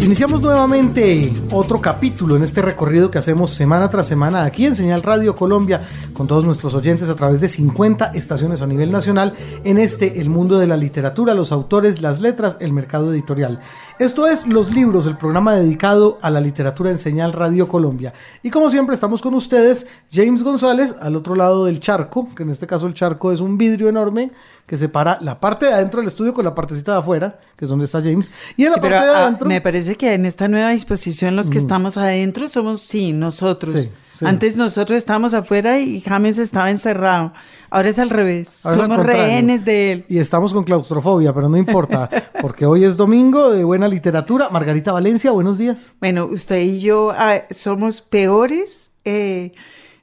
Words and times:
Iniciamos 0.00 0.40
nuevamente 0.40 1.32
otro 1.50 1.80
capítulo 1.80 2.36
en 2.36 2.44
este 2.44 2.62
recorrido 2.62 3.10
que 3.10 3.18
hacemos 3.18 3.50
semana 3.50 3.90
tras 3.90 4.06
semana 4.06 4.44
aquí 4.44 4.64
en 4.64 4.76
Señal 4.76 5.02
Radio 5.02 5.34
Colombia 5.34 5.86
con 6.12 6.28
todos 6.28 6.44
nuestros 6.44 6.74
oyentes 6.74 7.08
a 7.08 7.16
través 7.16 7.40
de 7.40 7.48
50 7.48 8.12
estaciones 8.14 8.62
a 8.62 8.66
nivel 8.68 8.92
nacional 8.92 9.34
en 9.64 9.76
este 9.76 10.20
El 10.20 10.30
mundo 10.30 10.58
de 10.58 10.68
la 10.68 10.76
literatura, 10.76 11.34
los 11.34 11.50
autores, 11.50 12.00
las 12.00 12.20
letras, 12.20 12.58
el 12.60 12.72
mercado 12.72 13.12
editorial. 13.12 13.60
Esto 13.98 14.28
es 14.28 14.46
Los 14.46 14.72
Libros, 14.72 15.06
el 15.06 15.18
programa 15.18 15.54
dedicado 15.54 16.18
a 16.22 16.30
la 16.30 16.40
literatura 16.40 16.90
en 16.90 16.98
Señal 16.98 17.32
Radio 17.32 17.66
Colombia. 17.66 18.14
Y 18.42 18.50
como 18.50 18.70
siempre 18.70 18.94
estamos 18.94 19.20
con 19.20 19.34
ustedes, 19.34 19.88
James 20.12 20.44
González 20.44 20.94
al 21.00 21.16
otro 21.16 21.34
lado 21.34 21.64
del 21.64 21.80
charco, 21.80 22.28
que 22.36 22.44
en 22.44 22.50
este 22.50 22.68
caso 22.68 22.86
el 22.86 22.94
charco 22.94 23.32
es 23.32 23.40
un 23.40 23.58
vidrio 23.58 23.88
enorme 23.88 24.30
que 24.68 24.76
separa 24.76 25.16
la 25.22 25.40
parte 25.40 25.64
de 25.64 25.72
adentro 25.72 26.00
del 26.00 26.08
estudio 26.08 26.34
con 26.34 26.44
la 26.44 26.54
partecita 26.54 26.92
de 26.92 26.98
afuera, 26.98 27.40
que 27.56 27.64
es 27.64 27.70
donde 27.70 27.86
está 27.86 28.02
James. 28.02 28.30
Y 28.54 28.66
en 28.66 28.72
la 28.72 28.76
parte 28.76 28.96
de 28.96 29.10
ah, 29.10 29.22
adentro... 29.24 29.48
me 29.48 29.62
parece 29.62 29.96
que 29.96 30.12
en 30.12 30.26
esta 30.26 30.46
nueva 30.46 30.68
disposición 30.68 31.36
los 31.36 31.48
que 31.48 31.56
Mm. 31.56 31.62
estamos 31.62 31.96
adentro 31.96 32.46
somos, 32.48 32.82
sí, 32.82 33.14
nosotros. 33.14 33.72
Sí, 33.72 33.90
sí. 34.14 34.26
Antes 34.26 34.56
nosotros 34.58 34.98
estábamos 34.98 35.32
afuera 35.32 35.78
y 35.78 36.02
James 36.02 36.36
estaba 36.36 36.70
encerrado. 36.70 37.32
Ahora 37.70 37.88
es 37.88 37.98
al 37.98 38.10
revés. 38.10 38.60
Ahora 38.66 38.76
es 38.76 38.82
al 38.82 38.90
somos 38.90 39.06
rehenes 39.06 39.64
de 39.64 39.92
él. 39.92 40.04
Y 40.06 40.18
estamos 40.18 40.52
con 40.52 40.64
claustrofobia, 40.64 41.32
pero 41.32 41.48
no 41.48 41.56
importa, 41.56 42.10
porque 42.42 42.66
hoy 42.66 42.84
es 42.84 42.98
domingo 42.98 43.48
de 43.50 43.64
buena 43.64 43.88
literatura. 43.88 44.50
Margarita 44.50 44.92
Valencia, 44.92 45.30
buenos 45.30 45.56
días. 45.56 45.94
Bueno, 45.98 46.26
usted 46.26 46.60
y 46.60 46.80
yo 46.80 47.10
ah, 47.16 47.44
somos 47.50 48.02
peores 48.02 48.92
eh, 49.06 49.52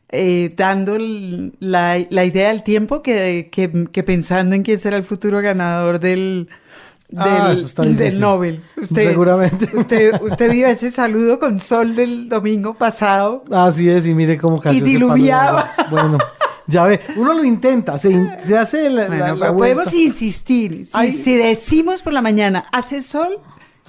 eh, 0.10 0.54
dando 0.56 0.98
la, 1.00 1.98
la 2.10 2.26
idea 2.26 2.50
del 2.50 2.64
tiempo 2.64 3.02
que, 3.02 3.50
que- 3.52 3.88
que 3.92 4.04
pensando 4.04 4.56
en 4.56 4.64
quién 4.64 4.78
será 4.78 4.98
el 4.98 5.04
futuro 5.04 5.42
ganador 5.42 6.00
del, 6.00 6.48
del, 7.10 7.20
Ah, 7.20 7.54
del. 7.84 8.20
Nobel. 8.20 8.62
Usted, 8.78 9.10
Seguramente. 9.10 9.70
Usted, 9.76 10.22
usted 10.22 10.52
vio 10.52 10.68
ese 10.68 10.92
saludo 10.92 11.40
con 11.40 11.60
sol 11.60 11.96
del 11.96 12.30
domingo 12.30 12.74
pasado. 12.76 13.44
Así 13.52 13.90
es, 13.90 14.06
y 14.08 14.14
mire 14.14 14.38
cómo 14.38 14.60
cayó. 14.60 14.78
Y 14.78 14.82
diluviaba. 14.82 15.72
Bueno, 15.90 16.18
ya 16.68 16.86
ve, 16.86 17.00
uno 17.16 17.34
lo 17.34 17.44
intenta, 17.44 17.98
se, 18.00 18.12
in- 18.12 18.30
se 18.44 18.58
hace 18.58 18.90
la, 18.90 19.08
Bueno, 19.08 19.36
la- 19.36 19.54
podemos 19.56 19.94
insistir. 19.94 20.86
Si, 20.86 20.92
Ay. 20.94 21.12
si 21.12 21.36
decimos 21.38 22.02
por 22.02 22.14
la 22.14 22.22
mañana, 22.22 22.66
hace 22.72 23.02
sol, 23.02 23.40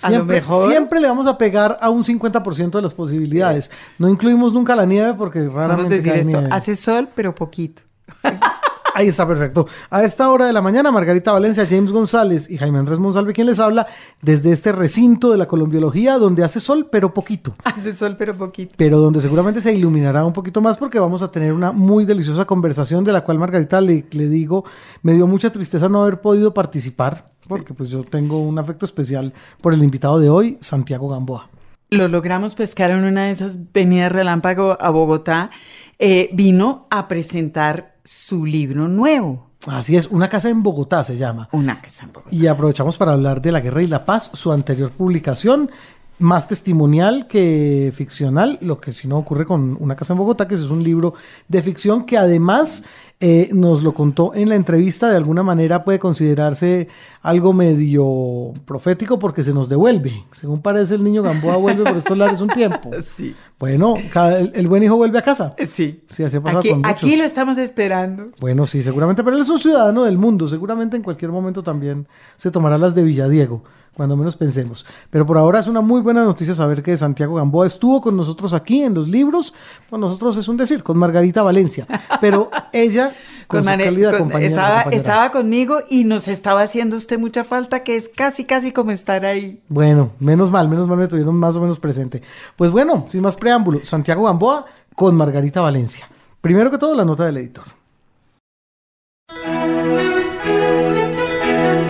a 0.03 0.09
lo 0.11 0.15
Siempre, 0.17 0.37
mejor. 0.37 0.71
siempre 0.71 1.01
le 1.01 1.09
vamos 1.09 1.27
a 1.27 1.39
pegar 1.39 1.79
a 1.81 1.89
un 1.91 2.05
50% 2.05 2.71
de 2.71 2.83
las 2.83 2.93
posibilidades. 2.95 3.71
No 3.99 4.09
incluimos 4.09 4.53
nunca 4.53 4.77
la 4.77 4.85
nieve 4.87 5.15
porque 5.15 5.41
Vamos 5.41 5.57
a 5.57 5.61
raramente 5.69 5.95
decir 5.97 6.13
cae 6.13 6.21
esto, 6.21 6.41
nieve. 6.41 6.55
hace 6.55 6.77
sol, 6.77 7.09
pero 7.15 7.35
poquito. 7.35 7.83
Ahí 8.97 9.09
está 9.09 9.29
perfecto. 9.29 9.69
A 9.91 10.05
esta 10.05 10.31
hora 10.31 10.47
de 10.47 10.55
la 10.55 10.63
mañana, 10.63 10.91
Margarita 10.91 11.31
Valencia, 11.31 11.67
James 11.69 11.93
González 11.93 12.49
y 12.49 12.57
Jaime 12.57 12.79
Andrés 12.79 12.99
Monsalve, 12.99 13.35
quien 13.35 13.47
les 13.47 13.61
habla 13.61 13.87
desde 14.23 14.53
este 14.53 14.73
recinto 14.73 15.31
de 15.31 15.37
la 15.37 15.45
colombiología 15.45 16.17
donde 16.17 16.43
hace 16.43 16.61
sol, 16.61 16.89
pero 16.91 17.13
poquito. 17.13 17.55
Hace 17.65 17.93
sol, 17.93 18.17
pero 18.19 18.39
poquito. 18.39 18.75
pero 18.79 18.99
donde 18.99 19.21
seguramente 19.21 19.61
se 19.61 19.75
iluminará 19.75 20.25
un 20.25 20.33
poquito 20.33 20.63
más 20.63 20.79
porque 20.79 20.99
vamos 20.99 21.23
a 21.23 21.31
tener 21.31 21.53
una 21.53 21.73
muy 21.73 22.07
deliciosa 22.07 22.47
conversación 22.47 23.05
de 23.05 23.13
la 23.13 23.23
cual 23.23 23.39
Margarita 23.39 23.83
le, 23.83 24.07
le 24.13 24.29
digo, 24.31 24.65
me 25.03 25.13
dio 25.13 25.27
mucha 25.27 25.51
tristeza 25.51 25.91
no 25.91 26.01
haber 26.01 26.23
podido 26.23 26.55
participar 26.55 27.27
porque 27.47 27.75
pues 27.75 27.91
yo 27.91 28.03
tengo 28.03 28.39
un 28.39 28.59
afecto 28.59 28.87
especial 28.87 29.35
por 29.61 29.75
el 29.75 29.85
invitado 29.85 30.19
de 30.19 30.31
hoy, 30.31 30.57
Santiago 30.63 31.07
Gamboa. 31.11 31.51
Lo 31.91 32.09
logramos 32.09 32.55
pescar 32.55 32.93
en 32.93 33.05
una 33.05 33.27
de 33.27 33.33
esas 33.33 33.73
venidas 33.75 34.11
relámpago 34.11 34.79
a 34.81 34.89
Bogotá. 34.89 35.51
Eh, 35.99 36.31
vino 36.33 36.87
a 36.91 37.09
presentar 37.09 37.96
su 38.07 38.47
libro 38.47 38.89
nuevo, 38.89 39.51
Así 39.67 39.97
es, 39.97 40.07
Una 40.07 40.29
casa 40.29 40.49
en 40.49 40.63
Bogotá 40.63 41.03
se 41.03 41.17
llama. 41.17 41.49
Una 41.53 41.81
casa 41.81 42.05
en 42.05 42.13
Bogotá. 42.13 42.35
Y 42.35 42.47
aprovechamos 42.47 42.97
para 42.97 43.13
hablar 43.13 43.43
de 43.43 43.51
La 43.51 43.61
Guerra 43.61 43.83
y 43.83 43.89
la 43.89 44.05
Paz, 44.05 44.31
su 44.33 44.53
anterior 44.53 44.93
publicación, 44.93 45.71
más 46.19 46.49
testimonial 46.49 47.27
que 47.29 47.93
ficcional, 47.95 48.59
lo 48.63 48.81
que 48.81 48.91
si 48.93 49.07
no 49.07 49.19
ocurre 49.19 49.45
con 49.45 49.77
Una 49.81 49.97
Casa 49.97 50.15
en 50.15 50.19
Bogotá, 50.19 50.49
que 50.49 50.55
es 50.55 50.63
un 50.63 50.83
libro 50.83 51.15
de 51.49 51.63
ficción 51.63 52.05
que 52.07 52.17
además 52.17 52.85
eh, 53.21 53.49
nos 53.53 53.83
lo 53.83 53.93
contó 53.95 54.33
en 54.35 54.49
la 54.49 54.55
entrevista, 54.55 55.11
de 55.11 55.17
alguna 55.17 55.43
manera 55.43 55.85
puede 55.85 55.99
considerarse 55.99 56.89
algo 57.23 57.53
medio 57.53 58.53
profético 58.65 59.19
porque 59.19 59.43
se 59.43 59.53
nos 59.53 59.69
devuelve. 59.69 60.13
Según 60.33 60.61
parece, 60.61 60.95
el 60.95 61.05
niño 61.05 61.23
Gamboa 61.23 61.57
vuelve 61.57 61.85
por 61.85 61.97
estos 61.97 62.17
lares 62.17 62.41
un 62.41 62.49
tiempo. 62.49 62.91
Sí. 63.03 63.35
Bueno, 63.59 63.95
cada- 64.13 64.41
el, 64.41 64.53
el 64.55 64.69
buen 64.69 64.83
hijo 64.83 64.97
vuelve 64.97 65.19
a 65.19 65.23
casa. 65.23 65.55
Sí. 65.67 66.03
Sí, 66.09 66.23
así 66.25 66.37
ha 66.37 66.41
pasado 66.43 66.61
Aquí, 66.61 66.71
con 66.71 66.79
muchos. 66.79 66.93
aquí 66.93 67.17
lo 67.17 67.25
estamos 67.25 67.57
esperando. 67.59 68.27
Bueno, 68.41 68.67
sí, 68.67 68.83
seguramente, 68.83 69.23
pero 69.25 69.37
él 69.37 69.43
es 69.43 69.49
un 69.51 69.59
ciudadano 69.59 70.05
del 70.05 70.19
mundo. 70.19 70.49
Seguramente 70.49 70.97
en 70.97 71.03
cualquier 71.03 71.31
momento 71.31 71.63
también 71.63 72.07
se 72.37 72.51
tomará 72.51 72.77
las 72.79 72.95
de 72.95 73.03
Villadiego, 73.03 73.63
cuando 73.97 74.15
menos 74.17 74.37
pensemos. 74.37 74.85
Pero 75.09 75.25
por 75.25 75.39
ahora 75.39 75.59
es 75.59 75.67
una 75.67 75.81
muy 75.81 76.03
buena 76.03 76.23
noticia 76.23 76.55
saber 76.55 76.83
que 76.83 76.97
Santiago 76.99 77.37
Gamboa 77.37 77.67
estuvo 77.67 78.03
con 78.03 78.15
nosotros 78.17 78.53
aquí 78.53 78.83
en 78.83 78.93
los 78.93 79.09
libros. 79.09 79.55
Con 79.89 80.01
nosotros 80.03 80.37
es 80.37 80.47
un 80.49 80.59
decir, 80.59 80.83
con 80.83 80.99
Margarita 80.99 81.43
Valencia. 81.43 81.87
Pero 82.21 82.51
ella, 82.75 83.15
con, 83.47 83.61
su 83.61 83.65
Mane- 83.71 83.85
cálida 83.85 84.19
con- 84.19 84.31
estaba, 84.43 84.83
estaba 84.83 85.31
conmigo 85.31 85.79
y 85.89 86.05
nos 86.05 86.29
estaba 86.29 86.61
haciendo 86.61 86.97
usted 86.97 87.19
mucha 87.19 87.43
falta, 87.43 87.83
que 87.83 87.97
es 87.97 88.11
casi, 88.11 88.45
casi 88.45 88.71
como 88.73 88.91
estar 88.91 89.25
ahí. 89.25 89.63
Bueno, 89.69 90.11
menos 90.21 90.51
mal, 90.51 90.69
menos 90.69 90.87
mal 90.87 90.99
me 90.99 91.09
tuvieron 91.09 91.35
más 91.37 91.57
o 91.57 91.61
menos 91.61 91.79
presente. 91.79 92.23
Pues 92.57 92.71
bueno, 92.71 93.07
sin 93.09 93.23
más 93.23 93.37
preámbulo, 93.37 93.81
Santiago 93.83 94.25
Gamboa 94.25 94.67
con 94.95 95.17
Margarita 95.17 95.63
Valencia. 95.63 96.07
Primero 96.43 96.71
que 96.71 96.77
todo, 96.79 96.95
la 96.95 97.05
nota 97.07 97.25
del 97.25 97.39
editor. 97.39 97.65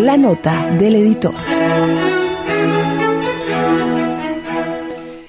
La 0.06 0.16
nota 0.16 0.70
del 0.78 0.94
editor. 0.94 1.34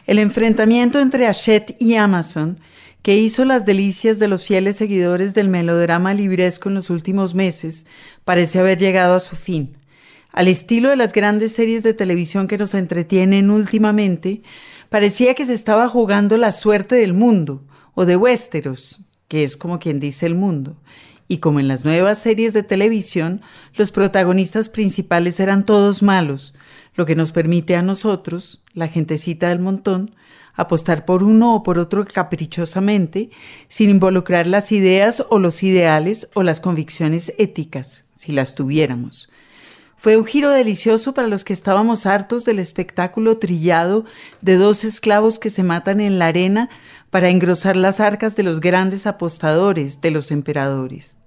El 0.06 0.20
enfrentamiento 0.20 1.00
entre 1.00 1.26
Hachette 1.26 1.76
y 1.80 1.96
Amazon, 1.96 2.60
que 3.02 3.18
hizo 3.18 3.44
las 3.44 3.66
delicias 3.66 4.20
de 4.20 4.28
los 4.28 4.46
fieles 4.46 4.76
seguidores 4.76 5.34
del 5.34 5.50
melodrama 5.50 6.14
libresco 6.14 6.70
en 6.70 6.76
los 6.76 6.92
últimos 6.92 7.34
meses, 7.34 7.88
parece 8.24 8.60
haber 8.60 8.78
llegado 8.78 9.16
a 9.16 9.20
su 9.20 9.36
fin. 9.36 9.76
Al 10.32 10.48
estilo 10.48 10.92
de 10.92 10.96
las 10.96 11.12
grandes 11.12 11.54
series 11.54 11.82
de 11.82 11.96
televisión 11.96 12.48
que 12.48 12.60
nos 12.60 12.76
entretienen 12.76 13.50
últimamente, 13.50 14.44
parecía 14.90 15.34
que 15.34 15.48
se 15.48 15.56
estaba 15.56 15.90
jugando 15.90 16.38
la 16.38 16.52
suerte 16.52 16.98
del 16.98 17.16
mundo, 17.16 17.64
o 17.96 18.06
de 18.06 18.16
Westeros, 18.16 19.00
que 19.28 19.44
es 19.44 19.58
como 19.58 19.80
quien 19.80 20.00
dice 20.00 20.28
el 20.28 20.36
mundo. 20.36 20.78
Y 21.28 21.40
como 21.40 21.60
en 21.60 21.68
las 21.68 21.84
nuevas 21.84 22.20
series 22.20 22.54
de 22.54 22.64
televisión, 22.64 23.42
los 23.76 23.92
protagonistas 23.92 24.70
principales 24.70 25.40
eran 25.40 25.66
todos 25.66 26.02
malos, 26.02 26.56
lo 26.96 27.06
que 27.06 27.16
nos 27.16 27.32
permite 27.32 27.76
a 27.76 27.82
nosotros, 27.82 28.64
la 28.74 28.88
gentecita 28.88 29.50
del 29.50 29.60
montón, 29.60 30.16
apostar 30.54 31.06
por 31.06 31.24
uno 31.24 31.56
o 31.56 31.64
por 31.64 31.80
otro 31.80 32.06
caprichosamente, 32.06 33.30
sin 33.68 33.90
involucrar 33.90 34.48
las 34.48 34.72
ideas 34.72 35.26
o 35.30 35.38
los 35.38 35.64
ideales 35.64 36.30
o 36.34 36.44
las 36.44 36.60
convicciones 36.60 37.34
éticas, 37.38 38.06
si 38.14 38.32
las 38.32 38.56
tuviéramos. 38.56 39.30
Fue 40.00 40.16
un 40.16 40.26
giro 40.26 40.52
delicioso 40.52 41.16
para 41.16 41.28
los 41.28 41.44
que 41.44 41.54
estábamos 41.54 42.06
hartos 42.06 42.46
del 42.46 42.60
espectáculo 42.60 43.40
trillado 43.40 44.06
de 44.42 44.56
dos 44.56 44.84
esclavos 44.84 45.40
que 45.40 45.50
se 45.50 45.64
matan 45.64 46.00
en 46.00 46.20
la 46.20 46.28
arena 46.28 46.70
para 47.10 47.30
engrosar 47.30 47.76
las 47.76 48.00
arcas 48.00 48.36
de 48.36 48.44
los 48.44 48.60
grandes 48.60 49.08
apostadores, 49.08 50.00
de 50.00 50.12
los 50.12 50.30
emperadores. 50.30 51.18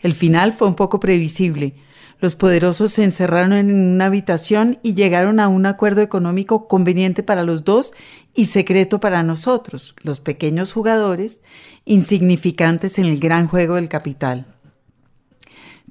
El 0.00 0.14
final 0.14 0.52
fue 0.52 0.66
un 0.66 0.74
poco 0.74 0.98
previsible. 0.98 1.74
Los 2.18 2.34
poderosos 2.34 2.90
se 2.92 3.04
encerraron 3.04 3.52
en 3.52 3.72
una 3.72 4.06
habitación 4.06 4.80
y 4.82 4.94
llegaron 4.94 5.38
a 5.38 5.46
un 5.46 5.64
acuerdo 5.64 6.02
económico 6.02 6.66
conveniente 6.66 7.22
para 7.22 7.44
los 7.44 7.62
dos 7.62 7.92
y 8.34 8.46
secreto 8.46 8.98
para 8.98 9.22
nosotros, 9.22 9.94
los 10.02 10.18
pequeños 10.18 10.72
jugadores, 10.72 11.42
insignificantes 11.84 12.98
en 12.98 13.04
el 13.04 13.20
gran 13.20 13.46
juego 13.46 13.76
del 13.76 13.88
capital. 13.88 14.46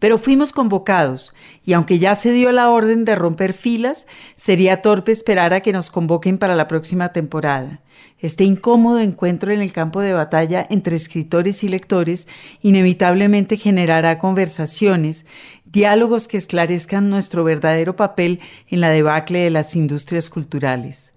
Pero 0.01 0.17
fuimos 0.17 0.51
convocados, 0.51 1.31
y 1.63 1.73
aunque 1.73 1.99
ya 1.99 2.15
se 2.15 2.31
dio 2.31 2.51
la 2.51 2.71
orden 2.71 3.05
de 3.05 3.13
romper 3.13 3.53
filas, 3.53 4.07
sería 4.35 4.81
torpe 4.81 5.11
esperar 5.11 5.53
a 5.53 5.61
que 5.61 5.71
nos 5.71 5.91
convoquen 5.91 6.39
para 6.39 6.55
la 6.55 6.67
próxima 6.67 7.13
temporada. 7.13 7.81
Este 8.17 8.43
incómodo 8.43 8.97
encuentro 8.97 9.51
en 9.51 9.61
el 9.61 9.71
campo 9.71 10.01
de 10.01 10.13
batalla 10.13 10.65
entre 10.71 10.95
escritores 10.95 11.63
y 11.63 11.69
lectores 11.69 12.27
inevitablemente 12.63 13.57
generará 13.57 14.17
conversaciones, 14.17 15.27
diálogos 15.65 16.27
que 16.27 16.37
esclarezcan 16.37 17.11
nuestro 17.11 17.43
verdadero 17.43 17.95
papel 17.95 18.39
en 18.69 18.81
la 18.81 18.89
debacle 18.89 19.41
de 19.41 19.51
las 19.51 19.75
industrias 19.75 20.31
culturales. 20.31 21.13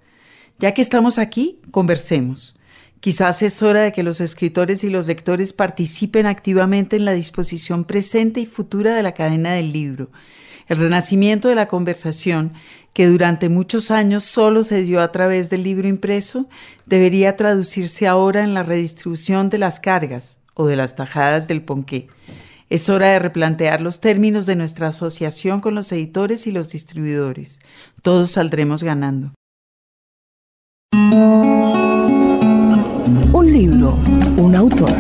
Ya 0.59 0.75
que 0.75 0.83
estamos 0.83 1.17
aquí, 1.17 1.59
conversemos. 1.71 2.55
Quizás 3.05 3.43
es 3.43 3.63
hora 3.63 3.83
de 3.83 3.93
que 3.93 4.03
los 4.03 4.23
escritores 4.23 4.83
y 4.83 4.89
los 4.89 5.07
lectores 5.07 5.53
participen 5.53 6.25
activamente 6.25 6.97
en 6.97 7.05
la 7.05 7.13
disposición 7.13 7.85
presente 7.85 8.41
y 8.41 8.47
futura 8.47 8.95
de 8.95 9.03
la 9.03 9.13
cadena 9.13 9.53
del 9.53 9.75
libro. 9.75 10.09
El 10.69 10.79
renacimiento 10.79 11.49
de 11.49 11.55
la 11.55 11.69
conversación, 11.69 12.55
que 12.95 13.07
durante 13.07 13.51
muchos 13.51 13.91
años 13.91 14.25
solo 14.25 14.65
se 14.65 14.81
dio 14.85 15.03
a 15.03 15.13
través 15.13 15.51
del 15.51 15.65
libro 15.65 15.87
impreso, 15.87 16.49
debería 16.87 17.37
traducirse 17.37 18.07
ahora 18.07 18.43
en 18.43 18.55
la 18.55 18.63
redistribución 18.63 19.51
de 19.51 19.59
las 19.59 19.81
cargas 19.81 20.39
o 20.55 20.65
de 20.65 20.77
las 20.77 20.97
tajadas 20.97 21.47
del 21.47 21.61
ponqué. 21.61 22.09
Es 22.71 22.89
hora 22.89 23.09
de 23.09 23.19
replantear 23.19 23.83
los 23.83 24.01
términos 24.01 24.47
de 24.47 24.57
nuestra 24.57 24.89
asociación 24.89 25.61
con 25.61 25.75
los 25.75 25.93
editores 25.93 26.47
y 26.47 26.53
los 26.53 26.71
distribuidores. 26.71 27.61
Todos 28.01 28.31
saldremos 28.31 28.83
ganando. 28.83 29.35
Un 33.07 33.53
libro, 33.53 33.99
un 34.39 34.55
autor. 34.55 34.93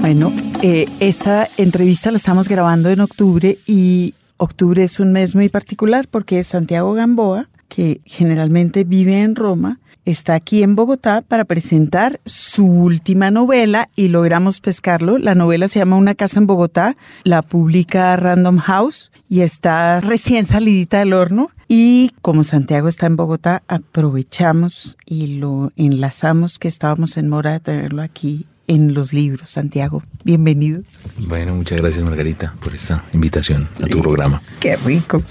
Bueno, 0.00 0.32
eh, 0.62 0.86
esta 1.00 1.48
entrevista 1.56 2.12
la 2.12 2.18
estamos 2.18 2.48
grabando 2.48 2.90
en 2.90 3.00
octubre 3.00 3.58
y 3.66 4.14
octubre 4.36 4.84
es 4.84 5.00
un 5.00 5.10
mes 5.10 5.34
muy 5.34 5.48
particular 5.48 6.06
porque 6.08 6.44
Santiago 6.44 6.92
Gamboa, 6.92 7.48
que 7.68 8.00
generalmente 8.04 8.84
vive 8.84 9.20
en 9.20 9.34
Roma, 9.34 9.80
está 10.04 10.34
aquí 10.34 10.62
en 10.62 10.76
Bogotá 10.76 11.22
para 11.26 11.44
presentar 11.44 12.20
su 12.24 12.66
última 12.66 13.32
novela 13.32 13.88
y 13.96 14.08
logramos 14.08 14.60
pescarlo. 14.60 15.18
La 15.18 15.34
novela 15.34 15.66
se 15.66 15.80
llama 15.80 15.96
Una 15.96 16.14
casa 16.14 16.38
en 16.38 16.46
Bogotá, 16.46 16.96
la 17.24 17.42
publica 17.42 18.14
Random 18.14 18.58
House 18.58 19.10
y 19.28 19.40
está 19.40 20.00
recién 20.00 20.44
salidita 20.44 21.00
del 21.00 21.14
horno. 21.14 21.50
Y 21.72 22.10
como 22.20 22.42
Santiago 22.42 22.88
está 22.88 23.06
en 23.06 23.14
Bogotá, 23.14 23.62
aprovechamos 23.68 24.98
y 25.06 25.38
lo 25.38 25.70
enlazamos 25.76 26.58
que 26.58 26.66
estábamos 26.66 27.16
en 27.16 27.28
mora 27.28 27.52
de 27.52 27.60
tenerlo 27.60 28.02
aquí 28.02 28.46
en 28.66 28.92
los 28.92 29.12
libros. 29.12 29.50
Santiago, 29.50 30.02
bienvenido. 30.24 30.82
Bueno, 31.18 31.54
muchas 31.54 31.80
gracias 31.80 32.02
Margarita 32.02 32.54
por 32.60 32.74
esta 32.74 33.04
invitación 33.12 33.68
a 33.84 33.86
tu 33.86 34.00
programa. 34.02 34.42
Qué 34.58 34.74
rico. 34.74 35.22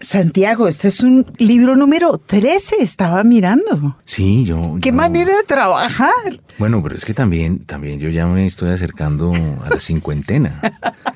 Santiago, 0.00 0.66
este 0.66 0.88
es 0.88 1.04
un 1.04 1.24
libro 1.38 1.76
número 1.76 2.18
13, 2.18 2.76
estaba 2.80 3.22
mirando. 3.22 3.96
Sí, 4.06 4.44
yo... 4.44 4.76
¿Qué 4.82 4.88
yo- 4.90 4.94
manera 4.96 5.36
de 5.36 5.44
trabajar? 5.44 6.40
Bueno, 6.58 6.82
pero 6.82 6.96
es 6.96 7.04
que 7.04 7.14
también, 7.14 7.60
también 7.60 8.00
yo 8.00 8.08
ya 8.08 8.26
me 8.26 8.44
estoy 8.44 8.70
acercando 8.70 9.32
a 9.64 9.68
la 9.70 9.78
cincuentena. 9.80 10.60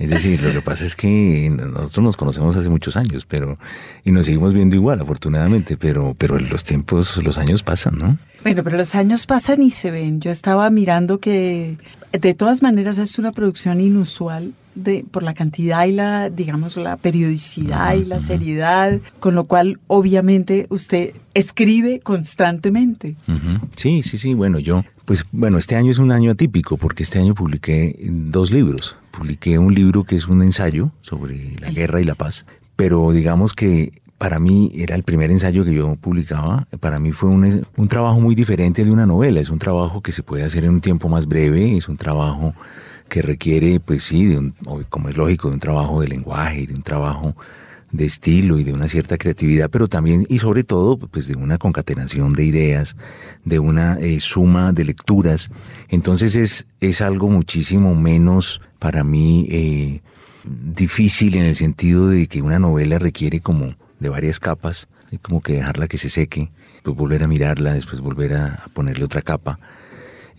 Es 0.00 0.08
decir, 0.08 0.40
lo 0.40 0.50
que 0.50 0.62
pasa 0.62 0.86
es 0.86 0.96
que 0.96 1.52
nosotros 1.54 2.02
nos 2.02 2.16
conocemos 2.16 2.56
hace 2.56 2.70
muchos 2.70 2.96
años, 2.96 3.26
pero 3.28 3.58
y 4.02 4.12
nos 4.12 4.24
seguimos 4.24 4.54
viendo 4.54 4.74
igual, 4.74 4.98
afortunadamente, 4.98 5.76
pero 5.76 6.14
pero 6.16 6.38
los 6.38 6.64
tiempos, 6.64 7.18
los 7.18 7.36
años 7.36 7.62
pasan, 7.62 7.98
¿no? 7.98 8.18
Bueno, 8.42 8.64
pero 8.64 8.78
los 8.78 8.94
años 8.94 9.26
pasan 9.26 9.62
y 9.62 9.70
se 9.70 9.90
ven. 9.90 10.22
Yo 10.22 10.30
estaba 10.30 10.70
mirando 10.70 11.20
que 11.20 11.76
de 12.12 12.32
todas 12.32 12.62
maneras 12.62 12.96
es 12.96 13.18
una 13.18 13.32
producción 13.32 13.82
inusual 13.82 14.54
de, 14.82 15.04
por 15.10 15.22
la 15.22 15.34
cantidad 15.34 15.84
y 15.86 15.92
la, 15.92 16.30
digamos, 16.30 16.76
la 16.76 16.96
periodicidad 16.96 17.94
y 17.94 18.04
la 18.04 18.20
seriedad, 18.20 19.00
con 19.18 19.34
lo 19.34 19.44
cual 19.44 19.78
obviamente 19.86 20.66
usted 20.70 21.14
escribe 21.34 22.00
constantemente. 22.00 23.16
Sí, 23.76 24.02
sí, 24.02 24.18
sí. 24.18 24.34
Bueno, 24.34 24.58
yo, 24.58 24.84
pues 25.04 25.24
bueno, 25.32 25.58
este 25.58 25.76
año 25.76 25.90
es 25.90 25.98
un 25.98 26.12
año 26.12 26.30
atípico 26.30 26.76
porque 26.76 27.02
este 27.02 27.18
año 27.18 27.34
publiqué 27.34 27.96
dos 28.08 28.50
libros. 28.50 28.96
Publiqué 29.10 29.58
un 29.58 29.74
libro 29.74 30.04
que 30.04 30.16
es 30.16 30.26
un 30.28 30.42
ensayo 30.42 30.90
sobre 31.02 31.56
la 31.60 31.70
guerra 31.70 32.00
y 32.00 32.04
la 32.04 32.14
paz, 32.14 32.46
pero 32.76 33.12
digamos 33.12 33.54
que 33.54 33.92
para 34.20 34.38
mí 34.38 34.70
era 34.74 34.94
el 34.96 35.02
primer 35.02 35.30
ensayo 35.30 35.64
que 35.64 35.72
yo 35.72 35.96
publicaba. 35.96 36.68
Para 36.78 36.98
mí 37.00 37.10
fue 37.10 37.30
un, 37.30 37.66
un 37.76 37.88
trabajo 37.88 38.20
muy 38.20 38.34
diferente 38.34 38.84
de 38.84 38.90
una 38.90 39.06
novela. 39.06 39.40
Es 39.40 39.48
un 39.48 39.58
trabajo 39.58 40.02
que 40.02 40.12
se 40.12 40.22
puede 40.22 40.44
hacer 40.44 40.64
en 40.64 40.74
un 40.74 40.80
tiempo 40.82 41.08
más 41.08 41.26
breve. 41.26 41.74
Es 41.74 41.88
un 41.88 41.96
trabajo 41.96 42.54
que 43.10 43.20
requiere, 43.20 43.80
pues 43.80 44.04
sí, 44.04 44.24
de 44.24 44.38
un, 44.38 44.54
como 44.88 45.10
es 45.10 45.18
lógico, 45.18 45.48
de 45.48 45.54
un 45.54 45.60
trabajo 45.60 46.00
de 46.00 46.08
lenguaje 46.08 46.66
de 46.66 46.74
un 46.74 46.82
trabajo 46.82 47.36
de 47.92 48.06
estilo 48.06 48.58
y 48.58 48.64
de 48.64 48.72
una 48.72 48.88
cierta 48.88 49.18
creatividad, 49.18 49.68
pero 49.68 49.88
también 49.88 50.24
y 50.28 50.38
sobre 50.38 50.62
todo 50.62 50.96
pues 50.96 51.26
de 51.26 51.34
una 51.34 51.58
concatenación 51.58 52.32
de 52.34 52.44
ideas, 52.44 52.96
de 53.44 53.58
una 53.58 53.98
eh, 53.98 54.20
suma 54.20 54.72
de 54.72 54.84
lecturas. 54.84 55.50
Entonces 55.88 56.36
es, 56.36 56.68
es 56.80 57.00
algo 57.00 57.28
muchísimo 57.28 57.94
menos 57.94 58.60
para 58.78 59.02
mí 59.02 59.46
eh, 59.50 60.00
difícil 60.44 61.36
en 61.36 61.44
el 61.44 61.56
sentido 61.56 62.08
de 62.08 62.28
que 62.28 62.42
una 62.42 62.58
novela 62.58 62.98
requiere 62.98 63.40
como 63.40 63.74
de 63.98 64.08
varias 64.08 64.38
capas, 64.38 64.88
como 65.20 65.40
que 65.40 65.54
dejarla 65.54 65.88
que 65.88 65.98
se 65.98 66.08
seque, 66.08 66.50
pues 66.84 66.96
volver 66.96 67.24
a 67.24 67.28
mirarla, 67.28 67.74
después 67.74 68.00
volver 68.00 68.34
a 68.34 68.64
ponerle 68.72 69.04
otra 69.04 69.20
capa. 69.20 69.58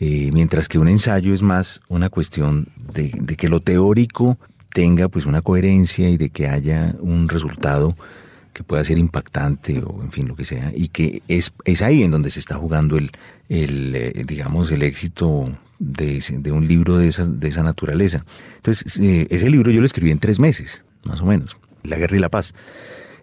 Eh, 0.03 0.31
mientras 0.33 0.67
que 0.67 0.79
un 0.79 0.87
ensayo 0.87 1.31
es 1.31 1.43
más 1.43 1.81
una 1.87 2.09
cuestión 2.09 2.69
de, 2.91 3.11
de, 3.21 3.35
que 3.35 3.47
lo 3.47 3.59
teórico 3.59 4.39
tenga 4.73 5.09
pues 5.09 5.27
una 5.27 5.43
coherencia 5.43 6.09
y 6.09 6.17
de 6.17 6.31
que 6.31 6.47
haya 6.47 6.95
un 7.01 7.29
resultado 7.29 7.95
que 8.51 8.63
pueda 8.63 8.83
ser 8.83 8.97
impactante 8.97 9.79
o 9.85 10.01
en 10.01 10.11
fin 10.11 10.27
lo 10.27 10.35
que 10.35 10.43
sea 10.43 10.71
y 10.75 10.87
que 10.87 11.21
es, 11.27 11.53
es 11.65 11.83
ahí 11.83 12.01
en 12.01 12.09
donde 12.09 12.31
se 12.31 12.39
está 12.39 12.55
jugando 12.55 12.97
el, 12.97 13.11
el 13.47 13.95
eh, 13.95 14.23
digamos 14.25 14.71
el 14.71 14.81
éxito 14.81 15.55
de, 15.77 16.19
de, 16.31 16.51
un 16.51 16.67
libro 16.67 16.97
de 16.97 17.07
esa, 17.07 17.27
de 17.27 17.47
esa 17.47 17.61
naturaleza. 17.61 18.25
Entonces 18.55 18.97
eh, 18.99 19.27
ese 19.29 19.51
libro 19.51 19.69
yo 19.69 19.81
lo 19.81 19.85
escribí 19.85 20.09
en 20.09 20.17
tres 20.17 20.39
meses 20.39 20.83
más 21.03 21.21
o 21.21 21.25
menos, 21.25 21.57
La 21.83 21.97
guerra 21.97 22.17
y 22.17 22.19
la 22.19 22.29
paz. 22.29 22.55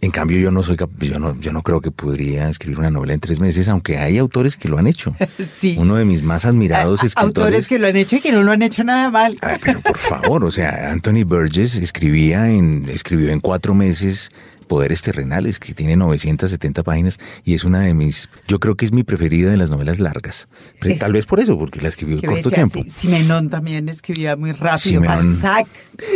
En 0.00 0.10
cambio, 0.10 0.38
yo 0.38 0.50
no 0.50 0.62
soy 0.62 0.76
yo 1.00 1.18
no, 1.18 1.38
yo 1.40 1.52
no 1.52 1.62
creo 1.62 1.80
que 1.80 1.90
podría 1.90 2.48
escribir 2.48 2.78
una 2.78 2.90
novela 2.90 3.14
en 3.14 3.20
tres 3.20 3.40
meses, 3.40 3.68
aunque 3.68 3.98
hay 3.98 4.18
autores 4.18 4.56
que 4.56 4.68
lo 4.68 4.78
han 4.78 4.86
hecho. 4.86 5.14
Sí. 5.38 5.76
Uno 5.78 5.96
de 5.96 6.04
mis 6.04 6.22
más 6.22 6.44
admirados 6.44 7.02
escritores. 7.02 7.36
Autores 7.36 7.68
que 7.68 7.78
lo 7.78 7.86
han 7.86 7.96
hecho 7.96 8.16
y 8.16 8.20
que 8.20 8.32
no 8.32 8.42
lo 8.42 8.52
han 8.52 8.62
hecho 8.62 8.84
nada 8.84 9.10
mal. 9.10 9.36
Ay, 9.42 9.56
pero 9.60 9.80
por 9.80 9.96
favor, 9.96 10.44
o 10.44 10.50
sea, 10.50 10.90
Anthony 10.92 11.24
Burgess 11.24 11.76
escribía 11.76 12.50
en, 12.50 12.88
escribió 12.88 13.30
en 13.30 13.40
cuatro 13.40 13.74
meses 13.74 14.30
Poderes 14.68 15.02
Terrenales, 15.02 15.58
que 15.58 15.74
tiene 15.74 15.96
970 15.96 16.82
páginas 16.82 17.18
y 17.44 17.54
es 17.54 17.64
una 17.64 17.80
de 17.80 17.94
mis, 17.94 18.28
yo 18.46 18.60
creo 18.60 18.76
que 18.76 18.84
es 18.84 18.92
mi 18.92 19.02
preferida 19.02 19.50
de 19.50 19.56
las 19.56 19.70
novelas 19.70 19.98
largas. 19.98 20.48
Es, 20.82 20.98
Tal 20.98 21.12
vez 21.12 21.26
por 21.26 21.40
eso, 21.40 21.58
porque 21.58 21.80
la 21.80 21.88
escribió 21.88 22.16
en 22.16 22.22
corto 22.22 22.50
tiempo. 22.50 22.84
Simenón 22.86 23.50
también 23.50 23.88
escribía 23.88 24.36
muy 24.36 24.52
rápido. 24.52 24.78
Simenón, 24.78 25.16
Balzac. 25.16 25.66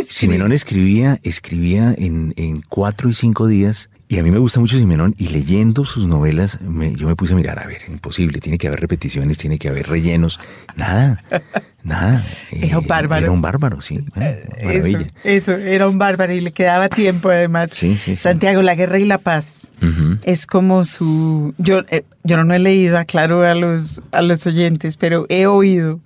Simenón 0.07 0.51
escribía, 0.51 1.19
escribía 1.23 1.93
en, 1.97 2.33
en 2.37 2.61
cuatro 2.61 3.09
y 3.09 3.13
cinco 3.13 3.47
días 3.47 3.89
y 4.07 4.19
a 4.19 4.23
mí 4.23 4.31
me 4.31 4.37
gusta 4.37 4.59
mucho 4.59 4.77
Simenón 4.77 5.15
y 5.17 5.29
leyendo 5.29 5.85
sus 5.85 6.07
novelas 6.07 6.61
me, 6.61 6.93
yo 6.93 7.07
me 7.07 7.15
puse 7.15 7.33
a 7.33 7.35
mirar, 7.35 7.59
a 7.59 7.65
ver, 7.65 7.81
imposible, 7.87 8.39
tiene 8.39 8.57
que 8.57 8.67
haber 8.67 8.79
repeticiones, 8.79 9.37
tiene 9.37 9.57
que 9.57 9.69
haber 9.69 9.87
rellenos, 9.87 10.39
nada, 10.75 11.23
nada. 11.83 12.23
Era 12.51 12.79
un 12.79 12.87
bárbaro. 12.87 13.21
Era 13.23 13.31
un 13.31 13.41
bárbaro, 13.41 13.81
sí. 13.81 14.03
Bueno, 14.15 14.37
maravilla. 14.63 15.07
Eso, 15.23 15.53
eso, 15.53 15.57
era 15.57 15.87
un 15.87 15.97
bárbaro 15.97 16.33
y 16.33 16.41
le 16.41 16.51
quedaba 16.51 16.89
tiempo 16.89 17.29
además. 17.29 17.71
Sí, 17.71 17.97
sí, 17.97 18.15
sí. 18.15 18.17
Santiago, 18.17 18.61
La 18.61 18.75
Guerra 18.75 18.99
y 18.99 19.05
la 19.05 19.17
Paz 19.17 19.71
uh 19.81 19.85
-huh. 19.85 20.19
es 20.23 20.45
como 20.45 20.85
su... 20.85 21.53
Yo, 21.57 21.81
eh, 21.89 22.03
yo 22.23 22.43
no 22.43 22.53
he 22.53 22.59
leído, 22.59 22.97
aclaro 22.97 23.43
a 23.43 23.55
los, 23.55 24.01
a 24.11 24.21
los 24.21 24.45
oyentes, 24.45 24.97
pero 24.97 25.25
he 25.29 25.47
oído. 25.47 26.01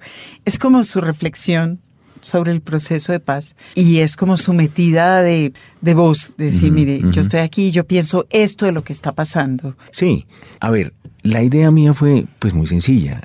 Es 0.45 0.59
como 0.59 0.83
su 0.83 1.01
reflexión 1.01 1.79
sobre 2.21 2.51
el 2.51 2.61
proceso 2.61 3.11
de 3.11 3.19
paz 3.19 3.55
y 3.75 3.99
es 3.99 4.15
como 4.15 4.37
su 4.37 4.53
metida 4.53 5.21
de, 5.21 5.53
de 5.81 5.93
voz, 5.93 6.33
de 6.37 6.45
decir, 6.45 6.71
uh 6.71 6.73
-huh, 6.73 6.75
mire, 6.75 6.97
uh 6.97 7.01
-huh. 7.03 7.11
yo 7.11 7.21
estoy 7.21 7.39
aquí 7.41 7.67
y 7.67 7.71
yo 7.71 7.85
pienso 7.85 8.25
esto 8.29 8.65
de 8.65 8.71
lo 8.71 8.83
que 8.83 8.93
está 8.93 9.11
pasando. 9.11 9.75
Sí, 9.91 10.25
a 10.59 10.69
ver, 10.69 10.93
la 11.23 11.43
idea 11.43 11.71
mía 11.71 11.93
fue 11.93 12.25
pues 12.39 12.53
muy 12.53 12.67
sencilla. 12.67 13.21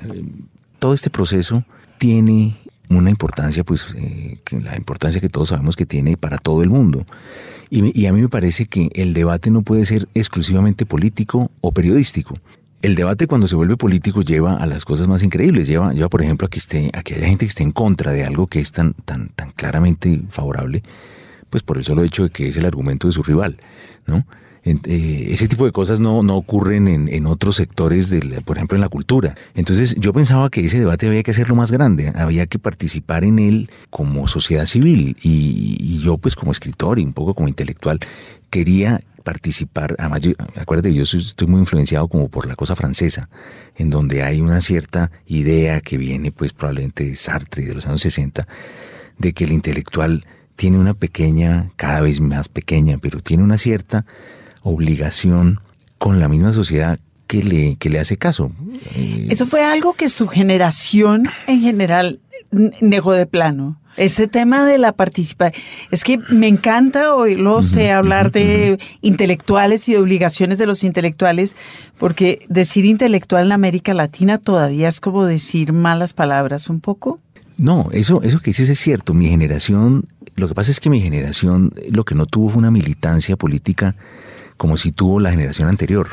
Todo 0.79 0.93
este 0.93 1.09
proceso 1.09 1.63
tiene 1.97 2.57
una 2.89 3.09
importancia, 3.09 3.63
pues 3.63 3.87
eh, 3.95 4.39
que 4.43 4.59
la 4.59 4.75
importancia 4.75 5.21
que 5.21 5.29
todos 5.29 5.49
sabemos 5.49 5.75
que 5.75 5.85
tiene 5.85 6.17
para 6.17 6.37
todo 6.37 6.63
el 6.63 6.69
mundo. 6.69 7.05
Y, 7.69 7.99
y 7.99 8.05
a 8.05 8.13
mí 8.13 8.21
me 8.21 8.29
parece 8.29 8.65
que 8.65 8.89
el 8.93 9.13
debate 9.13 9.49
no 9.49 9.61
puede 9.63 9.85
ser 9.85 10.07
exclusivamente 10.13 10.85
político 10.85 11.49
o 11.61 11.71
periodístico 11.71 12.35
el 12.83 12.95
debate 12.95 13.27
cuando 13.27 13.47
se 13.47 13.55
vuelve 13.55 13.77
político 13.77 14.21
lleva 14.21 14.57
a 14.57 14.67
las 14.67 14.83
cosas 14.83 15.07
más 15.07 15.23
increíbles. 15.23 15.67
Lleva, 15.67 15.93
lleva 15.93 16.09
por 16.09 16.21
ejemplo, 16.21 16.45
a 16.45 16.49
que, 16.49 16.59
esté, 16.59 16.91
a 16.93 17.01
que 17.01 17.15
haya 17.15 17.27
gente 17.27 17.45
que 17.45 17.49
esté 17.49 17.63
en 17.63 17.71
contra 17.71 18.11
de 18.11 18.25
algo 18.25 18.45
que 18.45 18.59
es 18.59 18.73
tan, 18.73 18.93
tan, 19.05 19.29
tan 19.29 19.51
claramente 19.51 20.21
favorable, 20.29 20.83
pues 21.49 21.63
por 21.63 21.77
el 21.77 21.85
solo 21.85 22.03
hecho 22.03 22.23
de 22.23 22.29
que 22.29 22.49
es 22.49 22.57
el 22.57 22.65
argumento 22.65 23.07
de 23.07 23.13
su 23.13 23.23
rival, 23.23 23.57
¿no? 24.05 24.25
Eh, 24.65 25.27
ese 25.29 25.49
tipo 25.49 25.65
de 25.65 25.73
cosas 25.73 25.99
no, 25.99 26.23
no 26.23 26.37
ocurren 26.37 26.87
en, 26.87 27.09
en 27.09 27.25
otros 27.25 27.57
sectores, 27.57 28.09
del, 28.09 28.41
por 28.45 28.57
ejemplo, 28.57 28.75
en 28.75 28.81
la 28.81 28.89
cultura. 28.89 29.35
Entonces 29.55 29.95
yo 29.97 30.13
pensaba 30.13 30.49
que 30.49 30.65
ese 30.65 30.79
debate 30.79 31.07
había 31.07 31.23
que 31.23 31.31
hacerlo 31.31 31.55
más 31.55 31.71
grande, 31.71 32.11
había 32.15 32.47
que 32.47 32.59
participar 32.59 33.23
en 33.23 33.39
él 33.39 33.69
como 33.89 34.27
sociedad 34.27 34.65
civil 34.65 35.15
y, 35.21 35.77
y 35.79 35.99
yo 36.01 36.17
pues 36.17 36.35
como 36.35 36.51
escritor 36.51 36.99
y 36.99 37.03
un 37.03 37.13
poco 37.13 37.33
como 37.33 37.47
intelectual 37.49 37.99
quería 38.49 39.01
participar, 39.23 39.95
además 39.97 40.21
yo, 40.21 40.31
acuérdate, 40.55 40.93
yo 40.93 41.03
estoy 41.03 41.47
muy 41.47 41.59
influenciado 41.59 42.07
como 42.07 42.29
por 42.29 42.45
la 42.45 42.55
cosa 42.55 42.75
francesa, 42.75 43.29
en 43.75 43.89
donde 43.89 44.23
hay 44.23 44.41
una 44.41 44.61
cierta 44.61 45.11
idea 45.25 45.81
que 45.81 45.97
viene 45.97 46.31
pues 46.31 46.53
probablemente 46.53 47.03
de 47.03 47.15
Sartre 47.15 47.63
y 47.63 47.65
de 47.65 47.73
los 47.73 47.85
años 47.87 48.01
60, 48.01 48.47
de 49.17 49.33
que 49.33 49.45
el 49.45 49.51
intelectual 49.51 50.25
tiene 50.55 50.77
una 50.77 50.93
pequeña, 50.93 51.71
cada 51.75 52.01
vez 52.01 52.21
más 52.21 52.49
pequeña, 52.49 52.97
pero 52.99 53.19
tiene 53.19 53.43
una 53.43 53.57
cierta 53.57 54.05
obligación 54.61 55.59
con 55.97 56.19
la 56.19 56.27
misma 56.27 56.53
sociedad 56.53 56.99
que 57.27 57.43
le, 57.43 57.75
que 57.77 57.89
le 57.89 57.99
hace 57.99 58.17
caso. 58.17 58.51
Eso 59.29 59.45
fue 59.45 59.63
algo 59.63 59.93
que 59.93 60.09
su 60.09 60.27
generación 60.27 61.29
en 61.47 61.61
general 61.61 62.19
negó 62.81 63.13
de 63.13 63.25
plano. 63.25 63.79
Ese 63.95 64.27
tema 64.27 64.65
de 64.65 64.77
la 64.77 64.91
participación, 64.91 65.61
es 65.91 66.03
que 66.03 66.17
me 66.29 66.47
encanta 66.47 67.13
oírlo 67.13 67.61
sé 67.61 67.91
hablar 67.91 68.31
de 68.31 68.79
intelectuales 69.01 69.87
y 69.87 69.93
de 69.93 69.99
obligaciones 69.99 70.57
de 70.57 70.65
los 70.65 70.83
intelectuales, 70.83 71.55
porque 71.97 72.45
decir 72.49 72.85
intelectual 72.85 73.45
en 73.45 73.51
América 73.51 73.93
Latina 73.93 74.37
todavía 74.37 74.87
es 74.87 74.99
como 74.99 75.25
decir 75.25 75.73
malas 75.73 76.13
palabras 76.13 76.69
un 76.69 76.79
poco. 76.79 77.19
No, 77.57 77.89
eso, 77.91 78.21
eso 78.23 78.39
que 78.39 78.49
dices 78.49 78.69
es 78.69 78.79
cierto. 78.79 79.13
Mi 79.13 79.27
generación, 79.27 80.07
lo 80.35 80.47
que 80.47 80.55
pasa 80.55 80.71
es 80.71 80.79
que 80.79 80.89
mi 80.89 81.01
generación 81.01 81.73
lo 81.91 82.03
que 82.03 82.15
no 82.15 82.25
tuvo 82.25 82.49
fue 82.49 82.59
una 82.59 82.71
militancia 82.71 83.35
política 83.37 83.95
como 84.57 84.77
si 84.77 84.91
tuvo 84.91 85.19
la 85.19 85.31
generación 85.31 85.67
anterior. 85.67 86.07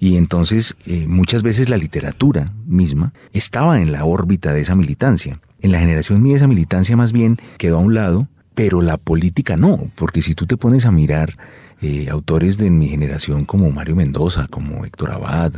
Y 0.00 0.16
entonces 0.16 0.76
eh, 0.86 1.06
muchas 1.06 1.42
veces 1.42 1.68
la 1.68 1.76
literatura 1.76 2.46
misma 2.66 3.12
estaba 3.34 3.82
en 3.82 3.92
la 3.92 4.06
órbita 4.06 4.54
de 4.54 4.62
esa 4.62 4.74
militancia. 4.74 5.38
En 5.60 5.72
la 5.72 5.78
generación 5.78 6.22
mía 6.22 6.36
esa 6.36 6.48
militancia 6.48 6.96
más 6.96 7.12
bien 7.12 7.38
quedó 7.58 7.76
a 7.76 7.80
un 7.80 7.94
lado, 7.94 8.26
pero 8.54 8.80
la 8.80 8.96
política 8.96 9.58
no, 9.58 9.90
porque 9.96 10.22
si 10.22 10.34
tú 10.34 10.46
te 10.46 10.56
pones 10.56 10.86
a 10.86 10.90
mirar 10.90 11.36
eh, 11.82 12.08
autores 12.08 12.56
de 12.56 12.70
mi 12.70 12.88
generación 12.88 13.44
como 13.44 13.70
Mario 13.70 13.94
Mendoza, 13.94 14.46
como 14.48 14.86
Héctor 14.86 15.10
Abad, 15.10 15.52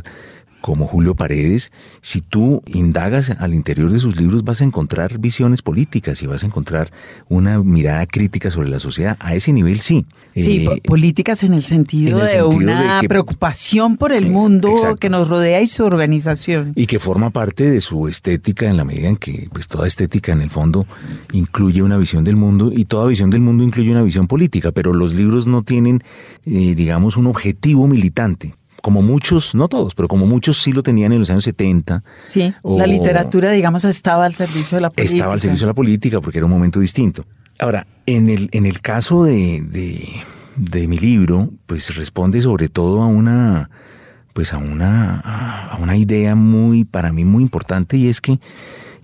como 0.63 0.87
Julio 0.87 1.13
Paredes, 1.13 1.73
si 2.01 2.21
tú 2.21 2.61
indagas 2.67 3.29
al 3.29 3.53
interior 3.53 3.91
de 3.91 3.99
sus 3.99 4.15
libros 4.15 4.45
vas 4.45 4.61
a 4.61 4.63
encontrar 4.63 5.17
visiones 5.17 5.61
políticas 5.61 6.21
y 6.21 6.25
vas 6.25 6.41
a 6.43 6.45
encontrar 6.45 6.89
una 7.27 7.61
mirada 7.61 8.05
crítica 8.05 8.49
sobre 8.49 8.69
la 8.69 8.79
sociedad. 8.79 9.17
A 9.19 9.35
ese 9.35 9.51
nivel 9.51 9.81
sí. 9.81 10.05
Sí, 10.33 10.65
eh, 10.65 10.81
políticas 10.85 11.43
en 11.43 11.53
el 11.53 11.63
sentido, 11.63 12.17
de 12.25 12.43
una 12.43 13.01
preocupación 13.09 13.97
por 13.97 14.13
el 14.13 14.27
eh, 14.27 14.29
mundo 14.29 14.73
que 14.97 15.09
nos 15.09 15.27
rodea 15.27 15.61
y 15.61 15.67
su 15.67 15.83
organización. 15.83 16.71
Y 16.77 16.85
que 16.85 16.97
forma 16.97 17.29
parte 17.29 17.69
de 17.69 17.81
su 17.81 18.07
estética 18.07 18.69
en 18.69 18.77
la 18.77 18.85
medida 18.85 19.09
en 19.09 19.17
que 19.17 19.49
pues 19.51 19.67
toda 19.67 19.85
estética 19.85 20.31
en 20.31 20.39
el 20.39 20.49
fondo 20.49 20.87
incluye 21.33 21.83
una 21.83 21.97
visión 21.97 22.23
del 22.23 22.37
mundo 22.37 22.71
y 22.73 22.85
toda 22.85 23.05
visión 23.05 23.29
del 23.29 23.41
mundo 23.41 23.65
incluye 23.65 23.91
una 23.91 24.01
visión 24.01 24.27
política, 24.27 24.71
pero 24.71 24.93
los 24.93 25.13
libros 25.13 25.45
no 25.45 25.61
tienen, 25.61 26.03
eh, 26.45 26.73
digamos, 26.73 27.17
un 27.17 27.27
objetivo 27.27 27.85
militante 27.85 28.55
como 28.83 29.01
muchos, 29.01 29.55
no 29.55 29.69
todos, 29.69 29.95
pero 29.95 30.09
como 30.09 30.27
muchos 30.27 30.61
sí 30.61 30.73
lo 30.73 30.83
tenían 30.83 31.13
en 31.13 31.19
los 31.19 31.29
años 31.29 31.45
70. 31.45 32.03
Sí, 32.25 32.53
la 32.65 32.85
literatura, 32.85 33.49
digamos, 33.51 33.85
estaba 33.85 34.25
al 34.25 34.35
servicio 34.35 34.77
de 34.77 34.81
la 34.81 34.89
política. 34.89 35.15
Estaba 35.19 35.33
al 35.33 35.39
servicio 35.39 35.67
de 35.67 35.69
la 35.69 35.73
política 35.73 36.19
porque 36.19 36.39
era 36.39 36.45
un 36.45 36.51
momento 36.51 36.81
distinto. 36.81 37.25
Ahora, 37.59 37.87
en 38.05 38.29
el, 38.29 38.49
en 38.51 38.65
el 38.65 38.81
caso 38.81 39.23
de, 39.23 39.61
de, 40.57 40.87
mi 40.89 40.99
libro, 40.99 41.49
pues 41.65 41.95
responde 41.95 42.41
sobre 42.41 42.67
todo 42.67 43.01
a 43.03 43.07
una, 43.07 43.69
pues 44.33 44.51
a 44.51 44.57
una, 44.57 45.21
a 45.21 45.77
una 45.77 45.95
idea 45.95 46.35
muy, 46.35 46.83
para 46.83 47.13
mí 47.13 47.23
muy 47.23 47.43
importante 47.43 47.95
y 47.95 48.09
es 48.09 48.19
que 48.19 48.37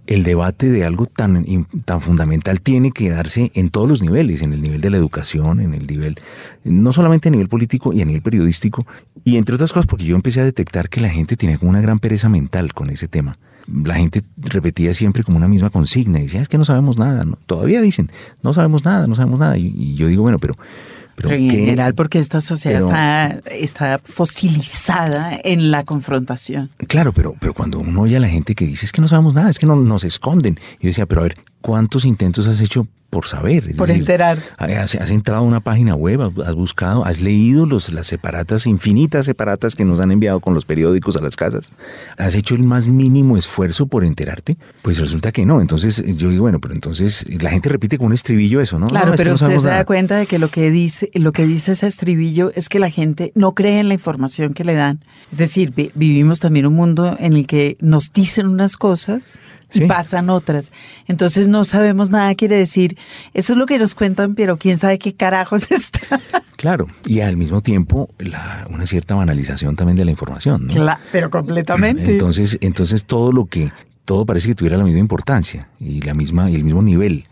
el 0.10 0.24
debate 0.24 0.72
de 0.72 0.84
algo 0.86 1.06
tan, 1.06 1.46
tan 1.86 2.02
fundamental 2.02 2.62
tiene 2.62 2.92
que 2.92 3.12
darse 3.12 3.52
en 3.54 3.70
todos 3.70 3.88
los 3.88 4.02
niveles, 4.02 4.42
en 4.42 4.54
el 4.54 4.62
nivel 4.62 4.82
de 4.82 4.90
la 4.90 4.98
educación, 4.98 5.60
en 5.60 5.76
el 5.76 5.86
nivel, 5.86 6.18
no 6.64 6.92
solamente 6.92 7.28
a 7.28 7.32
nivel 7.32 7.48
político 7.48 7.94
y 7.94 8.02
a 8.02 8.06
nivel 8.06 8.24
periodístico, 8.24 8.88
y 9.24 9.38
entre 9.38 9.54
otras 9.54 9.72
cosas 9.72 9.86
porque 9.86 10.06
yo 10.06 10.16
empecé 10.16 10.42
a 10.42 10.46
detectar 10.46 10.90
que 10.90 11.00
la 11.00 11.10
gente 11.10 11.38
tenía 11.38 11.60
como 11.60 11.70
una 11.70 11.82
gran 11.82 12.00
pereza 12.00 12.28
mental 12.28 12.74
con 12.74 12.90
ese 12.90 13.08
tema. 13.08 13.36
La 13.72 13.94
gente 13.96 14.24
repetía 14.38 14.96
siempre 14.96 15.24
como 15.24 15.38
una 15.38 15.48
misma 15.48 15.70
consigna, 15.70 16.20
y 16.20 16.24
decía, 16.24 16.42
es 16.42 16.50
que 16.50 16.58
no 16.58 16.66
sabemos 16.66 16.98
nada, 16.98 17.24
todavía 17.46 17.80
dicen, 17.80 18.12
no 18.42 18.52
sabemos 18.52 18.84
nada, 18.84 19.06
no 19.06 19.14
sabemos 19.14 19.40
nada, 19.40 19.60
y 19.60 19.94
yo 19.94 20.08
digo, 20.08 20.24
bueno, 20.24 20.40
pero 20.40 20.56
pero, 21.22 21.36
en 21.36 21.50
general, 21.50 21.94
porque 21.96 22.20
esta 22.20 22.42
sociedad 22.42 23.42
está, 23.52 24.00
fosilizada 24.04 25.38
en 25.44 25.72
la 25.72 25.84
confrontación. 25.84 26.70
Claro, 26.88 27.12
pero, 27.12 27.36
pero 27.40 27.54
cuando 27.54 27.80
uno 27.80 28.02
oye 28.02 28.18
a 28.18 28.20
la 28.20 28.30
gente 28.30 28.56
que 28.56 28.66
dice 28.66 28.86
es 28.86 28.92
que 28.92 29.02
no 29.02 29.08
sabemos 29.08 29.34
nada, 29.34 29.50
es 29.50 29.60
que 29.60 29.66
no, 29.66 29.76
nos 29.76 30.04
esconden. 30.04 30.60
Yo 30.80 30.88
decía, 30.88 31.06
pero 31.06 31.22
a 31.22 31.24
ver, 31.24 31.36
¿cuántos 31.62 32.06
intentos 32.06 32.48
has 32.48 32.62
hecho 32.62 32.88
por 33.10 33.26
saber. 33.26 33.76
por 33.76 33.90
enterar. 33.92 34.40
Has, 34.58 34.96
entrado 35.10 35.42
a 35.42 35.44
una 35.44 35.62
página 35.62 35.96
web, 35.96 36.22
has 36.46 36.54
buscado, 36.54 37.06
has 37.06 37.20
leído 37.20 37.66
los, 37.66 37.92
las 37.92 38.08
separatas, 38.08 38.66
infinitas 38.66 39.26
separatas 39.26 39.76
que 39.76 39.86
nos 39.86 40.00
han 40.00 40.12
enviado 40.12 40.40
con 40.40 40.54
los 40.54 40.66
periódicos 40.66 41.16
a 41.16 41.22
las 41.22 41.36
casas. 41.36 41.72
¿Has 42.18 42.36
hecho 42.36 42.56
el 42.56 42.64
más 42.64 42.88
mínimo 42.88 43.38
esfuerzo 43.38 43.88
por 43.88 44.04
enterarte? 44.04 44.58
Pues 44.82 45.00
resulta 45.00 45.32
que 45.32 45.46
no. 45.46 45.62
Entonces 45.62 46.04
yo 46.18 46.30
digo, 46.30 46.44
bueno, 46.44 46.60
pero 46.60 46.74
entonces 46.74 47.26
la 47.42 47.50
gente 47.50 47.70
repite 47.70 47.98
con 47.98 48.08
un 48.08 48.14
estribillo 48.14 48.62
eso, 48.62 48.80
¿no? 48.80 48.88
Claro, 48.88 49.14
pero 49.18 49.34
usted 49.34 49.58
se 49.58 49.68
da 49.68 49.86
cuenta 49.86 50.18
de 50.18 50.26
que 50.26 50.40
lo 50.40 50.50
que 50.50 50.70
dice, 50.70 51.10
lo 51.14 51.32
que 51.32 51.46
dice 51.46 51.72
ese 51.72 51.88
estribillo 51.88 52.52
es 52.56 52.70
que 52.70 52.80
la 52.80 52.90
gente 52.90 53.32
no 53.36 53.54
cree 53.54 53.80
en 53.80 53.88
la 53.88 53.96
información 53.96 54.54
que 54.54 54.64
le 54.64 54.76
dan. 54.76 55.04
Es 55.32 55.38
decir, 55.38 55.74
vivimos 55.96 56.40
también 56.40 56.66
un 56.66 56.76
mundo 56.76 57.16
en 57.20 57.34
el 57.34 57.48
que 57.48 57.78
nos 57.80 58.14
dicen 58.14 58.48
unas 58.48 58.78
cosas 58.78 59.40
y 59.74 59.86
pasan 59.86 60.30
otras. 60.30 60.72
Entonces 61.08 61.48
no 61.48 61.64
sabemos 61.64 62.10
nada, 62.10 62.34
quiere 62.36 62.58
decir, 62.58 62.98
eso 63.34 63.54
es 63.54 63.60
lo 63.60 63.66
que 63.66 63.78
nos 63.78 63.96
cuentan, 63.96 64.36
pero 64.36 64.58
quién 64.58 64.78
sabe 64.78 65.00
qué 65.00 65.14
carajos 65.14 65.72
está. 65.72 66.20
Claro, 66.58 66.88
y 67.06 67.22
al 67.22 67.38
mismo 67.38 67.62
tiempo 67.62 68.10
la, 68.20 68.68
una 68.70 68.86
cierta 68.86 69.16
banalización 69.16 69.76
también 69.76 69.98
de 69.98 70.06
la 70.06 70.12
información. 70.12 70.68
¿no? 70.68 70.74
Claro, 70.74 71.00
pero 71.12 71.30
completamente. 71.30 72.12
Entonces, 72.12 72.58
entonces 72.62 73.06
todo 73.06 73.32
lo 73.32 73.46
que, 73.46 73.72
todo 74.06 74.26
parece 74.26 74.50
que 74.50 74.56
tuviera 74.56 74.78
la 74.78 74.84
misma 74.84 75.00
importancia 75.00 75.70
y 75.80 76.02
la 76.02 76.14
misma, 76.14 76.50
y 76.50 76.56
el 76.56 76.64
mismo 76.64 76.82
nivel. 76.82 77.26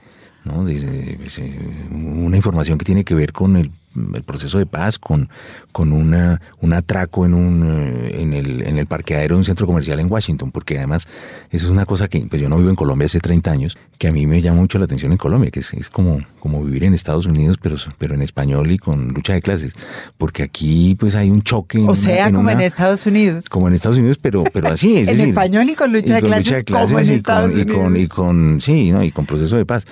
¿no? 0.45 0.63
Desde, 0.63 1.19
eh, 1.21 1.87
una 1.91 2.37
información 2.37 2.77
que 2.77 2.85
tiene 2.85 3.03
que 3.03 3.15
ver 3.15 3.33
con 3.33 3.57
el 3.57 3.71
el 4.13 4.23
proceso 4.23 4.57
de 4.57 4.65
paz 4.65 4.97
con, 4.99 5.29
con 5.71 5.93
una, 5.93 6.41
un 6.61 6.73
atraco 6.73 7.25
en, 7.25 7.33
un, 7.33 7.65
eh, 7.67 8.21
en, 8.21 8.33
el, 8.33 8.61
en 8.65 8.77
el 8.77 8.85
parqueadero 8.85 9.35
de 9.35 9.39
un 9.39 9.45
centro 9.45 9.65
comercial 9.67 9.99
en 9.99 10.11
Washington, 10.11 10.51
porque 10.51 10.77
además 10.77 11.07
eso 11.51 11.65
es 11.65 11.71
una 11.71 11.85
cosa 11.85 12.07
que 12.07 12.21
pues 12.21 12.41
yo 12.41 12.49
no 12.49 12.57
vivo 12.57 12.69
en 12.69 12.75
Colombia 12.75 13.05
hace 13.05 13.19
30 13.19 13.51
años, 13.51 13.77
que 13.97 14.07
a 14.07 14.11
mí 14.11 14.27
me 14.27 14.41
llama 14.41 14.61
mucho 14.61 14.77
la 14.79 14.85
atención 14.85 15.11
en 15.11 15.17
Colombia, 15.17 15.51
que 15.51 15.59
es, 15.59 15.89
como, 15.91 16.19
como 16.39 16.63
vivir 16.63 16.83
en 16.83 16.93
Estados 16.93 17.25
Unidos, 17.25 17.57
pero, 17.61 17.77
pero 17.97 18.13
en 18.13 18.21
español 18.21 18.71
y 18.71 18.77
con 18.77 19.09
lucha 19.09 19.33
de 19.33 19.41
clases, 19.41 19.73
porque 20.17 20.43
aquí 20.43 20.95
pues 20.95 21.15
hay 21.15 21.29
un 21.29 21.41
choque. 21.41 21.79
O 21.87 21.95
sea, 21.95 22.31
como 22.31 22.49
en 22.49 22.61
Estados 22.61 23.05
Unidos. 23.05 23.45
Como 23.49 23.67
en 23.67 23.73
Estados 23.73 23.97
Unidos, 23.97 24.17
pero, 24.21 24.43
pero 24.53 24.69
así, 24.69 24.97
es 24.97 25.07
en 25.09 25.21
español 25.21 25.69
y 25.69 25.75
con 25.75 25.91
lucha, 25.91 26.15
de, 26.15 26.21
clases, 26.21 26.63
como 26.63 26.99
en 26.99 27.09
Estados 27.09 27.53
Unidos. 27.53 27.69
Y 27.69 27.73
con, 27.73 27.97
y 27.97 28.07
con, 28.07 28.61
sí, 28.61 28.91
¿no? 28.91 29.03
y 29.03 29.11
con 29.11 29.25
proceso 29.25 29.57
de 29.57 29.65
paz 29.65 29.85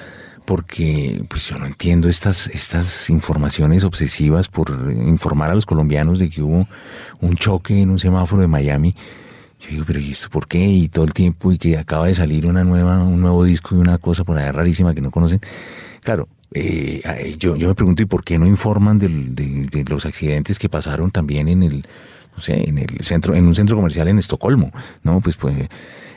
porque 0.46 1.26
pues 1.28 1.48
yo 1.48 1.58
no 1.58 1.66
entiendo 1.66 2.08
estas, 2.08 2.48
estas 2.48 3.10
informaciones 3.10 3.84
obsesivas 3.84 4.48
por 4.48 4.70
informar 4.92 5.50
a 5.50 5.56
los 5.56 5.66
colombianos 5.66 6.20
de 6.20 6.30
que 6.30 6.42
hubo 6.42 6.68
un 7.20 7.36
choque 7.36 7.82
en 7.82 7.90
un 7.90 8.00
semáforo 8.00 8.42
de 8.42 8.48
Miami. 8.48 8.96
Yo 9.60 9.70
digo, 9.70 9.84
pero 9.88 10.00
¿y 10.00 10.12
esto 10.12 10.30
por 10.30 10.48
qué? 10.48 10.66
Y 10.66 10.88
todo 10.88 11.06
el 11.06 11.14
tiempo, 11.14 11.52
y 11.52 11.58
que 11.58 11.78
acaba 11.78 12.08
de 12.08 12.16
salir 12.16 12.46
una 12.46 12.64
nueva, 12.64 13.04
un 13.04 13.22
nuevo 13.22 13.44
disco 13.44 13.76
y 13.76 13.80
una 13.80 13.98
cosa 13.98 14.24
por 14.24 14.38
allá 14.38 14.52
rarísima 14.52 14.94
que 14.94 15.02
no 15.02 15.12
conocen. 15.12 15.42
Claro, 16.02 16.28
eh, 16.52 17.02
yo, 17.40 17.56
yo 17.56 17.68
me 17.68 17.76
pregunto, 17.76 18.04
¿y 18.04 18.06
por 18.06 18.24
qué 18.24 18.38
no 18.38 18.46
informan 18.46 19.00
de, 19.00 19.10
de, 19.10 19.84
los 19.90 20.06
accidentes 20.06 20.60
que 20.60 20.70
pasaron 20.70 21.10
también 21.10 21.48
en 21.48 21.64
el, 21.64 21.86
no 22.36 22.42
sé, 22.42 22.70
en 22.70 22.78
el 22.78 23.04
centro, 23.04 23.36
en 23.36 23.48
un 23.48 23.56
centro 23.56 23.76
comercial 23.76 24.08
en 24.08 24.20
Estocolmo? 24.20 24.72
No, 25.04 25.20
pues 25.22 25.36
pues 25.38 25.56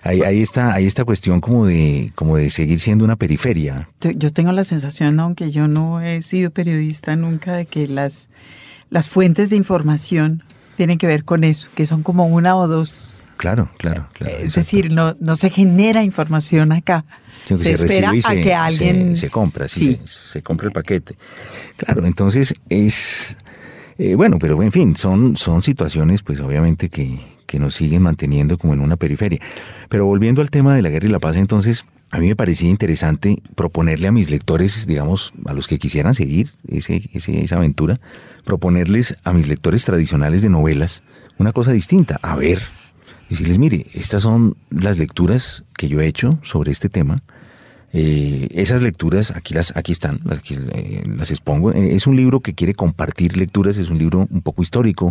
Ahí, 0.02 0.22
ahí, 0.22 0.42
está, 0.42 0.74
ahí 0.74 0.86
esta 0.86 1.04
cuestión 1.04 1.40
como 1.40 1.66
de, 1.66 2.12
como 2.14 2.36
de 2.36 2.50
seguir 2.50 2.80
siendo 2.80 3.04
una 3.04 3.16
periferia. 3.16 3.88
Yo 4.00 4.32
tengo 4.32 4.52
la 4.52 4.64
sensación, 4.64 5.18
aunque 5.20 5.50
yo 5.50 5.68
no 5.68 6.00
he 6.00 6.22
sido 6.22 6.50
periodista 6.50 7.16
nunca, 7.16 7.54
de 7.54 7.66
que 7.66 7.88
las, 7.88 8.28
las 8.90 9.08
fuentes 9.08 9.50
de 9.50 9.56
información 9.56 10.42
tienen 10.76 10.98
que 10.98 11.06
ver 11.06 11.24
con 11.24 11.44
eso, 11.44 11.70
que 11.74 11.86
son 11.86 12.02
como 12.02 12.26
una 12.26 12.56
o 12.56 12.68
dos. 12.68 13.14
Claro, 13.36 13.70
claro, 13.78 14.06
claro. 14.12 14.36
Es 14.38 14.54
decir, 14.54 14.92
no, 14.92 15.16
no 15.20 15.36
se 15.36 15.50
genera 15.50 16.02
información 16.02 16.72
acá. 16.72 17.04
Se, 17.44 17.72
espera 17.72 18.12
a 18.24 18.34
que 18.34 18.54
alguien... 18.54 19.16
Se, 19.16 19.30
compra, 19.30 19.68
sí, 19.68 19.98
Se, 20.04 20.42
compra 20.42 20.66
el 20.66 20.72
paquete. 20.72 21.16
Claro, 21.76 22.04
entonces 22.04 22.54
es... 22.68 23.38
Eh, 23.96 24.14
bueno, 24.14 24.38
pero 24.38 24.62
en 24.62 24.70
fin, 24.70 24.96
son, 24.96 25.36
son 25.36 25.62
situaciones 25.62 26.22
pues 26.22 26.38
obviamente 26.40 26.88
que, 26.88 27.18
que 27.48 27.58
nos 27.58 27.74
siguen 27.74 28.02
manteniendo 28.02 28.58
como 28.58 28.74
en 28.74 28.80
una 28.80 28.96
periferia. 28.96 29.40
Pero 29.88 30.06
volviendo 30.06 30.42
al 30.42 30.50
tema 30.50 30.76
de 30.76 30.82
la 30.82 30.90
guerra 30.90 31.08
y 31.08 31.10
la 31.10 31.18
paz, 31.18 31.34
entonces, 31.34 31.84
a 32.10 32.20
mí 32.20 32.28
me 32.28 32.36
parecía 32.36 32.68
interesante 32.68 33.42
proponerle 33.56 34.06
a 34.06 34.12
mis 34.12 34.30
lectores, 34.30 34.86
digamos, 34.86 35.32
a 35.46 35.54
los 35.54 35.66
que 35.66 35.78
quisieran 35.78 36.14
seguir 36.14 36.52
ese, 36.68 37.02
esa 37.12 37.56
aventura, 37.56 38.00
proponerles 38.44 39.18
a 39.24 39.32
mis 39.32 39.48
lectores 39.48 39.84
tradicionales 39.84 40.42
de 40.42 40.50
novelas 40.50 41.02
una 41.38 41.52
cosa 41.52 41.72
distinta. 41.72 42.18
A 42.22 42.36
ver, 42.36 42.60
decirles, 43.30 43.58
mire, 43.58 43.86
estas 43.94 44.22
son 44.22 44.56
las 44.70 44.98
lecturas 44.98 45.64
que 45.76 45.88
yo 45.88 46.00
he 46.00 46.06
hecho 46.06 46.38
sobre 46.42 46.70
este 46.70 46.88
tema. 46.88 47.16
Eh, 47.92 48.48
esas 48.50 48.82
lecturas, 48.82 49.30
aquí, 49.34 49.54
las, 49.54 49.74
aquí 49.76 49.92
están, 49.92 50.20
aquí, 50.30 50.56
eh, 50.74 51.02
las 51.06 51.30
expongo. 51.30 51.72
Eh, 51.72 51.94
es 51.94 52.06
un 52.06 52.16
libro 52.16 52.40
que 52.40 52.54
quiere 52.54 52.74
compartir 52.74 53.36
lecturas, 53.36 53.78
es 53.78 53.88
un 53.88 53.98
libro 53.98 54.26
un 54.30 54.42
poco 54.42 54.62
histórico, 54.62 55.10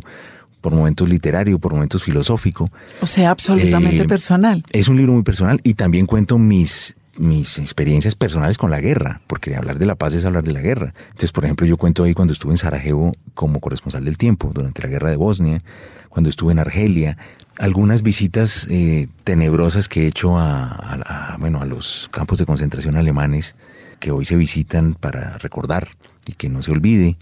por 0.68 0.76
momentos 0.76 1.08
literario, 1.08 1.60
por 1.60 1.72
momentos 1.72 2.04
filosófico. 2.04 2.70
O 3.00 3.06
sea, 3.06 3.32
absolutamente 3.32 4.02
eh, 4.02 4.06
personal. 4.06 4.66
Es 4.74 4.90
un 4.90 4.98
libro 4.98 5.14
muy 5.14 5.24
personal 5.24 5.62
y 5.64 5.76
también 5.76 6.06
cuento 6.06 6.38
mis 6.38 6.98
mis 7.18 7.58
experiencias 7.58 8.16
personales 8.16 8.58
con 8.58 8.70
la 8.70 8.82
guerra, 8.82 9.22
porque 9.28 9.56
hablar 9.56 9.80
de 9.80 9.86
la 9.86 9.96
paz 9.96 10.14
es 10.14 10.26
hablar 10.26 10.44
de 10.44 10.52
la 10.52 10.60
guerra. 10.60 10.94
Entonces, 11.06 11.32
por 11.32 11.46
ejemplo, 11.46 11.66
yo 11.66 11.78
cuento 11.78 12.04
ahí 12.04 12.14
cuando 12.14 12.34
estuve 12.34 12.52
en 12.52 12.58
Sarajevo 12.58 13.14
como 13.34 13.62
corresponsal 13.62 14.04
del 14.04 14.18
tiempo, 14.18 14.52
durante 14.54 14.84
la 14.84 14.90
guerra 14.90 15.10
de 15.10 15.16
Bosnia, 15.16 15.64
cuando 16.10 16.30
estuve 16.30 16.52
en 16.52 16.60
Argelia, 16.60 17.18
algunas 17.60 18.04
visitas 18.04 18.68
eh, 18.70 19.08
tenebrosas 19.24 19.88
que 19.88 20.04
he 20.04 20.08
hecho 20.08 20.38
a, 20.38 21.38
bueno, 21.40 21.62
a 21.62 21.66
los 21.66 22.10
campos 22.12 22.40
de 22.40 22.46
concentración 22.46 22.98
alemanes, 22.98 23.56
que 24.02 24.12
hoy 24.12 24.26
se 24.26 24.36
visitan 24.36 24.96
para 24.96 25.38
recordar 25.38 25.88
y 26.28 26.34
que 26.34 26.50
no 26.50 26.62
se 26.62 26.72
olvide. 26.72 27.16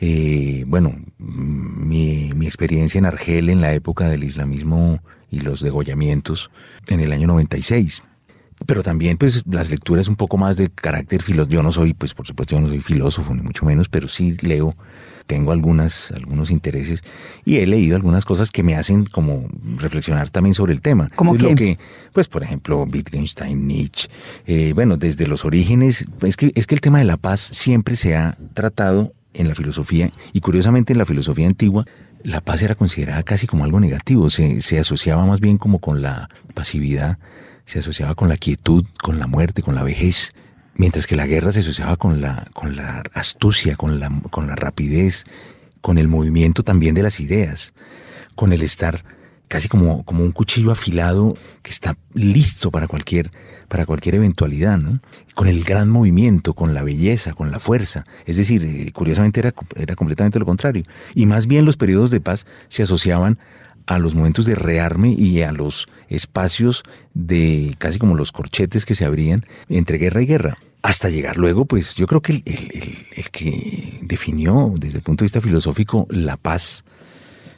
Eh, 0.00 0.64
bueno, 0.66 0.94
mi, 1.18 2.32
mi, 2.34 2.46
experiencia 2.46 2.98
en 2.98 3.06
Argel 3.06 3.50
en 3.50 3.60
la 3.60 3.72
época 3.74 4.08
del 4.08 4.24
islamismo 4.24 5.00
y 5.30 5.40
los 5.40 5.60
degollamientos 5.60 6.50
en 6.86 7.00
el 7.00 7.12
año 7.12 7.26
96. 7.26 8.02
Pero 8.66 8.82
también, 8.82 9.16
pues, 9.18 9.44
las 9.48 9.70
lecturas 9.70 10.08
un 10.08 10.16
poco 10.16 10.36
más 10.36 10.56
de 10.56 10.68
carácter 10.68 11.22
filosófico. 11.22 11.54
Yo 11.54 11.62
no 11.62 11.72
soy, 11.72 11.94
pues, 11.94 12.14
por 12.14 12.26
supuesto, 12.26 12.54
yo 12.56 12.60
no 12.60 12.68
soy 12.68 12.80
filósofo, 12.80 13.34
ni 13.34 13.42
mucho 13.42 13.64
menos, 13.64 13.88
pero 13.88 14.08
sí 14.08 14.36
leo, 14.42 14.76
tengo 15.26 15.52
algunas, 15.52 16.10
algunos 16.10 16.50
intereses 16.50 17.04
y 17.44 17.58
he 17.58 17.66
leído 17.66 17.94
algunas 17.94 18.24
cosas 18.24 18.50
que 18.50 18.62
me 18.62 18.74
hacen 18.74 19.04
como 19.04 19.46
reflexionar 19.76 20.30
también 20.30 20.54
sobre 20.54 20.72
el 20.72 20.80
tema. 20.80 21.08
¿Cómo 21.14 21.34
Lo 21.34 21.54
que, 21.54 21.78
pues, 22.12 22.26
por 22.26 22.42
ejemplo, 22.42 22.84
Wittgenstein, 22.90 23.66
Nietzsche. 23.66 24.08
Eh, 24.46 24.72
bueno, 24.74 24.96
desde 24.96 25.26
los 25.26 25.44
orígenes, 25.44 26.06
es 26.22 26.36
que, 26.36 26.50
es 26.54 26.66
que 26.66 26.74
el 26.74 26.80
tema 26.80 26.98
de 26.98 27.04
la 27.04 27.16
paz 27.16 27.40
siempre 27.40 27.94
se 27.94 28.16
ha 28.16 28.36
tratado 28.54 29.12
en 29.38 29.48
la 29.48 29.54
filosofía 29.54 30.10
y 30.32 30.40
curiosamente 30.40 30.92
en 30.92 30.98
la 30.98 31.06
filosofía 31.06 31.46
antigua 31.46 31.84
la 32.22 32.40
paz 32.40 32.62
era 32.62 32.74
considerada 32.74 33.22
casi 33.22 33.46
como 33.46 33.64
algo 33.64 33.80
negativo, 33.80 34.28
se, 34.30 34.60
se, 34.62 34.78
asociaba 34.78 35.24
más 35.24 35.40
bien 35.40 35.56
como 35.56 35.78
con 35.78 36.02
la 36.02 36.28
pasividad, 36.54 37.18
se 37.64 37.78
asociaba 37.78 38.14
con 38.14 38.28
la 38.28 38.36
quietud, 38.36 38.84
con 39.00 39.18
la 39.18 39.26
muerte, 39.26 39.62
con 39.62 39.74
la 39.74 39.82
vejez, 39.82 40.32
mientras 40.74 41.06
que 41.06 41.16
la 41.16 41.26
guerra 41.26 41.52
se 41.52 41.60
asociaba 41.60 41.96
con 41.96 42.20
la, 42.20 42.48
con 42.54 42.76
la 42.76 43.04
astucia, 43.14 43.76
con 43.76 44.00
la, 44.00 44.10
con 44.30 44.46
la 44.48 44.56
rapidez, 44.56 45.24
con 45.80 45.98
el 45.98 46.08
movimiento 46.08 46.62
también 46.62 46.94
de 46.94 47.02
las 47.02 47.20
ideas, 47.20 47.72
con 48.34 48.52
el 48.52 48.62
estar 48.62 49.04
casi 49.46 49.68
como, 49.68 50.04
como 50.04 50.24
un 50.24 50.32
cuchillo 50.32 50.70
afilado 50.70 51.36
que 51.62 51.70
está 51.70 51.96
listo 52.14 52.70
para 52.70 52.88
cualquier, 52.88 53.30
para 53.68 53.86
cualquier 53.86 54.16
eventualidad, 54.16 54.78
¿no? 54.78 55.00
con 55.34 55.46
el 55.46 55.62
gran 55.62 55.88
movimiento, 55.88 56.54
con 56.54 56.74
la 56.74 56.82
belleza, 56.82 57.32
con 57.32 57.52
la 57.52 57.60
fuerza. 57.60 58.02
Es 58.26 58.36
decir, 58.36 58.64
eh, 58.64 58.90
curiosamente 58.92 59.38
era, 59.38 59.54
era 59.76 59.94
completamente 59.94 60.40
lo 60.40 60.46
contrario. 60.46 60.82
Y 61.14 61.26
más 61.26 61.46
bien 61.46 61.64
los 61.64 61.76
periodos 61.76 62.10
de 62.10 62.20
paz 62.20 62.44
se 62.68 62.82
asociaban 62.82 63.38
a 63.86 63.98
los 63.98 64.14
momentos 64.14 64.46
de 64.46 64.54
rearme 64.54 65.10
y 65.10 65.42
a 65.42 65.52
los 65.52 65.86
espacios 66.08 66.82
de 67.14 67.74
casi 67.78 67.98
como 67.98 68.16
los 68.16 68.32
corchetes 68.32 68.84
que 68.84 68.94
se 68.94 69.04
abrían 69.04 69.44
entre 69.68 69.98
guerra 69.98 70.22
y 70.22 70.26
guerra. 70.26 70.56
Hasta 70.82 71.08
llegar 71.08 71.36
luego, 71.36 71.64
pues 71.64 71.94
yo 71.94 72.06
creo 72.06 72.20
que 72.20 72.42
el, 72.44 73.30
que 73.30 74.00
definió 74.02 74.74
desde 74.76 74.98
el 74.98 75.02
punto 75.04 75.22
de 75.22 75.26
vista 75.26 75.40
filosófico 75.40 76.06
la 76.10 76.36
paz 76.36 76.84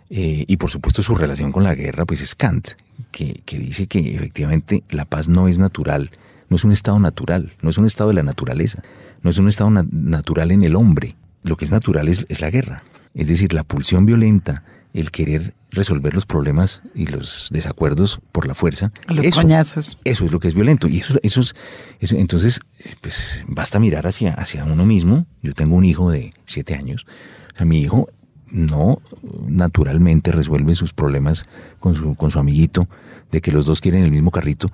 eh, 0.09 0.45
y 0.47 0.57
por 0.57 0.71
supuesto 0.71 1.03
su 1.03 1.15
relación 1.15 1.51
con 1.51 1.65
la 1.65 1.75
guerra, 1.75 2.05
pues 2.07 2.21
es 2.21 2.35
Kant, 2.35 2.71
que, 3.11 3.43
que 3.45 3.59
dice 3.59 3.87
que 3.87 4.15
efectivamente 4.15 4.85
la 4.91 5.05
paz 5.05 5.29
no 5.29 5.49
es 5.49 5.59
natural, 5.59 6.11
no 6.49 6.57
es 6.57 6.65
un 6.65 6.73
estado 6.73 6.99
natural, 6.99 7.53
no 7.63 7.71
es 7.71 7.79
un 7.79 7.87
estado 7.87 8.09
de 8.09 8.15
la 8.15 8.23
naturaleza, 8.23 8.83
no 9.23 9.31
es 9.31 9.39
un 9.39 9.49
estado 9.49 9.71
na 9.71 9.85
natural 9.91 10.51
en 10.51 10.63
el 10.63 10.75
hombre. 10.75 11.17
Lo 11.43 11.57
que 11.57 11.65
es 11.65 11.71
natural 11.71 12.09
es, 12.09 12.27
es, 12.29 12.41
la 12.41 12.51
guerra. 12.51 12.83
Es 13.15 13.29
decir, 13.29 13.53
la 13.53 13.65
pulsión 13.65 14.05
violenta, 14.05 14.65
el 14.93 15.11
querer 15.11 15.55
resolver 15.71 16.15
los 16.15 16.27
problemas 16.27 16.83
y 16.95 17.07
los 17.07 17.49
desacuerdos 17.51 18.21
por 18.33 18.47
la 18.47 18.55
fuerza. 18.55 18.91
Los 19.07 19.25
eso, 19.25 19.41
coñazos. 19.41 19.99
Eso 20.05 20.25
es 20.25 20.33
lo 20.33 20.41
que 20.41 20.49
es 20.49 20.55
violento. 20.55 20.89
Y 20.89 20.99
eso, 20.99 21.19
eso 21.23 21.41
es, 21.41 21.55
eso, 22.01 22.17
entonces, 22.17 22.61
pues 23.01 23.43
basta 23.47 23.79
mirar 23.79 24.07
hacia, 24.07 24.35
hacia 24.35 24.65
uno 24.65 24.85
mismo. 24.85 25.27
Yo 25.43 25.55
tengo 25.55 25.77
un 25.77 25.85
hijo 25.85 26.11
de 26.11 26.31
siete 26.45 26.75
años. 26.75 27.07
O 27.55 27.57
sea, 27.57 27.67
mi 27.67 27.81
hijo 27.81 28.09
no 28.51 29.01
naturalmente 29.47 30.33
resuelve 30.33 30.75
sus 30.75 30.93
problemas 30.93 31.45
con 31.79 31.95
su, 31.95 32.15
con 32.15 32.31
su 32.31 32.39
amiguito, 32.39 32.89
de 33.31 33.41
que 33.41 33.53
los 33.53 33.67
dos 33.67 33.81
quieren 33.81 34.03
el 34.03 34.11
mismo 34.11 34.31
carrito, 34.31 34.69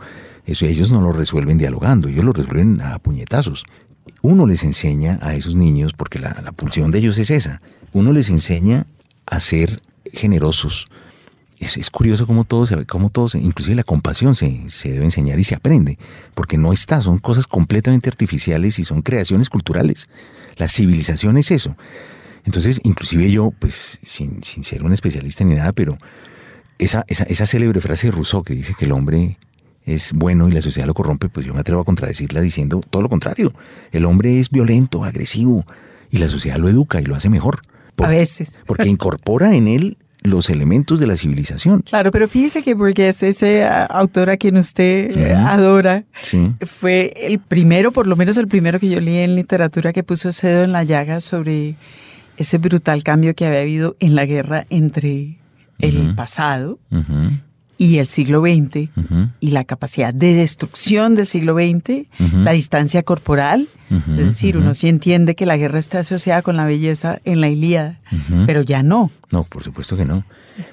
eso 0.47 0.65
ellos 0.65 0.91
no 0.91 1.01
lo 1.01 1.13
resuelven 1.13 1.59
dialogando, 1.59 2.09
ellos 2.09 2.25
lo 2.25 2.33
resuelven 2.33 2.81
a 2.81 2.99
puñetazos. 2.99 3.65
Uno 4.23 4.47
les 4.47 4.63
enseña 4.65 5.19
a 5.21 5.35
esos 5.35 5.55
niños, 5.55 5.93
porque 5.93 6.19
la, 6.19 6.41
la 6.43 6.53
pulsión 6.53 6.91
de 6.91 6.99
ellos 7.01 7.19
es 7.19 7.31
esa, 7.31 7.61
uno 7.93 8.13
les 8.13 8.31
enseña 8.31 8.87
a 9.27 9.41
ser 9.41 9.81
generosos. 10.13 10.87
Es, 11.59 11.77
es 11.77 11.91
curioso 11.91 12.27
cómo 12.27 12.45
todo, 12.45 12.67
se, 12.67 12.87
cómo 12.87 13.11
todo 13.11 13.29
se, 13.29 13.39
inclusive 13.39 13.77
la 13.77 13.85
compasión 13.85 14.35
se, 14.35 14.69
se 14.69 14.93
debe 14.93 15.05
enseñar 15.05 15.39
y 15.39 15.45
se 15.45 15.55
aprende, 15.55 15.99
porque 16.35 16.59
no 16.59 16.73
está, 16.73 17.01
son 17.01 17.19
cosas 17.19 17.47
completamente 17.47 18.09
artificiales 18.09 18.79
y 18.79 18.85
son 18.85 19.03
creaciones 19.03 19.49
culturales. 19.49 20.09
La 20.57 20.69
civilización 20.69 21.39
es 21.39 21.51
eso. 21.51 21.77
Entonces, 22.47 22.81
inclusive 22.85 23.31
yo, 23.31 23.53
pues, 23.59 23.99
sin, 24.05 24.43
sin 24.43 24.65
ser 24.65 24.85
un 24.85 24.93
especialista 24.93 25.45
ni 25.45 25.55
nada, 25.55 25.73
pero 25.73 25.99
esa, 26.79 27.05
esa, 27.09 27.25
esa, 27.25 27.45
célebre 27.45 27.81
frase 27.81 28.07
de 28.07 28.13
Rousseau 28.13 28.43
que 28.43 28.55
dice 28.55 28.75
que 28.79 28.85
el 28.85 28.93
hombre 28.93 29.37
es 29.85 30.13
bueno 30.13 30.49
y 30.49 30.53
la 30.53 30.63
sociedad 30.63 30.87
lo 30.87 30.95
corrompe, 30.95 31.29
pues 31.29 31.45
yo 31.45 31.55
me 31.55 31.61
atrevo 31.61 31.81
a 31.81 31.85
contradecirla 31.85 32.41
diciendo 32.41 32.81
todo 32.89 33.03
lo 33.03 33.09
contrario. 33.09 33.53
El 33.93 34.05
hombre 34.05 34.39
es 34.39 34.51
violento, 34.51 35.05
agresivo, 35.05 35.65
y 36.11 36.19
la 36.19 36.29
sociedad 36.29 36.57
lo 36.59 36.69
educa 36.69 37.01
y 37.01 37.05
lo 37.05 37.17
hace 37.17 37.29
mejor. 37.29 37.63
Por, 37.97 38.07
a 38.07 38.11
veces. 38.11 38.61
Porque 38.67 38.89
incorpora 38.89 39.55
en 39.55 39.69
él 39.69 39.97
los 40.23 40.51
elementos 40.51 41.01
de 41.01 41.07
la 41.07 41.17
civilización. 41.17 41.83
Claro, 41.83 42.11
pero 42.11 42.29
fíjese 42.29 42.63
que 42.63 42.75
Burgués, 42.75 43.23
ese 43.23 43.65
autor 43.65 44.31
a 44.31 44.37
quien 44.37 44.57
usted 44.57 45.11
uh 45.11 45.19
-huh. 45.19 45.47
adora, 45.47 46.05
sí. 46.23 46.53
fue 46.67 47.13
el 47.17 47.39
primero, 47.39 47.93
por 47.93 48.07
lo 48.07 48.17
menos 48.17 48.37
el 48.37 48.49
primero 48.49 48.81
que 48.81 48.89
yo 48.89 49.01
leí 49.01 49.19
en 49.19 49.37
literatura 49.37 49.93
que 49.93 50.03
puso 50.03 50.31
ese 50.31 50.49
dedo 50.49 50.65
en 50.65 50.73
la 50.73 50.83
llaga 50.83 51.21
sobre 51.21 51.77
ese 52.37 52.59
brutal 52.59 53.03
cambio 53.03 53.35
que 53.35 53.47
había 53.47 53.61
habido 53.61 53.97
en 54.01 54.15
la 54.15 54.27
guerra 54.27 54.67
entre 54.71 55.39
el 55.79 55.99
uh 55.99 56.05
-huh. 56.05 56.15
pasado 56.15 56.79
uh 56.91 56.97
-huh. 56.97 57.41
y 57.79 57.99
el 57.99 58.07
siglo 58.07 58.41
XX 58.41 58.89
y 59.41 59.51
la 59.51 59.65
capacidad 59.65 60.15
de 60.15 60.35
destrucción 60.35 61.15
del 61.15 61.27
siglo 61.27 61.55
XX, 61.55 62.07
la 62.33 62.53
distancia 62.53 63.03
corporal. 63.03 63.69
Es 63.91 64.25
decir, 64.25 64.57
uno 64.57 64.73
sí 64.75 64.89
entiende 64.89 65.35
que 65.35 65.47
la 65.47 65.57
guerra 65.57 65.79
está 65.79 66.01
asociada 66.01 66.43
con 66.43 66.57
la 66.57 66.67
belleza 66.67 67.21
en 67.25 67.41
la 67.41 67.49
Ilíada, 67.49 68.01
pero 68.47 68.63
ya 68.63 68.83
no. 68.83 69.11
No, 69.31 69.45
por 69.45 69.63
supuesto 69.63 69.97
que 69.97 70.05
no. 70.05 70.25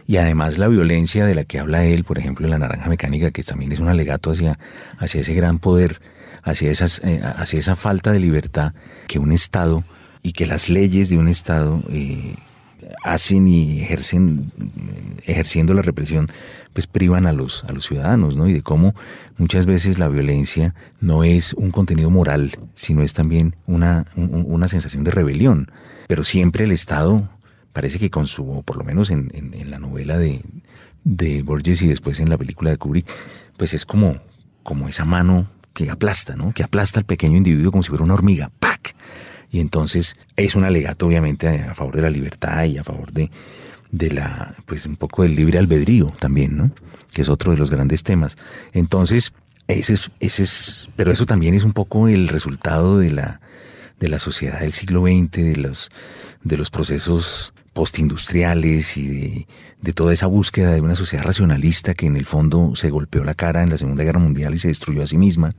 Y 0.08 0.16
además 0.18 0.58
la 0.58 0.68
violencia 0.70 1.26
de 1.26 1.36
la 1.36 1.44
que 1.44 1.60
habla 1.60 1.84
él, 1.86 2.06
por 2.06 2.18
ejemplo, 2.18 2.46
en 2.46 2.52
la 2.52 2.60
naranja 2.60 2.88
mecánica, 2.90 3.32
que 3.32 3.44
también 3.44 3.72
es 3.74 3.80
un 3.80 3.90
alegato 3.90 4.32
hacia, 4.32 4.58
hacia 4.98 5.22
ese 5.22 5.34
gran 5.34 5.60
poder, 5.60 6.00
hacia, 6.42 6.72
esas, 6.72 7.04
eh, 7.04 7.20
hacia 7.22 7.60
esa 7.60 7.76
falta 7.76 8.12
de 8.12 8.20
libertad 8.20 8.74
que 9.08 9.20
un 9.20 9.32
Estado 9.34 9.84
y 10.24 10.32
que 10.32 10.48
las 10.48 10.70
leyes 10.70 11.10
de 11.10 11.18
un 11.18 11.28
Estado 11.28 11.84
eh, 11.92 12.36
hacen 13.04 13.48
y 13.48 13.82
ejercen, 13.82 14.52
ejerciendo 15.26 15.74
la 15.74 15.82
represión, 15.82 16.30
pues 16.72 16.88
privan 16.88 17.28
a 17.28 17.34
los, 17.34 17.64
a 17.66 17.72
los 17.72 17.86
ciudadanos, 17.86 18.36
¿no? 18.36 18.48
Y 18.48 18.54
de 18.54 18.62
cómo 18.64 18.96
muchas 19.38 19.66
veces 19.66 20.00
la 20.00 20.08
violencia 20.08 20.74
no 21.02 21.24
es 21.24 21.54
un 21.54 21.72
contenido 21.72 22.10
moral, 22.10 22.58
sino 22.74 23.04
es 23.04 23.14
también 23.14 23.56
una, 23.68 24.06
un, 24.16 24.46
una 24.48 24.68
sensación 24.68 25.04
de 25.04 25.12
rebelión. 25.12 25.72
Pero 26.08 26.24
siempre 26.24 26.64
el 26.64 26.72
Estado, 26.72 27.30
parece 27.74 28.00
que 28.00 28.10
con 28.10 28.26
su, 28.26 28.50
o 28.50 28.64
por 28.64 28.78
lo 28.78 28.84
menos 28.84 29.12
en, 29.12 29.30
en, 29.34 29.54
en 29.54 29.70
la 29.70 29.80
novela 29.80 30.18
de, 30.18 30.42
de 31.04 31.44
Borges 31.44 31.82
y 31.82 31.88
después 31.88 32.20
en 32.20 32.30
la 32.30 32.38
película 32.38 32.72
de 32.72 32.78
Kubrick, 32.78 33.08
pues 33.58 33.74
es 33.74 33.86
como, 33.86 34.18
como 34.64 34.88
esa 34.88 35.06
mano 35.06 35.48
que 35.74 35.90
aplasta, 35.90 36.36
¿no? 36.36 36.54
Que 36.54 36.64
aplasta 36.64 37.00
al 37.00 37.06
pequeño 37.06 37.38
individuo 37.38 37.72
como 37.72 37.84
si 37.84 37.90
fuera 37.90 38.04
una 38.04 38.14
hormiga. 38.14 38.52
¡Pac! 38.60 38.96
Y 39.54 39.60
entonces 39.60 40.16
es 40.36 40.56
un 40.56 40.64
alegato 40.64 41.06
obviamente 41.06 41.48
a 41.48 41.76
favor 41.76 41.96
de 41.96 42.02
la 42.02 42.10
libertad 42.10 42.66
y 42.66 42.80
a 42.80 42.84
favor 42.84 43.14
de, 43.14 43.30
de 43.92 44.10
la, 44.10 44.56
pues 44.66 44.88
un 44.88 44.96
poco 44.96 45.22
del 45.22 45.36
libre 45.36 45.60
albedrío 45.60 46.12
también, 46.20 46.58
¿no? 46.58 46.72
Que 47.14 47.22
es 47.22 47.30
otro 47.30 47.52
de 47.52 47.60
los 47.60 47.70
grandes 47.70 48.02
temas. 48.02 48.36
Entonces, 48.74 49.32
ese 49.68 49.94
es, 49.94 50.10
ese 50.20 50.42
es, 50.42 50.90
pero 50.96 51.12
eso 51.12 51.28
también 51.28 51.54
es 51.54 51.64
un 51.64 51.74
poco 51.74 52.08
el 52.08 52.30
resultado 52.30 52.98
de 52.98 53.12
la, 53.12 53.42
de 54.00 54.10
la 54.10 54.18
sociedad 54.18 54.60
del 54.60 54.74
siglo 54.74 55.04
XX, 55.04 55.32
de 55.32 55.56
los, 55.58 55.92
de 56.44 56.58
los 56.58 56.72
procesos 56.72 57.54
postindustriales 57.74 58.98
y 58.98 59.08
de, 59.08 59.48
de 59.84 59.92
toda 59.92 60.14
esa 60.14 60.28
búsqueda 60.28 60.72
de 60.72 60.80
una 60.80 60.96
sociedad 60.96 61.26
racionalista 61.26 61.94
que 61.94 62.06
en 62.06 62.16
el 62.16 62.26
fondo 62.26 62.74
se 62.76 62.90
golpeó 62.90 63.26
la 63.26 63.34
cara 63.34 63.64
en 63.64 63.70
la 63.70 63.78
Segunda 63.78 64.06
Guerra 64.06 64.20
Mundial 64.20 64.56
y 64.56 64.60
se 64.60 64.70
destruyó 64.70 65.04
a 65.04 65.08
sí 65.08 65.18
misma. 65.18 65.54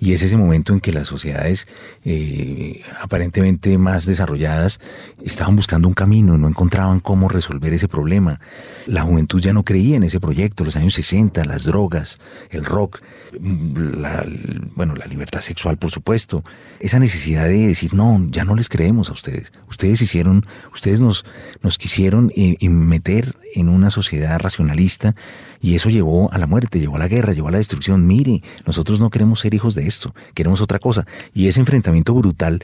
Y 0.00 0.12
es 0.12 0.22
ese 0.22 0.36
momento 0.36 0.72
en 0.72 0.80
que 0.80 0.92
las 0.92 1.06
sociedades 1.06 1.68
eh, 2.04 2.82
aparentemente 3.00 3.78
más 3.78 4.06
desarrolladas 4.06 4.80
estaban 5.22 5.54
buscando 5.54 5.86
un 5.86 5.94
camino, 5.94 6.36
no 6.36 6.48
encontraban 6.48 6.98
cómo 6.98 7.28
resolver 7.28 7.72
ese 7.72 7.86
problema. 7.86 8.40
La 8.86 9.02
juventud 9.02 9.40
ya 9.40 9.52
no 9.52 9.62
creía 9.62 9.96
en 9.96 10.02
ese 10.02 10.18
proyecto, 10.18 10.64
los 10.64 10.74
años 10.74 10.94
60, 10.94 11.44
las 11.44 11.62
drogas, 11.62 12.18
el 12.50 12.64
rock, 12.64 13.00
la, 13.40 14.26
bueno, 14.74 14.96
la 14.96 15.06
libertad 15.06 15.42
sexual, 15.42 15.76
por 15.76 15.92
supuesto. 15.92 16.42
Esa 16.80 16.98
necesidad 16.98 17.44
de 17.44 17.68
decir, 17.68 17.94
no, 17.94 18.26
ya 18.30 18.44
no 18.44 18.56
les 18.56 18.68
creemos 18.68 19.10
a 19.10 19.12
ustedes. 19.12 19.52
Ustedes 19.68 20.02
hicieron, 20.02 20.44
ustedes 20.72 21.00
nos, 21.00 21.24
nos 21.62 21.78
quisieron 21.78 22.32
eh, 22.34 22.56
meter 22.68 23.36
una 23.68 23.90
sociedad 23.90 24.38
racionalista 24.38 25.14
y 25.60 25.74
eso 25.74 25.90
llevó 25.90 26.32
a 26.32 26.38
la 26.38 26.46
muerte, 26.46 26.80
llevó 26.80 26.96
a 26.96 27.00
la 27.00 27.08
guerra, 27.08 27.32
llevó 27.32 27.48
a 27.48 27.52
la 27.52 27.58
destrucción. 27.58 28.06
Mire, 28.06 28.42
nosotros 28.66 29.00
no 29.00 29.10
queremos 29.10 29.40
ser 29.40 29.54
hijos 29.54 29.74
de 29.74 29.86
esto, 29.86 30.14
queremos 30.34 30.60
otra 30.60 30.78
cosa. 30.78 31.06
Y 31.34 31.48
ese 31.48 31.60
enfrentamiento 31.60 32.14
brutal, 32.14 32.62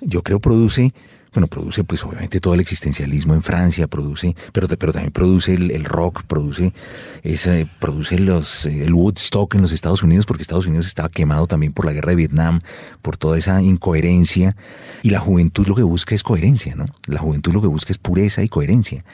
yo 0.00 0.22
creo, 0.22 0.40
produce 0.40 0.92
bueno, 1.32 1.46
produce 1.46 1.84
pues 1.84 2.02
obviamente 2.04 2.40
todo 2.40 2.54
el 2.54 2.60
existencialismo 2.60 3.34
en 3.34 3.42
Francia, 3.42 3.86
produce, 3.86 4.34
pero, 4.52 4.66
pero 4.66 4.92
también 4.92 5.12
produce 5.12 5.54
el, 5.54 5.84
rock, 5.84 6.24
produce, 6.24 6.72
ese, 7.22 7.68
produce 7.78 8.18
los, 8.18 8.66
el 8.66 8.92
Woodstock 8.92 9.54
en 9.54 9.62
los 9.62 9.72
Estados 9.72 10.02
Unidos, 10.02 10.26
porque 10.26 10.42
Estados 10.42 10.66
Unidos 10.66 10.86
estaba 10.86 11.08
quemado 11.08 11.46
también 11.46 11.72
por 11.72 11.84
la 11.84 11.92
guerra 11.92 12.10
de 12.10 12.16
Vietnam, 12.16 12.58
por 13.00 13.16
toda 13.16 13.38
esa 13.38 13.62
incoherencia, 13.62 14.56
y 15.02 15.10
la 15.10 15.20
juventud 15.20 15.66
lo 15.66 15.76
que 15.76 15.82
busca 15.82 16.14
es 16.14 16.22
coherencia, 16.22 16.74
¿no? 16.74 16.86
La 17.06 17.20
juventud 17.20 17.52
lo 17.52 17.60
que 17.60 17.68
busca 17.68 17.92
es 17.92 17.98
pureza 17.98 18.42
y 18.42 18.48
coherencia. 18.48 19.04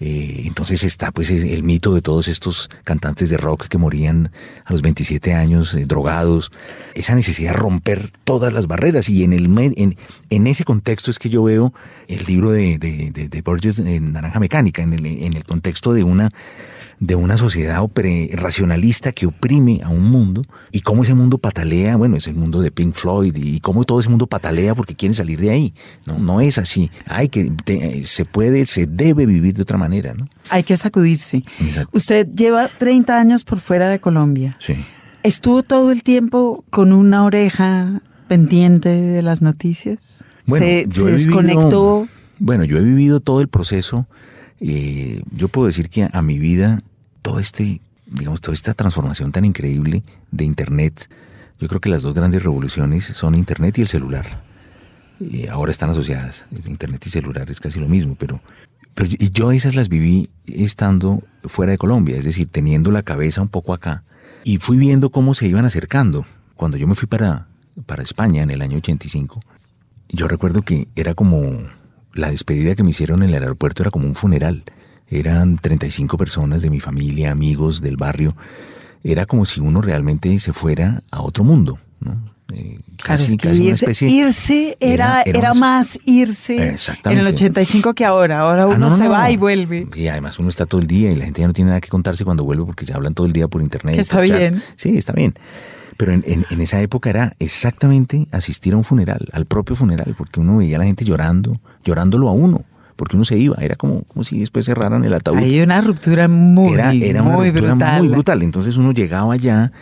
Eh, 0.00 0.44
entonces 0.46 0.82
está 0.82 1.12
pues 1.12 1.28
el 1.30 1.62
mito 1.62 1.94
de 1.94 2.00
todos 2.00 2.26
estos 2.26 2.70
cantantes 2.84 3.28
de 3.28 3.36
rock 3.36 3.68
que 3.68 3.76
morían 3.76 4.32
a 4.64 4.72
los 4.72 4.80
27 4.80 5.34
años 5.34 5.74
eh, 5.74 5.84
drogados, 5.84 6.50
esa 6.94 7.14
necesidad 7.14 7.52
de 7.52 7.58
romper 7.58 8.10
todas 8.24 8.52
las 8.52 8.66
barreras. 8.66 9.08
Y 9.10 9.24
en, 9.24 9.34
el, 9.34 9.46
en, 9.76 9.96
en 10.30 10.46
ese 10.46 10.64
contexto 10.64 11.10
es 11.10 11.18
que 11.18 11.28
yo 11.28 11.42
veo 11.42 11.74
el 12.08 12.24
libro 12.24 12.50
de, 12.50 12.78
de, 12.78 13.10
de, 13.10 13.28
de 13.28 13.42
Borges 13.42 13.78
en 13.78 14.12
Naranja 14.12 14.40
Mecánica, 14.40 14.82
en 14.82 14.94
el, 14.94 15.04
en 15.04 15.34
el 15.34 15.44
contexto 15.44 15.92
de 15.92 16.02
una 16.02 16.30
de 17.00 17.14
una 17.14 17.38
sociedad 17.38 17.82
racionalista 18.34 19.12
que 19.12 19.26
oprime 19.26 19.80
a 19.82 19.88
un 19.88 20.02
mundo 20.02 20.42
y 20.70 20.82
cómo 20.82 21.02
ese 21.02 21.14
mundo 21.14 21.38
patalea, 21.38 21.96
bueno, 21.96 22.16
es 22.16 22.26
el 22.26 22.34
mundo 22.34 22.60
de 22.60 22.70
Pink 22.70 22.94
Floyd 22.94 23.34
y 23.36 23.60
cómo 23.60 23.84
todo 23.84 24.00
ese 24.00 24.10
mundo 24.10 24.26
patalea 24.26 24.74
porque 24.74 24.94
quieren 24.94 25.14
salir 25.14 25.40
de 25.40 25.50
ahí. 25.50 25.74
No, 26.06 26.18
no 26.18 26.42
es 26.42 26.58
así. 26.58 26.90
Hay 27.06 27.28
que, 27.28 27.50
se 28.04 28.26
puede, 28.26 28.66
se 28.66 28.86
debe 28.86 29.24
vivir 29.24 29.54
de 29.54 29.62
otra 29.62 29.78
manera, 29.78 30.12
¿no? 30.12 30.26
Hay 30.50 30.62
que 30.62 30.76
sacudirse. 30.76 31.42
Usted 31.92 32.28
lleva 32.32 32.68
30 32.68 33.18
años 33.18 33.44
por 33.44 33.60
fuera 33.60 33.88
de 33.88 33.98
Colombia. 33.98 34.58
Sí. 34.60 34.74
¿Estuvo 35.22 35.62
todo 35.62 35.92
el 35.92 36.02
tiempo 36.02 36.64
con 36.68 36.92
una 36.92 37.24
oreja 37.24 38.02
pendiente 38.28 38.90
de 38.90 39.22
las 39.22 39.40
noticias? 39.40 40.24
Bueno, 40.44 40.66
¿Se, 40.66 40.86
desconectó? 40.86 42.06
bueno, 42.38 42.64
yo 42.64 42.76
he 42.76 42.82
vivido 42.82 43.20
todo 43.20 43.40
el 43.40 43.48
proceso. 43.48 44.06
Eh, 44.60 45.22
yo 45.34 45.48
puedo 45.48 45.66
decir 45.66 45.88
que 45.88 46.06
a 46.12 46.20
mi 46.20 46.38
vida 46.38 46.80
todo 47.22 47.38
este, 47.38 47.80
digamos, 48.06 48.40
toda 48.40 48.54
esta 48.54 48.74
transformación 48.74 49.32
tan 49.32 49.44
increíble 49.44 50.02
de 50.30 50.44
Internet, 50.44 51.08
yo 51.58 51.68
creo 51.68 51.80
que 51.80 51.90
las 51.90 52.02
dos 52.02 52.14
grandes 52.14 52.42
revoluciones 52.42 53.04
son 53.04 53.34
Internet 53.34 53.78
y 53.78 53.82
el 53.82 53.88
celular. 53.88 54.42
Y 55.20 55.46
ahora 55.48 55.70
están 55.70 55.90
asociadas. 55.90 56.46
Internet 56.66 57.06
y 57.06 57.10
celular 57.10 57.50
es 57.50 57.60
casi 57.60 57.78
lo 57.78 57.88
mismo, 57.88 58.16
pero, 58.18 58.40
pero 58.94 59.08
yo 59.10 59.52
esas 59.52 59.74
las 59.74 59.88
viví 59.88 60.30
estando 60.46 61.22
fuera 61.44 61.72
de 61.72 61.78
Colombia, 61.78 62.16
es 62.16 62.24
decir, 62.24 62.48
teniendo 62.50 62.90
la 62.90 63.02
cabeza 63.02 63.42
un 63.42 63.48
poco 63.48 63.74
acá. 63.74 64.02
Y 64.44 64.56
fui 64.56 64.78
viendo 64.78 65.10
cómo 65.10 65.34
se 65.34 65.46
iban 65.46 65.66
acercando. 65.66 66.24
Cuando 66.56 66.78
yo 66.78 66.86
me 66.86 66.94
fui 66.94 67.06
para, 67.06 67.46
para 67.84 68.02
España 68.02 68.42
en 68.42 68.50
el 68.50 68.62
año 68.62 68.78
85, 68.78 69.40
yo 70.08 70.26
recuerdo 70.26 70.62
que 70.62 70.88
era 70.96 71.14
como 71.14 71.68
la 72.14 72.30
despedida 72.30 72.74
que 72.74 72.82
me 72.82 72.90
hicieron 72.90 73.22
en 73.22 73.28
el 73.30 73.42
aeropuerto, 73.42 73.82
era 73.82 73.90
como 73.90 74.06
un 74.06 74.14
funeral 74.14 74.64
eran 75.10 75.58
35 75.58 76.16
personas 76.16 76.62
de 76.62 76.70
mi 76.70 76.80
familia, 76.80 77.32
amigos 77.32 77.80
del 77.80 77.96
barrio. 77.96 78.36
Era 79.02 79.26
como 79.26 79.44
si 79.44 79.60
uno 79.60 79.80
realmente 79.80 80.38
se 80.38 80.52
fuera 80.52 81.02
a 81.10 81.22
otro 81.22 81.42
mundo, 81.42 81.78
¿no? 82.00 82.30
Eh, 82.52 82.80
casi, 83.04 83.36
irse, 83.44 84.06
irse 84.06 84.76
era, 84.80 85.22
era, 85.22 85.54
más 85.54 86.00
irse 86.04 86.76
en 87.04 87.18
el 87.18 87.26
85 87.28 87.94
que 87.94 88.04
ahora. 88.04 88.40
Ahora 88.40 88.64
ah, 88.64 88.66
uno 88.66 88.90
se 88.90 89.08
va 89.08 89.30
y 89.30 89.36
vuelve. 89.36 89.86
Y 89.94 90.08
además 90.08 90.38
uno 90.40 90.48
está 90.48 90.66
todo 90.66 90.80
el 90.80 90.88
día 90.88 91.12
y 91.12 91.16
la 91.16 91.26
gente 91.26 91.40
ya 91.40 91.46
no 91.46 91.52
tiene 91.52 91.68
nada 91.68 91.80
que 91.80 91.88
contarse 91.88 92.24
cuando 92.24 92.42
vuelve 92.42 92.64
porque 92.64 92.86
se 92.86 92.92
hablan 92.92 93.14
todo 93.14 93.26
el 93.26 93.32
día 93.32 93.46
por 93.46 93.62
internet. 93.62 94.00
está 94.00 94.20
bien. 94.20 94.62
Sí, 94.74 94.98
está 94.98 95.12
bien. 95.12 95.34
Pero 95.96 96.12
en, 96.12 96.24
en, 96.26 96.60
esa 96.60 96.80
época 96.80 97.10
era 97.10 97.34
exactamente 97.38 98.26
asistir 98.32 98.72
a 98.72 98.78
un 98.78 98.84
funeral, 98.84 99.28
al 99.32 99.44
propio 99.44 99.76
funeral, 99.76 100.14
porque 100.16 100.40
uno 100.40 100.56
veía 100.56 100.76
a 100.76 100.78
la 100.80 100.86
gente 100.86 101.04
llorando, 101.04 101.60
llorándolo 101.84 102.28
a 102.28 102.32
uno 102.32 102.64
porque 103.00 103.16
uno 103.16 103.24
se 103.24 103.38
iba, 103.38 103.56
era 103.62 103.76
como, 103.76 104.02
como 104.02 104.24
si 104.24 104.40
después 104.40 104.66
cerraran 104.66 105.02
el 105.06 105.14
ataúd. 105.14 105.38
Hay 105.38 105.58
una 105.62 105.80
ruptura 105.80 106.28
muy, 106.28 106.74
era, 106.74 106.92
era 106.92 107.22
una 107.22 107.34
ruptura 107.34 107.98
muy 107.98 108.08
brutal. 108.08 108.42
Entonces 108.42 108.76
uno 108.76 108.92
llegaba 108.92 109.32
allá 109.32 109.72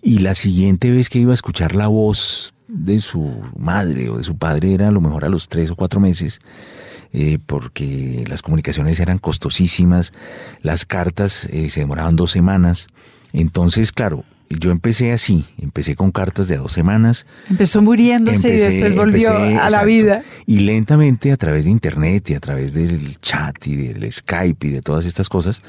y 0.00 0.20
la 0.20 0.34
siguiente 0.34 0.90
vez 0.90 1.10
que 1.10 1.18
iba 1.18 1.32
a 1.32 1.34
escuchar 1.34 1.74
la 1.74 1.88
voz 1.88 2.54
de 2.66 3.02
su 3.02 3.38
madre 3.54 4.08
o 4.08 4.16
de 4.16 4.24
su 4.24 4.38
padre 4.38 4.72
era 4.72 4.88
a 4.88 4.90
lo 4.90 5.02
mejor 5.02 5.26
a 5.26 5.28
los 5.28 5.50
tres 5.50 5.70
o 5.72 5.76
cuatro 5.76 6.00
meses. 6.00 6.40
Eh, 7.12 7.38
porque 7.44 8.24
las 8.28 8.40
comunicaciones 8.40 8.98
eran 8.98 9.18
costosísimas, 9.18 10.12
las 10.62 10.86
cartas 10.86 11.44
eh, 11.44 11.68
se 11.68 11.80
demoraban 11.80 12.16
dos 12.16 12.30
semanas. 12.30 12.86
Entonces, 13.34 13.92
claro, 13.92 14.24
yo 14.50 14.70
empecé 14.70 15.12
así, 15.12 15.46
empecé 15.60 15.96
con 15.96 16.10
cartas 16.12 16.48
de 16.48 16.56
dos 16.56 16.72
semanas. 16.72 17.26
Empezó 17.48 17.82
muriéndose 17.82 18.48
y 18.48 18.56
después 18.56 18.94
volvió 18.94 19.32
a 19.36 19.70
la 19.70 19.84
vida. 19.84 20.22
Y 20.46 20.60
lentamente 20.60 21.32
a 21.32 21.36
través 21.36 21.64
de 21.64 21.70
internet 21.70 22.30
y 22.30 22.34
a 22.34 22.40
través 22.40 22.74
del 22.74 23.18
chat 23.18 23.66
y 23.66 23.76
del 23.76 24.12
Skype 24.12 24.66
y 24.66 24.70
de 24.70 24.80
todas 24.82 25.06
estas 25.06 25.28
cosas, 25.28 25.62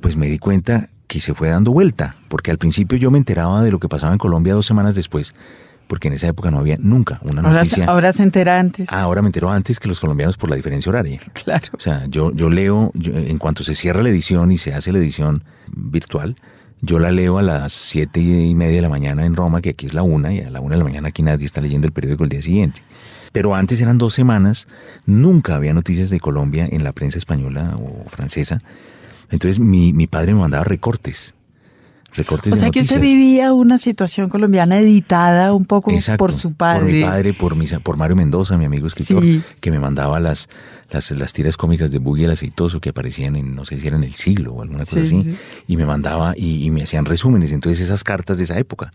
pues 0.00 0.16
me 0.16 0.26
di 0.26 0.38
cuenta 0.38 0.88
que 1.06 1.20
se 1.20 1.34
fue 1.34 1.48
dando 1.48 1.72
vuelta, 1.72 2.16
porque 2.28 2.50
al 2.50 2.58
principio 2.58 2.98
yo 2.98 3.10
me 3.10 3.18
enteraba 3.18 3.62
de 3.62 3.70
lo 3.70 3.78
que 3.78 3.88
pasaba 3.88 4.12
en 4.12 4.18
Colombia 4.18 4.54
dos 4.54 4.66
semanas 4.66 4.94
después, 4.94 5.34
porque 5.86 6.08
en 6.08 6.14
esa 6.14 6.28
época 6.28 6.50
no 6.50 6.58
había 6.58 6.76
nunca 6.78 7.20
una 7.22 7.42
noticia. 7.42 7.86
Ahora, 7.86 8.12
se 8.12 8.22
entera 8.22 8.58
antes. 8.58 8.88
Ah, 8.90 9.02
ahora 9.02 9.22
me 9.22 9.28
entero 9.28 9.50
antes 9.50 9.78
que 9.78 9.88
los 9.88 10.00
colombianos 10.00 10.36
por 10.36 10.50
la 10.50 10.56
diferencia 10.56 10.90
horaria. 10.90 11.20
Claro. 11.32 11.68
O 11.72 11.80
sea, 11.80 12.06
yo, 12.08 12.32
yo 12.32 12.48
leo, 12.48 12.90
en 12.94 13.38
cuanto 13.38 13.64
se 13.64 13.74
cierra 13.74 14.02
la 14.02 14.08
edición 14.08 14.50
y 14.50 14.58
se 14.58 14.74
hace 14.74 14.92
la 14.92 14.98
edición 14.98 15.44
virtual, 15.68 16.36
yo 16.84 16.98
la 16.98 17.10
leo 17.10 17.38
a 17.38 17.42
las 17.42 17.72
siete 17.72 18.20
y 18.20 18.54
media 18.54 18.76
de 18.76 18.82
la 18.82 18.88
mañana 18.88 19.24
en 19.24 19.34
Roma, 19.34 19.60
que 19.60 19.70
aquí 19.70 19.86
es 19.86 19.94
la 19.94 20.02
una, 20.02 20.32
y 20.32 20.40
a 20.40 20.50
la 20.50 20.60
una 20.60 20.74
de 20.74 20.78
la 20.78 20.84
mañana 20.84 21.08
aquí 21.08 21.22
nadie 21.22 21.46
está 21.46 21.60
leyendo 21.60 21.86
el 21.86 21.92
periódico 21.92 22.24
el 22.24 22.30
día 22.30 22.42
siguiente. 22.42 22.82
Pero 23.32 23.54
antes 23.54 23.80
eran 23.80 23.98
dos 23.98 24.14
semanas, 24.14 24.68
nunca 25.06 25.56
había 25.56 25.74
noticias 25.74 26.10
de 26.10 26.20
Colombia 26.20 26.68
en 26.70 26.84
la 26.84 26.92
prensa 26.92 27.18
española 27.18 27.74
o 27.82 28.08
francesa. 28.08 28.58
Entonces 29.30 29.58
mi, 29.58 29.92
mi 29.92 30.06
padre 30.06 30.34
me 30.34 30.40
mandaba 30.40 30.64
recortes 30.64 31.34
o 32.52 32.56
sea 32.56 32.70
que 32.70 32.80
usted 32.80 33.00
vivía 33.00 33.52
una 33.52 33.76
situación 33.76 34.28
colombiana 34.28 34.78
editada 34.78 35.52
un 35.52 35.64
poco 35.64 35.90
por 36.16 36.32
su 36.32 36.52
padre. 36.52 36.80
Por 36.80 36.92
mi 36.92 37.02
padre, 37.02 37.34
por, 37.34 37.56
mi, 37.56 37.66
por 37.66 37.96
Mario 37.96 38.14
Mendoza, 38.14 38.56
mi 38.56 38.64
amigo 38.64 38.86
escritor, 38.86 39.24
que 39.60 39.70
me 39.72 39.80
mandaba 39.80 40.20
las, 40.20 40.48
las, 40.94 41.10
las, 41.10 41.32
tiras 41.32 41.56
cómicas 41.56 41.90
de 41.90 41.98
Buggy 41.98 42.24
el 42.24 42.30
Aceitoso 42.30 42.80
que 42.80 42.90
aparecían 42.90 43.36
en, 43.36 43.54
no 43.54 43.64
sé 43.64 43.78
si 43.78 43.86
era 43.86 43.96
en 43.96 44.04
el 44.04 44.14
siglo 44.14 44.54
o 44.54 44.62
alguna 44.62 44.80
cosa 44.80 45.00
así, 45.00 45.36
y 45.66 45.76
me 45.76 45.86
mandaba 45.86 46.34
y, 46.36 46.70
me 46.70 46.82
hacían 46.82 47.04
resúmenes. 47.04 47.52
Entonces 47.52 47.80
esas 47.80 48.04
cartas 48.04 48.38
de 48.38 48.44
esa 48.44 48.58
época, 48.58 48.90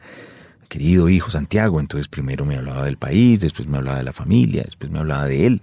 querido 0.67 1.09
hijo 1.09 1.29
Santiago, 1.29 1.79
entonces 1.79 2.07
primero 2.07 2.45
me 2.45 2.55
hablaba 2.55 2.85
del 2.85 2.97
país, 2.97 3.39
después 3.39 3.67
me 3.67 3.77
hablaba 3.77 3.97
de 3.97 4.03
la 4.03 4.13
familia, 4.13 4.63
después 4.63 4.91
me 4.91 4.99
hablaba 4.99 5.25
de 5.25 5.45
él, 5.45 5.61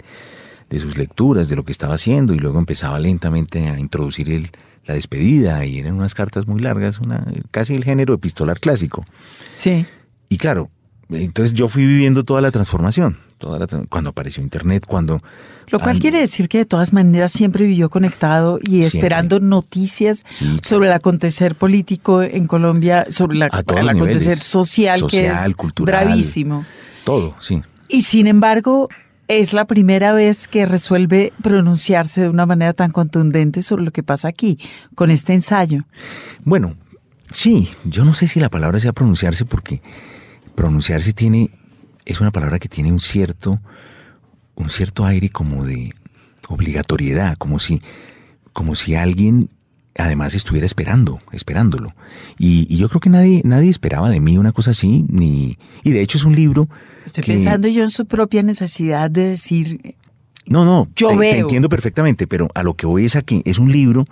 de 0.70 0.78
sus 0.80 0.96
lecturas, 0.96 1.48
de 1.48 1.56
lo 1.56 1.64
que 1.64 1.72
estaba 1.72 1.94
haciendo, 1.94 2.34
y 2.34 2.38
luego 2.38 2.58
empezaba 2.58 2.98
lentamente 3.00 3.68
a 3.68 3.78
introducir 3.78 4.30
el 4.30 4.50
la 4.86 4.94
despedida 4.94 5.64
y 5.66 5.78
eran 5.78 5.94
unas 5.94 6.14
cartas 6.14 6.46
muy 6.46 6.60
largas, 6.60 7.00
una, 7.00 7.26
casi 7.50 7.74
el 7.74 7.84
género 7.84 8.14
epistolar 8.14 8.60
clásico. 8.60 9.04
Sí. 9.52 9.86
Y 10.28 10.38
claro, 10.38 10.70
entonces 11.10 11.54
yo 11.54 11.68
fui 11.68 11.86
viviendo 11.86 12.22
toda 12.22 12.40
la 12.40 12.50
transformación, 12.50 13.18
toda 13.38 13.66
cuando 13.88 14.10
apareció 14.10 14.42
Internet, 14.42 14.84
cuando... 14.86 15.22
Lo 15.68 15.80
cual 15.80 15.98
quiere 15.98 16.20
decir 16.20 16.48
que 16.48 16.58
de 16.58 16.64
todas 16.64 16.92
maneras 16.92 17.32
siempre 17.32 17.66
vivió 17.66 17.90
conectado 17.90 18.60
y 18.62 18.82
esperando 18.82 19.40
noticias 19.40 20.24
sobre 20.62 20.88
el 20.88 20.94
acontecer 20.94 21.56
político 21.56 22.22
en 22.22 22.46
Colombia, 22.46 23.06
sobre 23.10 23.36
la, 23.36 23.46
el 23.46 23.88
acontecer 23.88 24.38
social, 24.38 25.06
que 25.08 25.26
es 25.26 25.54
cultural, 25.56 26.06
bravísimo. 26.06 26.64
Todo, 27.04 27.34
sí. 27.40 27.62
Y 27.88 28.02
sin 28.02 28.28
embargo, 28.28 28.88
es 29.28 29.52
la 29.52 29.64
primera 29.64 30.12
vez 30.12 30.46
que 30.48 30.66
resuelve 30.66 31.32
pronunciarse 31.42 32.22
de 32.22 32.28
una 32.28 32.46
manera 32.46 32.72
tan 32.72 32.90
contundente 32.90 33.62
sobre 33.62 33.84
lo 33.84 33.90
que 33.90 34.02
pasa 34.02 34.28
aquí, 34.28 34.58
con 34.94 35.10
este 35.10 35.34
ensayo. 35.34 35.84
Bueno, 36.44 36.74
sí, 37.30 37.70
yo 37.84 38.04
no 38.04 38.14
sé 38.14 38.28
si 38.28 38.40
la 38.40 38.48
palabra 38.48 38.78
sea 38.78 38.92
pronunciarse 38.92 39.44
porque 39.44 39.80
pronunciarse 40.54 41.12
tiene, 41.12 41.50
es 42.06 42.20
una 42.20 42.30
palabra 42.30 42.58
que 42.58 42.68
tiene 42.68 42.90
un 42.90 43.00
cierto, 43.00 43.60
un 44.54 44.70
cierto 44.70 45.04
aire 45.04 45.28
como 45.28 45.64
de 45.64 45.92
obligatoriedad, 46.48 47.36
como 47.36 47.58
si, 47.58 47.80
como 48.52 48.76
si 48.76 48.94
alguien 48.94 49.50
además 49.98 50.34
estuviera 50.34 50.66
esperando, 50.66 51.18
esperándolo. 51.32 51.94
Y, 52.38 52.74
yo 52.76 52.88
creo 52.88 53.00
que 53.00 53.10
nadie, 53.10 53.42
nadie 53.44 53.70
esperaba 53.70 54.08
de 54.08 54.20
mí 54.20 54.38
una 54.38 54.52
cosa 54.52 54.70
así, 54.70 55.04
ni, 55.08 55.58
y 55.82 55.90
de 55.90 56.00
hecho 56.00 56.16
es 56.16 56.24
un 56.24 56.34
libro. 56.34 56.68
Estoy 57.04 57.24
pensando 57.24 57.68
yo 57.68 57.82
en 57.82 57.90
su 57.90 58.06
propia 58.06 58.42
necesidad 58.42 59.10
de 59.10 59.30
decir. 59.30 59.96
No, 60.48 60.64
no, 60.64 60.88
yo 60.94 61.08
te, 61.08 61.16
veo. 61.16 61.32
te 61.32 61.38
entiendo 61.40 61.68
perfectamente, 61.68 62.26
pero 62.26 62.48
a 62.54 62.62
lo 62.62 62.74
que 62.74 62.86
voy 62.86 63.04
es 63.04 63.16
aquí, 63.16 63.42
es 63.44 63.58
un 63.58 63.72
libro 63.72 64.06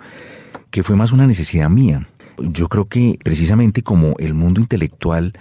que 0.69 0.83
fue 0.83 0.97
más 0.97 1.11
una 1.11 1.27
necesidad 1.27 1.69
mía. 1.69 2.07
Yo 2.37 2.67
creo 2.67 2.89
que 2.89 3.17
precisamente 3.23 3.81
como 3.81 4.15
el 4.19 4.33
mundo 4.33 4.59
intelectual 4.59 5.33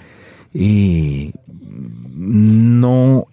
eh, 0.53 1.33
no 2.15 3.27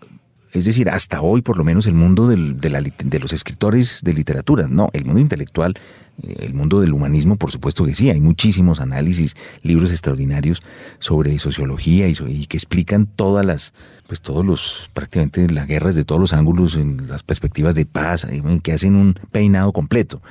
es 0.53 0.65
decir, 0.65 0.89
hasta 0.89 1.21
hoy 1.21 1.41
por 1.41 1.57
lo 1.57 1.63
menos 1.63 1.85
el 1.87 1.93
mundo 1.93 2.27
de, 2.27 2.69
la, 2.69 2.81
de, 2.81 3.19
los 3.19 3.31
escritores 3.31 4.01
de 4.03 4.13
literatura, 4.13 4.67
no, 4.67 4.89
el 4.93 5.05
mundo 5.05 5.21
intelectual 5.21 5.75
El 6.21 6.53
mundo 6.53 6.81
del 6.81 6.93
humanismo, 6.93 7.37
por 7.37 7.51
supuesto 7.51 7.85
que 7.85 7.95
sí, 7.95 8.09
hay 8.09 8.19
muchísimos 8.19 8.81
análisis, 8.81 9.35
libros 9.63 9.91
extraordinarios 9.91 10.61
sobre 10.99 11.39
sociología 11.39 12.07
y, 12.09 12.15
y 12.27 12.47
que 12.47 12.57
explican 12.57 13.05
todas 13.05 13.45
las, 13.45 13.73
pues 14.07 14.21
todos 14.21 14.45
los, 14.45 14.89
prácticamente 14.93 15.47
las 15.49 15.67
guerras 15.67 15.95
de 15.95 16.03
todos 16.03 16.19
los 16.19 16.33
ángulos, 16.33 16.75
en 16.75 16.97
las 17.07 17.23
perspectivas 17.23 17.73
de 17.73 17.85
paz, 17.85 18.25
eh, 18.25 18.43
que 18.61 18.73
hacen 18.73 18.95
un 18.95 19.15
peinado 19.31 19.71
completo 19.71 20.21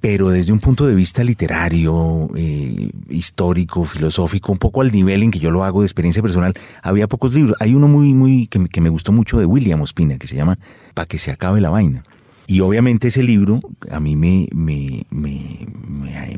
pero 0.00 0.30
desde 0.30 0.52
un 0.52 0.60
punto 0.60 0.86
de 0.86 0.94
vista 0.94 1.22
literario, 1.22 2.30
eh, 2.34 2.90
histórico, 3.10 3.84
filosófico, 3.84 4.50
un 4.50 4.58
poco 4.58 4.80
al 4.80 4.90
nivel 4.90 5.22
en 5.22 5.30
que 5.30 5.38
yo 5.38 5.50
lo 5.50 5.62
hago 5.62 5.82
de 5.82 5.86
experiencia 5.86 6.22
personal, 6.22 6.54
había 6.82 7.06
pocos 7.06 7.34
libros. 7.34 7.54
Hay 7.60 7.74
uno 7.74 7.86
muy, 7.86 8.14
muy, 8.14 8.46
que, 8.46 8.80
me 8.80 8.88
gustó 8.88 9.12
mucho 9.12 9.38
de 9.38 9.44
William 9.44 9.80
Ospina, 9.82 10.16
que 10.16 10.26
se 10.26 10.36
llama 10.36 10.58
Pa' 10.94 11.06
que 11.06 11.18
se 11.18 11.30
acabe 11.30 11.60
la 11.60 11.68
vaina. 11.68 12.02
Y 12.46 12.60
obviamente 12.60 13.08
ese 13.08 13.22
libro 13.22 13.60
a 13.90 14.00
mí 14.00 14.16
me, 14.16 14.48
me, 14.52 15.04
me, 15.10 15.68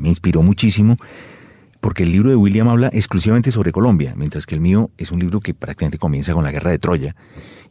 me, 0.01 0.09
inspiró 0.09 0.43
muchísimo, 0.43 0.97
porque 1.79 2.03
el 2.03 2.11
libro 2.11 2.29
de 2.29 2.35
William 2.35 2.67
habla 2.67 2.89
exclusivamente 2.91 3.49
sobre 3.49 3.71
Colombia, 3.71 4.13
mientras 4.17 4.45
que 4.45 4.55
el 4.55 4.61
mío 4.61 4.91
es 4.97 5.11
un 5.11 5.19
libro 5.19 5.39
que 5.39 5.53
prácticamente 5.53 5.97
comienza 5.97 6.33
con 6.33 6.43
la 6.43 6.51
guerra 6.51 6.69
de 6.69 6.79
Troya, 6.79 7.15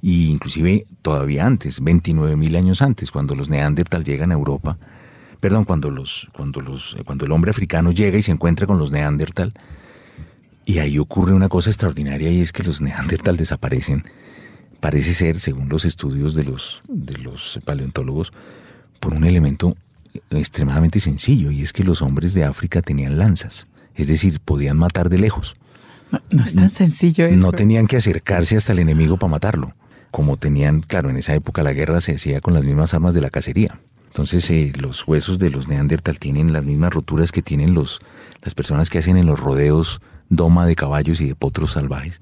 e 0.03 0.11
inclusive 0.11 0.87
todavía 1.03 1.47
antes, 1.47 1.85
29 1.85 2.35
mil 2.37 2.57
años 2.57 2.81
antes, 2.81 3.11
cuando 3.11 3.35
los 3.35 3.49
Neandertal 3.49 4.05
llegan 4.05 4.33
a 4.33 4.35
Europa 4.35 4.79
perdón, 5.43 5.65
cuando, 5.65 5.91
los, 5.91 6.29
cuando, 6.33 6.61
los, 6.61 6.95
eh, 6.97 7.03
cuando 7.05 7.27
el 7.27 7.33
hombre 7.33 7.51
africano 7.51 7.91
llega 7.91 8.17
y 8.17 8.23
se 8.23 8.31
encuentra 8.31 8.69
con 8.69 8.79
los 8.79 8.93
neandertal, 8.93 9.53
y 10.65 10.79
ahí 10.79 11.01
ocurre 11.01 11.35
una 11.35 11.49
cosa 11.49 11.69
extraordinaria 11.69 12.31
y 12.31 12.41
es 12.41 12.53
que 12.53 12.63
los 12.63 12.81
neandertal 12.81 13.37
desaparecen, 13.37 14.05
parece 14.79 15.15
ser, 15.15 15.41
según 15.41 15.69
los 15.69 15.85
estudios 15.85 16.37
de 16.37 16.45
los, 16.45 16.81
de 16.87 17.19
los 17.19 17.59
paleontólogos, 17.65 18.33
por 19.01 19.15
un 19.15 19.25
elemento 19.25 19.77
extremadamente 20.31 21.01
sencillo, 21.01 21.51
y 21.51 21.63
es 21.63 21.73
que 21.73 21.83
los 21.83 22.03
hombres 22.03 22.35
de 22.35 22.45
África 22.45 22.81
tenían 22.81 23.19
lanzas, 23.19 23.67
es 23.97 24.07
decir, 24.07 24.39
podían 24.39 24.79
matar 24.79 25.09
de 25.09 25.19
lejos. 25.19 25.57
No, 26.31 26.45
es 26.45 26.55
tan 26.55 26.71
sencillo 26.71 27.27
eso. 27.27 27.43
No 27.45 27.51
tenían 27.51 27.89
que 27.89 27.97
acercarse 27.97 28.57
hasta 28.57 28.75
el 28.75 28.79
enemigo 28.79 29.17
para 29.17 29.33
matarlo, 29.33 29.75
como 30.13 30.37
tenían, 30.37 30.83
claro, 30.83 31.11
en 31.11 31.17
esa 31.17 31.35
época 31.35 31.65
la 31.65 31.73
guerra 31.73 32.01
se 32.01 32.15
hacía 32.15 32.41
con 32.41 32.55
las 32.55 32.63
mismas 32.63 32.95
armas 32.95 33.13
de 33.13 33.23
la 33.23 33.31
cacería. 33.31 33.81
Entonces 34.13 34.51
eh, 34.51 34.75
los 34.79 35.09
huesos 35.09 35.39
de 35.39 35.49
los 35.49 35.69
neandertal 35.69 36.19
tienen 36.19 36.53
las 36.53 36.67
mismas 36.67 36.93
roturas 36.93 37.33
que 37.33 37.41
tienen 37.41 37.73
los, 37.73 37.99
las 38.43 38.55
personas 38.55 38.91
que 38.91 38.99
hacen 38.99 39.17
en 39.17 39.25
los 39.25 39.41
rodeos 39.41 40.03
doma 40.29 40.67
de 40.67 40.77
caballos 40.77 41.19
y 41.23 41.29
de 41.29 41.35
potros 41.35 41.73
salvajes. 41.73 42.21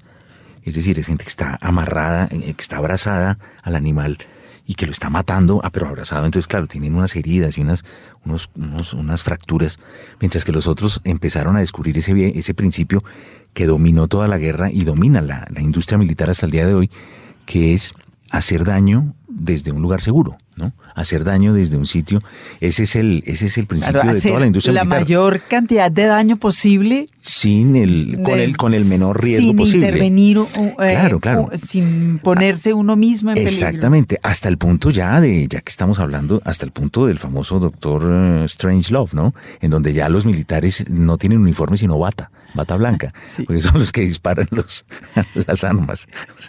Es 0.63 0.75
decir, 0.75 0.97
es 0.99 1.07
gente 1.07 1.25
que 1.25 1.29
está 1.29 1.57
amarrada, 1.59 2.29
eh, 2.31 2.53
que 2.53 2.61
está 2.61 2.77
abrazada 2.77 3.39
al 3.61 3.75
animal 3.75 4.19
y 4.65 4.75
que 4.75 4.85
lo 4.85 4.93
está 4.93 5.09
matando, 5.09 5.59
ah, 5.65 5.69
pero 5.69 5.89
abrazado. 5.89 6.25
Entonces, 6.25 6.47
claro, 6.47 6.65
tienen 6.65 6.95
unas 6.95 7.13
heridas 7.17 7.57
y 7.57 7.61
unas, 7.61 7.83
unos, 8.23 8.93
unas 8.93 9.23
fracturas, 9.23 9.77
mientras 10.21 10.45
que 10.45 10.53
los 10.53 10.67
otros 10.67 11.01
empezaron 11.03 11.57
a 11.57 11.59
descubrir 11.59 11.97
ese, 11.97 12.39
ese 12.39 12.53
principio 12.53 13.03
que 13.53 13.65
dominó 13.65 14.07
toda 14.07 14.29
la 14.29 14.37
guerra 14.37 14.71
y 14.71 14.85
domina 14.85 15.21
la, 15.21 15.45
la 15.49 15.59
industria 15.59 15.97
militar 15.97 16.29
hasta 16.29 16.45
el 16.45 16.53
día 16.53 16.65
de 16.65 16.73
hoy, 16.73 16.89
que 17.45 17.73
es 17.73 17.93
hacer 18.29 18.63
daño 18.63 19.13
desde 19.27 19.71
un 19.71 19.81
lugar 19.81 20.01
seguro, 20.01 20.37
¿no? 20.55 20.73
Hacer 20.95 21.23
daño 21.23 21.53
desde 21.53 21.77
un 21.77 21.85
sitio, 21.85 22.19
ese 22.59 22.83
es 22.83 22.95
el, 22.95 23.23
ese 23.25 23.45
es 23.47 23.57
el 23.57 23.65
principio 23.67 24.01
de 24.13 24.21
toda 24.21 24.39
la 24.39 24.45
industria 24.47 24.73
la 24.73 24.83
militar. 24.83 25.01
mayor 25.01 25.41
cantidad 25.41 25.91
de 25.91 26.05
daño 26.05 26.35
posible 26.37 27.07
sin 27.17 27.75
el, 27.75 28.19
con 28.23 28.39
el, 28.39 28.57
con 28.57 28.73
el 28.73 28.85
menor 28.85 29.21
riesgo 29.23 29.47
sin 29.49 29.57
posible. 29.57 29.87
intervenir, 29.87 30.37
uh, 30.39 30.47
eh, 30.47 30.73
Claro, 30.77 31.19
claro. 31.19 31.49
uh, 31.53 31.57
sin 31.57 32.19
ponerse 32.19 32.73
uno 32.73 32.95
mismo 32.95 33.29
en 33.31 33.35
peligro. 33.35 33.53
Exactamente, 33.53 34.19
hasta 34.23 34.49
el 34.49 34.57
punto 34.57 34.89
ya 34.89 35.21
de, 35.21 35.47
ya 35.47 35.61
que 35.61 35.69
estamos 35.69 35.99
hablando, 35.99 36.41
hasta 36.45 36.65
el 36.65 36.71
punto 36.71 37.05
del 37.05 37.19
famoso 37.19 37.59
doctor 37.59 38.09
eh, 38.11 38.43
Strange 38.45 38.91
Love, 38.91 39.13
¿no? 39.13 39.33
En 39.61 39.69
donde 39.71 39.93
ya 39.93 40.09
los 40.09 40.25
militares 40.25 40.89
no 40.89 41.17
tienen 41.17 41.39
uniforme 41.39 41.77
sino 41.77 41.97
bata, 41.99 42.31
bata 42.53 42.75
blanca, 42.77 43.13
Sí. 43.21 43.43
porque 43.43 43.61
son 43.61 43.79
los 43.79 43.91
que 43.91 44.01
disparan 44.01 44.47
los, 44.51 44.85
las 45.47 45.63
armas. 45.63 46.07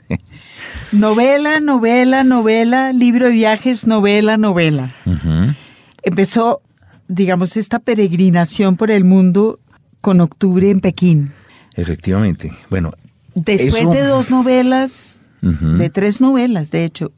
Novela, 0.92 1.58
novela, 1.60 2.22
novela, 2.24 2.92
libro 2.92 3.26
de 3.26 3.32
viajes, 3.32 3.86
novela, 3.86 4.31
novela. 4.36 4.94
Ujú. 5.06 5.54
Empezó, 6.02 6.62
digamos, 7.08 7.56
esta 7.56 7.78
peregrinación 7.78 8.76
por 8.76 8.90
el 8.90 9.04
mundo 9.04 9.58
con 10.00 10.20
octubre 10.20 10.70
en 10.70 10.80
Pekín. 10.80 11.32
Efectivamente. 11.74 12.52
Bueno, 12.70 12.92
Después 13.34 13.82
eso- 13.82 13.90
de 13.92 14.02
dos 14.02 14.30
novelas, 14.30 15.20
de 15.40 15.90
tres 15.90 16.20
novelas, 16.20 16.70
de 16.70 16.84
hecho, 16.84 17.12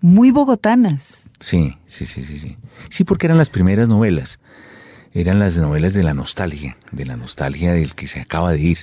muy 0.00 0.30
bogotanas. 0.30 1.28
Sí, 1.40 1.76
sí, 1.86 2.04
sí, 2.06 2.24
sí, 2.24 2.38
sí. 2.38 2.56
Sí, 2.90 3.04
porque 3.04 3.26
eran 3.26 3.38
las 3.38 3.50
primeras 3.50 3.88
novelas. 3.88 4.38
Eran 5.12 5.38
las 5.38 5.56
novelas 5.56 5.94
de 5.94 6.02
la 6.02 6.12
nostalgia, 6.14 6.76
de 6.92 7.06
la 7.06 7.16
nostalgia 7.16 7.72
del 7.72 7.94
que 7.94 8.06
se 8.06 8.20
acaba 8.20 8.52
de 8.52 8.60
ir. 8.60 8.78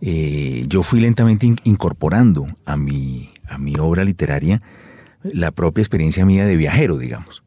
Eh, 0.00 0.64
yo 0.68 0.82
fui 0.82 1.00
lentamente 1.00 1.46
in- 1.46 1.60
incorporando 1.64 2.46
a 2.66 2.76
mi, 2.76 3.30
a 3.48 3.58
mi 3.58 3.74
obra 3.78 4.04
literaria 4.04 4.60
la 5.24 5.50
propia 5.50 5.82
experiencia 5.82 6.26
mía 6.26 6.46
de 6.46 6.56
viajero, 6.56 6.98
digamos. 6.98 7.43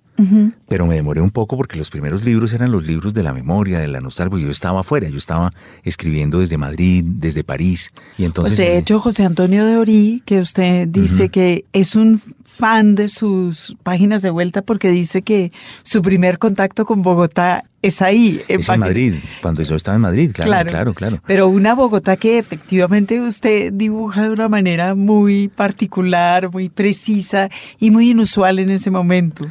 Pero 0.67 0.87
me 0.87 0.95
demoré 0.95 1.21
un 1.21 1.29
poco 1.29 1.57
porque 1.57 1.77
los 1.77 1.89
primeros 1.89 2.23
libros 2.23 2.51
eran 2.53 2.71
los 2.71 2.85
libros 2.85 3.13
de 3.13 3.23
la 3.23 3.33
memoria, 3.33 3.79
de 3.79 3.87
la 3.87 4.01
nostalgia. 4.01 4.39
Yo 4.39 4.51
estaba 4.51 4.81
afuera, 4.81 5.07
yo 5.09 5.17
estaba 5.17 5.51
escribiendo 5.83 6.39
desde 6.39 6.57
Madrid, 6.57 7.03
desde 7.05 7.43
París. 7.43 7.91
Y 8.17 8.25
entonces, 8.25 8.57
Pues 8.57 8.67
de 8.67 8.75
eh, 8.75 8.77
hecho, 8.79 8.99
José 8.99 9.25
Antonio 9.25 9.65
de 9.65 9.77
Orí, 9.77 10.23
que 10.25 10.39
usted 10.39 10.87
dice 10.87 11.29
que 11.29 11.65
es 11.71 11.95
un 11.95 12.19
fan 12.43 12.95
de 12.95 13.09
sus 13.09 13.77
páginas 13.83 14.21
de 14.21 14.29
vuelta 14.29 14.61
porque 14.61 14.89
dice 14.89 15.21
que 15.21 15.51
su 15.83 16.01
primer 16.01 16.39
contacto 16.39 16.85
con 16.85 17.01
Bogotá 17.01 17.63
es 17.81 18.01
ahí. 18.01 18.41
es 18.47 18.67
en 18.69 18.79
Madrid, 18.79 19.15
cuando 19.41 19.61
yo 19.63 19.75
estaba 19.75 19.95
en 19.95 20.01
Madrid, 20.01 20.31
claro, 20.33 20.69
claro, 20.69 20.93
claro. 20.93 21.21
Pero 21.25 21.47
una 21.47 21.75
Bogotá 21.75 22.17
que 22.17 22.37
efectivamente 22.37 23.21
usted 23.21 23.71
dibuja 23.71 24.23
de 24.23 24.29
una 24.31 24.49
manera 24.49 24.95
muy 24.95 25.47
particular, 25.47 26.51
muy 26.51 26.69
precisa 26.69 27.49
y 27.79 27.91
muy 27.91 28.11
inusual 28.11 28.59
en 28.59 28.69
ese 28.69 28.91
momento. 28.91 29.43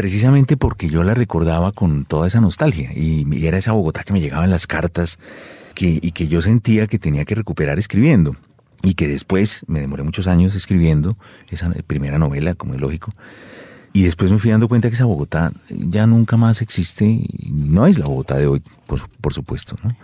Precisamente 0.00 0.56
porque 0.56 0.88
yo 0.88 1.02
la 1.04 1.12
recordaba 1.12 1.72
con 1.72 2.06
toda 2.06 2.26
esa 2.26 2.40
nostalgia 2.40 2.90
y, 2.94 3.26
y 3.30 3.46
era 3.46 3.58
esa 3.58 3.72
Bogotá 3.72 4.02
que 4.02 4.14
me 4.14 4.20
llegaba 4.20 4.44
en 4.46 4.50
las 4.50 4.66
cartas 4.66 5.18
que, 5.74 5.98
y 6.00 6.12
que 6.12 6.26
yo 6.26 6.40
sentía 6.40 6.86
que 6.86 6.98
tenía 6.98 7.26
que 7.26 7.34
recuperar 7.34 7.78
escribiendo 7.78 8.34
y 8.82 8.94
que 8.94 9.06
después 9.06 9.62
me 9.66 9.78
demoré 9.78 10.02
muchos 10.02 10.26
años 10.26 10.54
escribiendo 10.54 11.18
esa 11.50 11.68
primera 11.86 12.16
novela, 12.18 12.54
como 12.54 12.72
es 12.72 12.80
lógico. 12.80 13.12
Y 13.92 14.04
después 14.04 14.30
me 14.30 14.38
fui 14.38 14.50
dando 14.50 14.68
cuenta 14.68 14.88
que 14.88 14.94
esa 14.94 15.04
Bogotá 15.04 15.52
ya 15.68 16.06
nunca 16.06 16.38
más 16.38 16.62
existe 16.62 17.04
y 17.04 17.50
no 17.52 17.86
es 17.86 17.98
la 17.98 18.06
Bogotá 18.06 18.38
de 18.38 18.46
hoy, 18.46 18.62
por, 18.86 19.06
por 19.20 19.34
supuesto, 19.34 19.76
¿no? 19.84 19.94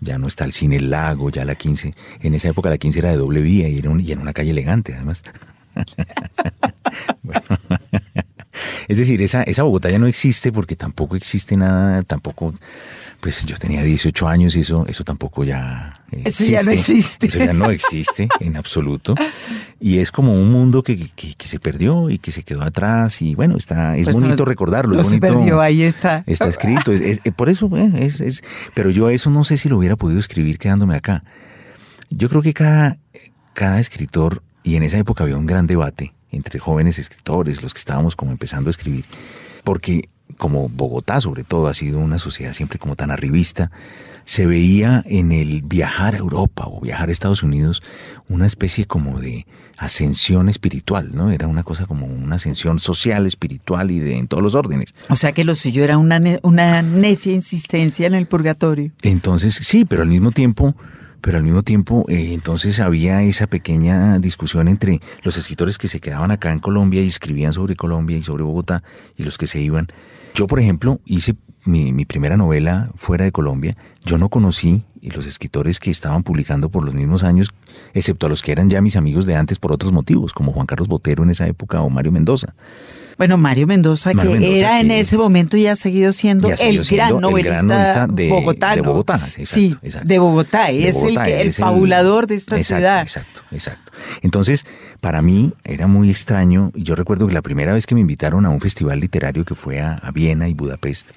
Ya 0.00 0.18
no 0.18 0.28
está 0.28 0.44
el 0.44 0.52
cine 0.52 0.78
Lago, 0.78 1.30
ya 1.30 1.44
la 1.44 1.56
15. 1.56 1.94
En 2.20 2.34
esa 2.34 2.46
época 2.46 2.70
la 2.70 2.78
15 2.78 3.00
era 3.00 3.10
de 3.10 3.16
doble 3.16 3.40
vía 3.40 3.68
y 3.68 3.78
era, 3.78 3.90
un- 3.90 4.00
y 4.00 4.12
era 4.12 4.20
una 4.20 4.32
calle 4.32 4.50
elegante, 4.50 4.94
además. 4.94 5.24
Bueno. 7.22 7.40
Es 8.88 8.98
decir, 8.98 9.20
esa, 9.22 9.42
esa 9.42 9.62
Bogotá 9.62 9.90
ya 9.90 9.98
no 9.98 10.06
existe 10.06 10.52
porque 10.52 10.76
tampoco 10.76 11.16
existe 11.16 11.56
nada, 11.56 12.02
tampoco, 12.02 12.54
pues 13.20 13.44
yo 13.44 13.56
tenía 13.56 13.82
18 13.82 14.28
años 14.28 14.56
y 14.56 14.60
eso, 14.60 14.86
eso 14.88 15.04
tampoco 15.04 15.44
ya 15.44 15.92
eh, 16.10 16.22
Eso 16.26 16.44
ya 16.44 16.62
no 16.62 16.70
existe. 16.72 17.26
Eso 17.26 17.38
ya 17.38 17.52
no 17.52 17.70
existe 17.70 18.28
en 18.40 18.56
absoluto. 18.56 19.14
Y 19.80 19.98
es 19.98 20.10
como 20.12 20.32
un 20.34 20.50
mundo 20.52 20.82
que, 20.82 20.96
que- 21.10 21.34
que 21.34 21.48
se 21.48 21.58
perdió 21.58 22.08
y 22.10 22.18
que 22.18 22.30
se 22.32 22.42
quedó 22.44 22.62
atrás 22.62 23.20
y 23.22 23.34
bueno, 23.34 23.56
está, 23.56 23.96
es 23.96 24.04
Pues 24.04 24.16
no, 24.16 24.22
bonito 24.26 24.44
recordarlo. 24.44 24.94
no 24.94 25.00
es 25.00 25.06
se 25.08 25.18
bonito, 25.18 25.38
perdió, 25.38 25.60
ahí 25.60 25.82
está. 25.82 26.22
Está 26.26 26.46
escrito, 26.48 26.92
es- 26.92 27.20
es- 27.24 27.32
por 27.34 27.48
eso, 27.48 27.68
eh, 27.76 27.90
es, 27.96 28.20
es- 28.20 28.42
pero 28.74 28.90
yo 28.90 29.10
eso 29.10 29.30
no 29.30 29.44
sé 29.44 29.56
si 29.58 29.68
lo 29.68 29.78
hubiera 29.78 29.96
podido 29.96 30.20
escribir 30.20 30.58
quedándome 30.58 30.94
acá. 30.94 31.24
Yo 32.10 32.28
creo 32.28 32.42
que 32.42 32.52
cada, 32.54 32.98
cada 33.54 33.80
escritor, 33.80 34.42
y 34.62 34.76
en 34.76 34.82
esa 34.84 34.98
época 34.98 35.24
había 35.24 35.36
un 35.36 35.46
gran 35.46 35.66
debate 35.66 36.12
entre 36.32 36.58
jóvenes 36.58 36.98
escritores, 36.98 37.62
los 37.62 37.72
que 37.74 37.78
estábamos 37.78 38.16
como 38.16 38.32
empezando 38.32 38.68
a 38.68 38.72
escribir, 38.72 39.04
porque 39.64 40.08
como 40.38 40.68
Bogotá 40.68 41.20
sobre 41.20 41.44
todo 41.44 41.68
ha 41.68 41.74
sido 41.74 41.98
una 42.00 42.18
sociedad 42.18 42.52
siempre 42.54 42.78
como 42.78 42.96
tan 42.96 43.10
arribista, 43.10 43.70
se 44.24 44.46
veía 44.46 45.02
en 45.06 45.30
el 45.32 45.62
viajar 45.62 46.14
a 46.14 46.18
Europa 46.18 46.64
o 46.66 46.80
viajar 46.80 47.08
a 47.08 47.12
Estados 47.12 47.42
Unidos 47.42 47.82
una 48.28 48.46
especie 48.46 48.86
como 48.86 49.20
de 49.20 49.46
ascensión 49.76 50.48
espiritual, 50.48 51.10
¿no? 51.12 51.32
Era 51.32 51.48
una 51.48 51.64
cosa 51.64 51.86
como 51.86 52.06
una 52.06 52.36
ascensión 52.36 52.78
social, 52.78 53.26
espiritual 53.26 53.90
y 53.90 53.98
de 53.98 54.16
en 54.16 54.28
todos 54.28 54.42
los 54.42 54.54
órdenes. 54.54 54.94
O 55.08 55.16
sea 55.16 55.32
que 55.32 55.42
lo 55.42 55.56
suyo 55.56 55.82
era 55.82 55.98
una, 55.98 56.20
ne- 56.20 56.38
una 56.44 56.82
necia 56.82 57.32
insistencia 57.32 58.06
en 58.06 58.14
el 58.14 58.26
purgatorio. 58.26 58.92
Entonces, 59.02 59.54
sí, 59.56 59.84
pero 59.84 60.02
al 60.02 60.08
mismo 60.08 60.30
tiempo, 60.30 60.76
pero 61.22 61.38
al 61.38 61.44
mismo 61.44 61.62
tiempo, 61.62 62.04
eh, 62.08 62.34
entonces 62.34 62.80
había 62.80 63.22
esa 63.22 63.46
pequeña 63.46 64.18
discusión 64.18 64.68
entre 64.68 65.00
los 65.22 65.36
escritores 65.36 65.78
que 65.78 65.88
se 65.88 66.00
quedaban 66.00 66.32
acá 66.32 66.52
en 66.52 66.58
Colombia 66.58 67.00
y 67.00 67.06
escribían 67.06 67.52
sobre 67.52 67.76
Colombia 67.76 68.18
y 68.18 68.24
sobre 68.24 68.42
Bogotá 68.42 68.82
y 69.16 69.22
los 69.22 69.38
que 69.38 69.46
se 69.46 69.60
iban. 69.60 69.86
Yo, 70.34 70.46
por 70.46 70.58
ejemplo, 70.58 71.00
hice 71.06 71.36
mi, 71.64 71.92
mi 71.92 72.04
primera 72.04 72.36
novela 72.36 72.90
fuera 72.96 73.24
de 73.24 73.32
Colombia. 73.32 73.76
Yo 74.04 74.18
no 74.18 74.28
conocí 74.28 74.84
y 75.00 75.10
los 75.10 75.26
escritores 75.26 75.78
que 75.80 75.90
estaban 75.90 76.22
publicando 76.22 76.68
por 76.68 76.84
los 76.84 76.94
mismos 76.94 77.22
años, 77.24 77.50
excepto 77.94 78.26
a 78.26 78.28
los 78.28 78.42
que 78.42 78.52
eran 78.52 78.70
ya 78.70 78.80
mis 78.80 78.96
amigos 78.96 79.26
de 79.26 79.34
antes 79.36 79.58
por 79.58 79.72
otros 79.72 79.92
motivos, 79.92 80.32
como 80.32 80.52
Juan 80.52 80.66
Carlos 80.66 80.88
Botero 80.88 81.22
en 81.24 81.30
esa 81.30 81.46
época 81.46 81.80
o 81.82 81.90
Mario 81.90 82.12
Mendoza. 82.12 82.54
Bueno, 83.18 83.36
Mario 83.36 83.66
Mendoza, 83.66 84.12
Mario 84.14 84.32
que 84.32 84.38
Mendoza, 84.40 84.58
era 84.58 84.80
en 84.80 84.90
ese 84.90 85.18
momento 85.18 85.56
y 85.56 85.66
ha 85.66 85.76
seguido 85.76 86.12
siendo 86.12 86.48
Y 86.48 86.52
ha 86.52 86.56
seguido 86.56 86.80
el 86.82 86.86
siendo 86.86 87.04
gran 87.04 87.16
el 87.16 87.20
novelista, 87.20 87.52
gran 87.54 87.66
novelista 87.68 88.06
de- 88.08 88.28
bogotano. 88.30 88.74
de 88.74 88.80
Bogotá, 88.88 89.14
exacto, 89.16 89.44
sí, 89.44 89.76
exacto. 89.82 90.08
de 90.08 90.18
Bogotá. 90.18 90.66
de 90.68 90.88
es 90.88 90.94
Bogotá, 90.94 91.24
el, 91.24 91.32
que, 91.32 91.40
el 91.42 91.52
fabulador 91.52 92.26
de 92.26 92.34
esta 92.36 92.56
exacto, 92.56 92.76
ciudad. 92.78 93.02
Exacto, 93.02 93.42
exacto. 93.52 93.92
Entonces, 94.22 94.64
para 95.00 95.20
mí 95.20 95.52
era 95.64 95.86
muy 95.88 96.10
extraño. 96.10 96.72
y 96.74 96.84
Yo 96.84 96.94
recuerdo 96.96 97.26
que 97.28 97.34
la 97.34 97.42
primera 97.42 97.72
vez 97.74 97.86
que 97.86 97.94
me 97.94 98.00
invitaron 98.00 98.46
a 98.46 98.50
un 98.50 98.60
festival 98.60 98.98
literario 99.00 99.44
que 99.44 99.54
fue 99.54 99.80
a, 99.80 99.94
a 99.96 100.10
Viena 100.10 100.48
y 100.48 100.54
Budapest, 100.54 101.10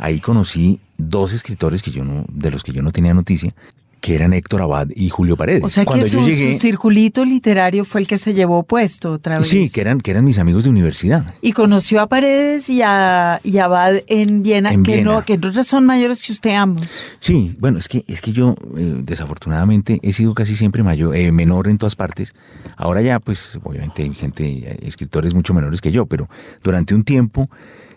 ahí 0.00 0.18
conocí 0.20 0.80
dos 0.98 1.32
escritores 1.32 1.82
que 1.82 1.90
yo 1.90 2.04
no, 2.04 2.24
de 2.32 2.50
los 2.50 2.62
que 2.64 2.72
yo 2.72 2.82
no 2.82 2.90
tenía 2.90 3.14
noticia, 3.14 3.54
que 4.00 4.14
eran 4.14 4.32
Héctor 4.32 4.62
Abad 4.62 4.88
y 4.96 5.10
Julio 5.10 5.36
Paredes. 5.36 5.62
O 5.62 5.68
sea 5.68 5.84
Cuando 5.84 6.06
que 6.06 6.10
yo 6.10 6.20
su, 6.22 6.26
llegué, 6.26 6.54
su 6.54 6.60
circulito 6.60 7.22
literario 7.24 7.84
fue 7.84 8.00
el 8.00 8.06
que 8.06 8.16
se 8.16 8.32
llevó 8.32 8.62
puesto 8.62 9.12
otra 9.12 9.38
vez. 9.38 9.46
sí, 9.48 9.68
que 9.70 9.82
eran, 9.82 10.00
que 10.00 10.10
eran 10.10 10.24
mis 10.24 10.38
amigos 10.38 10.64
de 10.64 10.70
universidad. 10.70 11.34
Y 11.42 11.52
conoció 11.52 12.00
a 12.00 12.06
Paredes 12.06 12.70
y 12.70 12.80
a, 12.82 13.40
y 13.44 13.58
Abad 13.58 13.96
en 14.06 14.42
Viena, 14.42 14.72
En 14.72 14.82
que 14.84 14.94
Viena. 14.94 15.12
no, 15.12 15.22
que 15.22 15.38
son 15.64 15.84
mayores 15.84 16.22
que 16.22 16.32
usted 16.32 16.54
ambos. 16.54 16.88
Sí, 17.18 17.54
bueno, 17.60 17.78
es 17.78 17.88
que, 17.88 18.02
es 18.08 18.22
que 18.22 18.32
yo 18.32 18.54
eh, 18.78 19.02
desafortunadamente 19.04 20.00
he 20.02 20.14
sido 20.14 20.32
casi 20.32 20.56
siempre 20.56 20.82
mayor, 20.82 21.14
eh, 21.14 21.30
menor 21.30 21.68
en 21.68 21.76
todas 21.76 21.94
partes. 21.94 22.34
Ahora 22.76 23.02
ya, 23.02 23.20
pues, 23.20 23.58
obviamente 23.62 24.02
hay 24.02 24.14
gente, 24.14 24.44
hay 24.44 24.88
escritores 24.88 25.34
mucho 25.34 25.52
menores 25.52 25.82
que 25.82 25.92
yo, 25.92 26.06
pero 26.06 26.28
durante 26.62 26.94
un 26.94 27.04
tiempo 27.04 27.50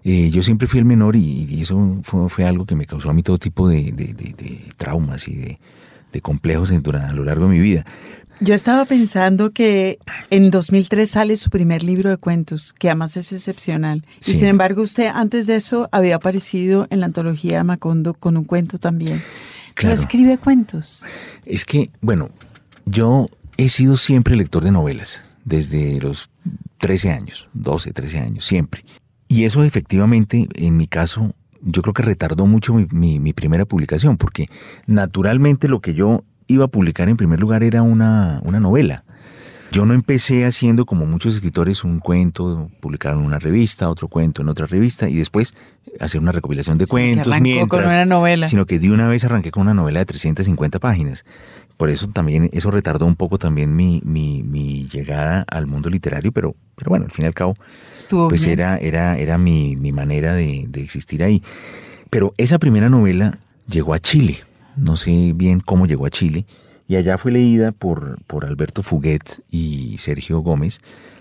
eh, 0.04 0.30
yo 0.32 0.44
siempre 0.44 0.68
fui 0.68 0.80
el 0.80 0.86
menor 0.86 1.16
y, 1.16 1.46
y 1.50 1.62
eso 1.62 2.00
fue, 2.04 2.30
fue 2.30 2.46
algo 2.46 2.66
que 2.66 2.76
me 2.76 2.86
causó 2.86 3.10
a 3.10 3.14
mí 3.14 3.24
todo 3.24 3.38
tipo 3.38 3.68
de, 3.68 3.92
de- 3.92 4.14
de- 4.14 4.34
de 4.34 4.60
traumas 4.78 5.28
y 5.28 5.36
de, 5.36 6.22
complejos 6.22 6.72
en- 6.72 6.84
a 6.96 7.14
lo 7.14 7.24
largo 7.24 7.46
de 7.48 7.52
mi 7.52 7.60
vida. 7.60 7.86
Yo 8.40 8.54
estaba 8.56 8.84
pensando 8.86 9.52
que 9.52 10.00
en 10.30 10.50
2003 10.52 11.10
sale 11.10 11.36
su 11.38 11.50
primer 11.50 11.84
libro 11.84 12.10
de 12.10 12.18
cuentos, 12.18 12.74
que 12.74 12.90
además 12.90 13.16
es 13.16 13.32
excepcional. 13.32 14.06
Y 14.26 14.34
sin 14.34 14.48
embargo, 14.48 14.82
usted 14.82 15.08
antes 15.14 15.48
de 15.48 15.56
eso 15.56 15.88
había 15.92 16.16
aparecido 16.16 16.88
en 16.90 17.00
la 17.00 17.06
antología 17.06 17.58
de 17.58 17.64
Macondo 17.64 18.14
con 18.16 18.36
un 18.36 18.44
cuento 18.44 18.78
también. 18.80 19.18
¿No 19.18 19.74
Claro. 19.76 19.96
escribe 19.96 20.38
cuentos? 20.38 21.04
Es 21.46 21.64
que, 21.64 21.90
bueno, 22.02 22.30
yo 22.86 23.28
he 23.58 23.70
sido 23.70 23.98
siempre 23.98 24.36
lector 24.36 24.64
de 24.64 24.72
novelas, 24.72 25.22
desde 25.46 26.00
los 26.02 26.30
13 26.80 27.12
años, 27.12 27.48
12, 27.54 27.94
13 27.94 28.20
años, 28.20 28.46
siempre. 28.46 28.84
Y 29.34 29.46
eso 29.46 29.64
efectivamente, 29.64 30.48
en 30.56 30.78
mi 30.78 30.88
caso, 30.88 31.34
yo 31.62 31.82
creo 31.82 31.94
que 31.94 32.04
retardó 32.04 32.46
mucho 32.46 32.74
mi, 32.74 32.88
mi- 32.92 33.20
mi 33.20 33.34
primera 33.34 33.66
publicación, 33.66 34.18
porque 34.18 34.46
naturalmente 34.88 35.68
lo 35.68 35.82
que 35.82 35.94
yo 35.94 36.24
iba 36.48 36.66
a 36.66 36.68
publicar 36.68 37.10
en 37.10 37.18
primer 37.18 37.40
lugar 37.40 37.64
era 37.64 37.82
una, 37.82 38.40
una 38.44 38.60
novela. 38.60 39.04
Yo 39.72 39.88
no 39.88 39.96
empecé 39.96 40.46
haciendo 40.46 40.86
como 40.86 41.08
muchos 41.08 41.34
escritores 41.34 41.84
un 41.84 41.98
cuento, 42.00 42.70
publicar 42.80 43.14
en 43.14 43.20
una 43.26 43.40
revista, 43.40 43.90
otro 43.90 44.08
cuento 44.08 44.44
en 44.44 44.50
otra 44.50 44.68
revista 44.68 45.10
y 45.10 45.16
después 45.16 45.56
hacer 46.00 46.22
una 46.22 46.32
recopilación 46.32 46.78
de 46.78 46.86
cuentos 46.86 47.26
arrancó 47.28 47.44
mientras, 47.44 47.70
con 47.86 47.94
una 47.94 48.06
novela. 48.06 48.48
sino 48.48 48.68
que 48.68 48.78
de 48.78 48.92
una 48.92 49.08
vez 49.08 49.24
arranqué 49.26 49.50
con 49.50 49.62
una 49.64 49.74
novela 49.74 49.98
de 50.00 50.06
350 50.06 50.78
páginas. 50.80 51.26
Por 51.78 51.90
eso 51.90 52.08
también, 52.08 52.50
eso 52.54 52.72
retardó 52.72 53.06
un 53.06 53.16
poco 53.16 53.38
también 53.40 53.76
mi, 53.76 54.02
mi, 54.06 54.44
mi 54.44 54.88
llegada 54.88 55.44
al 55.50 55.66
mundo 55.68 55.90
literario, 55.90 56.32
pero, 56.32 56.56
pero 56.76 56.90
bueno, 56.90 57.06
al 57.06 57.12
fin 57.12 57.24
y 57.26 57.28
al 57.28 57.34
cabo, 57.34 57.56
Estuvo 57.98 58.30
pues 58.30 58.46
bien. 58.46 58.60
era, 58.60 58.78
era, 58.78 59.18
era 59.18 59.38
mi, 59.38 59.76
mi 59.76 59.92
manera 59.92 60.34
de, 60.34 60.66
de 60.70 60.82
existir 60.84 61.24
ahí. 61.24 61.42
Pero 62.10 62.32
esa 62.38 62.60
primera 62.60 62.90
novela 62.90 63.38
llegó 63.68 63.94
a 63.94 64.00
Chile. 64.00 64.40
No 64.78 64.96
sé 64.98 65.34
bien 65.36 65.60
cómo 65.60 65.86
llegó 65.88 66.06
a 66.06 66.10
Chile. 66.12 66.46
Y 66.88 66.96
allá 66.96 67.18
fue 67.18 67.32
leída 67.32 67.72
por, 67.72 68.18
por 68.26 68.46
Alberto 68.46 68.84
Fuguet 68.84 69.42
y 69.50 69.98
Sergio 70.00 70.40
Gómez, 70.40 70.80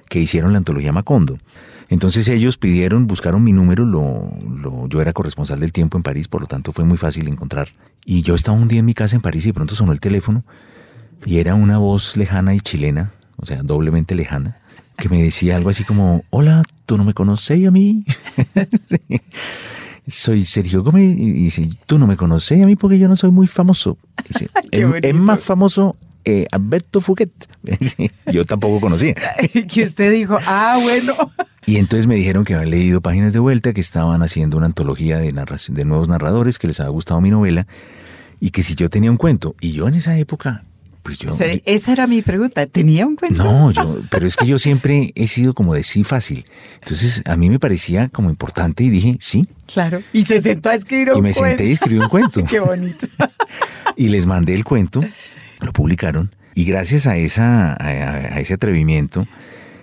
que 0.08 0.20
hicieron 0.20 0.52
la 0.52 0.58
antología 0.58 0.92
Macondo. 0.92 1.38
Entonces 1.88 2.28
ellos 2.28 2.58
pidieron, 2.58 3.06
buscaron 3.06 3.42
mi 3.44 3.52
número, 3.52 3.84
lo, 3.84 4.30
lo- 4.48 4.86
yo 4.88 5.00
era 5.00 5.12
corresponsal 5.12 5.60
del 5.60 5.72
tiempo 5.72 5.96
en 5.96 6.02
París, 6.02 6.28
por 6.28 6.40
lo 6.42 6.46
tanto 6.46 6.72
fue 6.72 6.84
muy 6.84 6.98
fácil 6.98 7.26
encontrar. 7.28 7.68
Y 8.04 8.22
yo 8.22 8.34
estaba 8.34 8.56
un 8.56 8.68
día 8.68 8.80
en 8.80 8.86
mi 8.86 8.94
casa 8.94 9.16
en 9.16 9.22
París 9.22 9.44
y 9.44 9.48
de 9.48 9.54
pronto 9.54 9.74
sonó 9.74 9.92
el 9.92 10.00
teléfono 10.00 10.44
y 11.24 11.38
era 11.38 11.54
una 11.54 11.78
voz 11.78 12.16
lejana 12.16 12.54
y 12.54 12.60
chilena, 12.60 13.12
o 13.36 13.46
sea, 13.46 13.62
doblemente 13.62 14.14
lejana, 14.14 14.58
que 14.96 15.08
me 15.08 15.22
decía 15.22 15.56
algo 15.56 15.70
así 15.70 15.84
como, 15.84 16.24
hola, 16.30 16.62
¿tú 16.86 16.98
no 16.98 17.04
me 17.04 17.14
conoces 17.14 17.66
a 17.66 17.70
mí? 17.70 18.04
soy 20.08 20.44
Sergio 20.44 20.82
Gómez 20.82 21.16
y 21.16 21.32
dice, 21.32 21.68
tú 21.86 21.98
no 21.98 22.06
me 22.06 22.16
conoces 22.16 22.60
a 22.60 22.66
mí 22.66 22.76
porque 22.76 22.98
yo 22.98 23.08
no 23.08 23.16
soy 23.16 23.30
muy 23.30 23.46
famoso. 23.46 23.98
Dice, 24.28 24.48
es 24.70 25.14
más 25.14 25.40
famoso 25.40 25.96
eh, 26.24 26.46
Alberto 26.50 27.00
Fuguet. 27.00 27.30
Yo 28.32 28.44
tampoco 28.44 28.80
conocía. 28.80 29.14
que 29.72 29.84
usted 29.84 30.12
dijo, 30.12 30.38
ah, 30.46 30.78
bueno. 30.82 31.14
Y 31.64 31.76
entonces 31.76 32.08
me 32.08 32.16
dijeron 32.16 32.44
que 32.44 32.54
habían 32.54 32.70
leído 32.70 33.00
páginas 33.00 33.32
de 33.32 33.38
vuelta, 33.38 33.72
que 33.72 33.80
estaban 33.80 34.20
haciendo 34.24 34.56
una 34.56 34.66
antología 34.66 35.18
de, 35.18 35.32
narración, 35.32 35.76
de 35.76 35.84
nuevos 35.84 36.08
narradores, 36.08 36.58
que 36.58 36.66
les 36.66 36.80
había 36.80 36.90
gustado 36.90 37.20
mi 37.20 37.30
novela 37.30 37.68
y 38.40 38.50
que 38.50 38.64
si 38.64 38.74
yo 38.74 38.90
tenía 38.90 39.12
un 39.12 39.16
cuento. 39.16 39.54
Y 39.60 39.70
yo 39.70 39.86
en 39.86 39.94
esa 39.94 40.18
época, 40.18 40.64
pues 41.04 41.18
yo... 41.18 41.30
O 41.30 41.32
sea, 41.32 41.46
esa 41.64 41.92
era 41.92 42.08
mi 42.08 42.20
pregunta. 42.20 42.66
¿Tenía 42.66 43.06
un 43.06 43.14
cuento? 43.14 43.44
No, 43.44 43.70
yo, 43.70 44.00
pero 44.10 44.26
es 44.26 44.36
que 44.36 44.44
yo 44.44 44.58
siempre 44.58 45.12
he 45.14 45.28
sido 45.28 45.54
como 45.54 45.74
de 45.74 45.84
sí 45.84 46.02
fácil. 46.02 46.44
Entonces 46.82 47.22
a 47.26 47.36
mí 47.36 47.48
me 47.48 47.60
parecía 47.60 48.08
como 48.08 48.30
importante 48.30 48.82
y 48.82 48.90
dije 48.90 49.16
sí. 49.20 49.46
Claro. 49.66 50.02
Y 50.12 50.24
se 50.24 50.42
sentó 50.42 50.70
a 50.70 50.74
escribir 50.74 51.12
un 51.12 51.18
Y 51.18 51.22
me 51.22 51.32
cuento. 51.32 51.58
senté 51.58 51.66
y 51.66 51.72
escribí 51.72 51.98
un 52.00 52.08
cuento. 52.08 52.44
Qué 52.44 52.58
bonito. 52.58 53.06
y 53.96 54.08
les 54.08 54.26
mandé 54.26 54.54
el 54.54 54.64
cuento, 54.64 55.00
lo 55.62 55.72
publicaron, 55.72 56.34
y 56.54 56.64
gracias 56.64 57.06
a, 57.06 57.16
esa, 57.16 57.72
a, 57.72 57.86
a 57.86 58.40
ese 58.40 58.54
atrevimiento, 58.54 59.26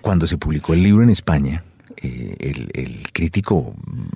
cuando 0.02 0.28
se 0.28 0.38
publicó 0.38 0.74
el 0.74 0.84
libro 0.84 1.04
en 1.04 1.10
España, 1.10 1.63
eh, 2.02 2.36
el, 2.39 2.70
el 2.74 3.12
crítico, 3.12 3.74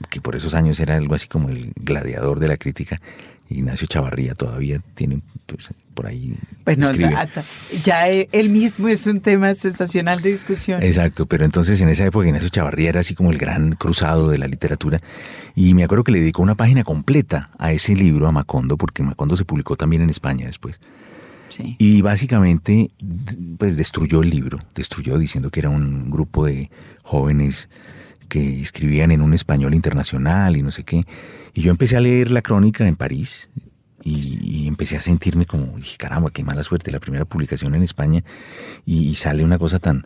que 0.10 0.22
por 0.22 0.36
esos 0.36 0.54
años 0.54 0.80
era 0.80 0.96
algo 0.96 1.16
así 1.16 1.28
como 1.28 1.50
el 1.50 1.74
gladiador 1.76 2.40
de 2.40 2.48
la 2.48 2.58
crítica, 2.58 3.02
Ignacio 3.50 3.88
Chavarría, 3.88 4.34
todavía 4.34 4.80
tiene 4.96 5.22
pues, 5.46 5.70
por 5.94 6.08
ahí. 6.08 6.36
Bueno. 6.66 6.88
Ata, 7.18 7.44
ya 7.84 8.10
eh, 8.10 8.30
él 8.32 8.50
mismo 8.50 8.88
es 8.88 9.06
un 9.06 9.20
tema 9.20 9.54
sensacional 9.54 10.22
de 10.22 10.32
discusión. 10.32 10.82
Exacto, 10.82 11.26
pero 11.26 11.46
entonces 11.46 11.80
en 11.82 11.90
esa 11.90 12.06
época 12.06 12.26
Ignacio 12.26 12.50
Chavarría 12.50 12.90
era 12.90 13.00
así 13.02 13.14
como 13.14 13.32
el 13.32 13.38
gran 13.38 13.74
cruzado 13.74 14.30
de 14.30 14.38
la 14.38 14.48
literatura 14.48 15.00
y 15.56 15.74
me 15.74 15.84
acuerdo 15.84 16.04
que 16.04 16.14
le 16.14 16.20
dedicó 16.20 16.42
una 16.42 16.56
página 16.56 16.84
completa 16.84 17.50
a 17.60 17.72
ese 17.72 17.96
libro, 17.96 18.28
a 18.28 18.32
Macondo, 18.32 18.78
porque 18.78 19.04
Macondo 19.04 19.36
se 19.36 19.46
publicó 19.46 19.76
también 19.76 20.02
en 20.02 20.10
España 20.10 20.48
después. 20.48 20.80
Sí. 21.54 21.76
Y 21.78 22.02
básicamente, 22.02 22.90
pues 23.60 23.78
destruyó 23.78 24.24
el 24.24 24.30
libro, 24.32 24.60
destruyó 24.74 25.18
diciendo 25.20 25.52
que 25.52 25.60
era 25.60 25.70
un 25.70 26.10
grupo 26.10 26.46
de 26.46 26.72
jóvenes 27.04 27.70
que 28.28 28.62
escribían 28.62 29.12
en 29.12 29.22
un 29.22 29.34
español 29.36 29.74
internacional 29.76 30.58
y 30.58 30.64
no 30.64 30.72
sé 30.72 30.84
qué. 30.84 31.02
Y 31.54 31.62
yo 31.62 31.70
empecé 31.72 31.96
a 31.98 32.00
leer 32.00 32.32
la 32.32 32.42
crónica 32.42 32.88
en 32.88 32.96
París 32.96 33.50
y, 34.04 34.22
y 34.42 34.68
empecé 34.68 34.98
a 34.98 35.02
sentirme 35.02 35.46
como, 35.46 35.78
dije, 35.78 35.98
caramba, 35.98 36.32
qué 36.32 36.44
mala 36.44 36.64
suerte, 36.64 36.92
la 36.92 37.00
primera 37.00 37.26
publicación 37.26 37.76
en 37.76 37.84
España 37.84 38.24
y, 38.86 39.04
y 39.10 39.16
sale 39.16 39.44
una 39.44 39.60
cosa 39.60 39.78
tan... 39.80 40.06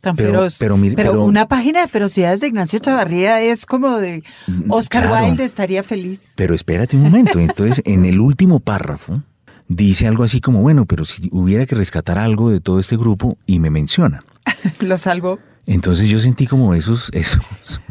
Tan 0.00 0.14
pero, 0.16 0.30
feroz. 0.30 0.56
Pero, 0.58 0.76
mire, 0.76 0.94
Pero 0.96 1.10
pero- 1.12 1.24
una 1.24 1.46
página 1.48 1.80
de 1.82 1.88
ferocidades 1.88 2.40
de 2.40 2.46
Ignacio 2.46 2.78
Chavarría 2.78 3.40
es 3.42 3.66
como 3.66 3.98
de 3.98 4.22
Oscar 4.68 5.04
Mm, 5.04 5.08
Claro. 5.08 5.26
Wilde 5.26 5.44
estaría 5.44 5.82
feliz. 5.82 6.32
Pero 6.36 6.54
espérate 6.54 6.96
un 6.96 7.02
momento. 7.02 7.38
Entonces, 7.40 7.82
en 7.84 8.04
el 8.06 8.20
último 8.20 8.60
párrafo, 8.60 9.22
dice 9.68 10.06
algo 10.06 10.24
así 10.24 10.40
como, 10.40 10.62
bueno, 10.62 10.86
pero 10.86 11.04
si 11.04 11.28
hubiera 11.32 11.66
que 11.66 11.74
rescatar 11.74 12.18
algo 12.18 12.50
de 12.50 12.60
todo 12.60 12.80
este 12.80 12.96
grupo, 12.96 13.36
y 13.46 13.60
me 13.60 13.70
menciona. 13.70 14.20
Lo 14.80 14.98
salvó. 14.98 15.38
Entonces 15.66 16.08
yo 16.08 16.20
sentí 16.20 16.46
como 16.46 16.74
esos, 16.74 17.10
esos 17.12 17.42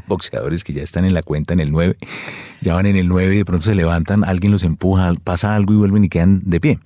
boxeadores 0.08 0.64
que 0.64 0.74
ya 0.74 0.84
están 0.84 1.06
en 1.06 1.14
la 1.14 1.22
cuenta 1.22 1.54
en 1.54 1.60
el 1.60 1.72
9, 1.72 1.98
ya 2.62 2.74
van 2.74 2.86
en 2.86 2.96
el 2.96 3.08
9 3.08 3.36
y 3.36 3.38
de 3.40 3.46
pronto 3.46 3.66
se 3.66 3.76
levantan, 3.76 4.24
alguien 4.24 4.52
los 4.52 4.64
empuja, 4.64 5.14
pasa 5.24 5.56
algo 5.56 5.74
y 5.74 5.78
vuelven 5.78 6.06
y 6.06 6.10
quedan 6.10 6.42
de 6.46 6.60
pie. 6.60 6.80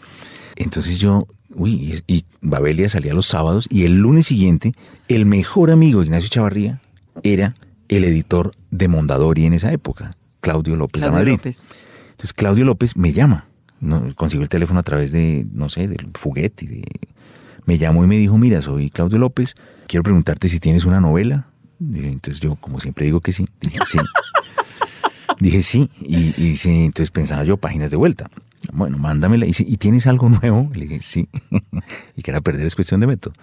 Entonces 0.55 0.99
yo, 0.99 1.27
uy, 1.53 2.01
y, 2.07 2.25
Babelia 2.41 2.89
salía 2.89 3.13
los 3.13 3.27
sábados 3.27 3.67
y 3.69 3.83
el 3.83 3.97
lunes 3.99 4.27
siguiente, 4.27 4.71
el 5.07 5.25
mejor 5.25 5.71
amigo 5.71 5.99
de 5.99 6.07
Ignacio 6.07 6.29
Chavarría 6.29 6.81
era 7.21 7.53
el 7.89 8.05
editor 8.05 8.51
de 8.71 8.87
Mondadori 8.87 9.45
en 9.45 9.53
esa 9.53 9.71
época, 9.71 10.11
Claudio 10.39 10.75
López 10.75 10.93
de 10.93 10.99
Claudio 10.99 11.19
Madrid. 11.19 11.31
López. 11.33 11.65
Entonces 12.11 12.33
Claudio 12.33 12.65
López 12.65 12.95
me 12.95 13.11
llama, 13.11 13.48
no, 13.81 14.13
consiguió 14.15 14.43
el 14.43 14.49
teléfono 14.49 14.79
a 14.79 14.83
través 14.83 15.11
de, 15.11 15.47
no 15.53 15.69
sé, 15.69 15.87
del 15.87 16.09
Fuguet 16.13 16.61
y 16.63 16.67
de... 16.67 16.83
Me 17.65 17.77
llamó 17.77 18.03
y 18.03 18.07
me 18.07 18.17
dijo, 18.17 18.37
mira, 18.37 18.61
soy 18.61 18.89
Claudio 18.89 19.19
López, 19.19 19.53
quiero 19.87 20.03
preguntarte 20.03 20.49
si 20.49 20.59
tienes 20.59 20.85
una 20.85 20.99
novela. 20.99 21.47
Y 21.79 22.05
entonces 22.07 22.39
yo, 22.39 22.55
como 22.55 22.79
siempre 22.79 23.05
digo 23.05 23.21
que 23.21 23.31
sí, 23.31 23.47
dije 23.61 23.79
sí. 23.85 23.99
dije 25.39 25.61
sí, 25.61 25.89
y, 26.01 26.33
y 26.41 26.57
entonces 26.65 27.11
pensaba 27.11 27.43
yo, 27.43 27.57
páginas 27.57 27.91
de 27.91 27.97
vuelta. 27.97 28.29
Bueno, 28.73 28.97
mándamela. 28.97 29.45
Y 29.45 29.49
dice, 29.49 29.65
¿y 29.67 29.77
tienes 29.77 30.07
algo 30.07 30.29
nuevo? 30.29 30.69
Le 30.73 30.87
dije, 30.87 31.01
sí. 31.01 31.29
y 32.15 32.21
que 32.21 32.31
era 32.31 32.41
perder 32.41 32.65
es 32.65 32.75
cuestión 32.75 32.99
de 32.99 33.07
método. 33.07 33.33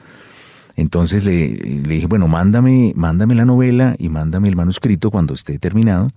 Entonces 0.75 1.25
le, 1.25 1.49
le 1.49 1.95
dije, 1.95 2.07
bueno, 2.07 2.29
mándame, 2.29 2.93
mándame 2.97 3.35
la 3.35 3.45
novela 3.45 3.97
y 3.99 4.09
mándame 4.11 4.49
el 4.49 4.57
manuscrito 4.57 5.11
cuando 5.11 5.35
esté 5.35 5.59
terminado. 5.59 6.09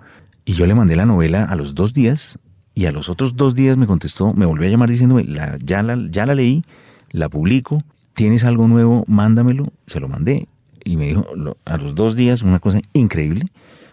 Y 0.45 0.53
yo 0.53 0.67
le 0.67 0.75
mandé 0.75 0.95
la 0.95 1.05
novela 1.05 1.45
a 1.45 1.55
los 1.55 1.75
dos 1.75 1.93
días 1.93 2.39
y 2.75 2.85
a 2.85 2.91
los 2.91 3.09
otros 3.09 3.35
dos 3.35 3.55
días 3.55 3.77
me 3.77 3.87
contestó, 3.87 4.33
me 4.33 4.45
volvió 4.45 4.67
a 4.67 4.71
llamar 4.71 4.89
diciéndome, 4.89 5.23
la, 5.25 5.57
ya, 5.63 5.83
la, 5.83 5.97
ya 6.09 6.25
la 6.25 6.35
leí, 6.35 6.63
la 7.11 7.27
publico, 7.29 7.83
tienes 8.13 8.43
algo 8.43 8.67
nuevo, 8.67 9.03
mándamelo, 9.07 9.71
se 9.87 9.99
lo 9.99 10.07
mandé. 10.07 10.47
Y 10.85 10.97
me 10.97 11.07
dijo, 11.07 11.27
lo- 11.35 11.57
a 11.65 11.77
los 11.77 11.93
dos 11.95 12.15
días, 12.15 12.41
una 12.41 12.59
cosa 12.59 12.79
increíble, 12.93 13.45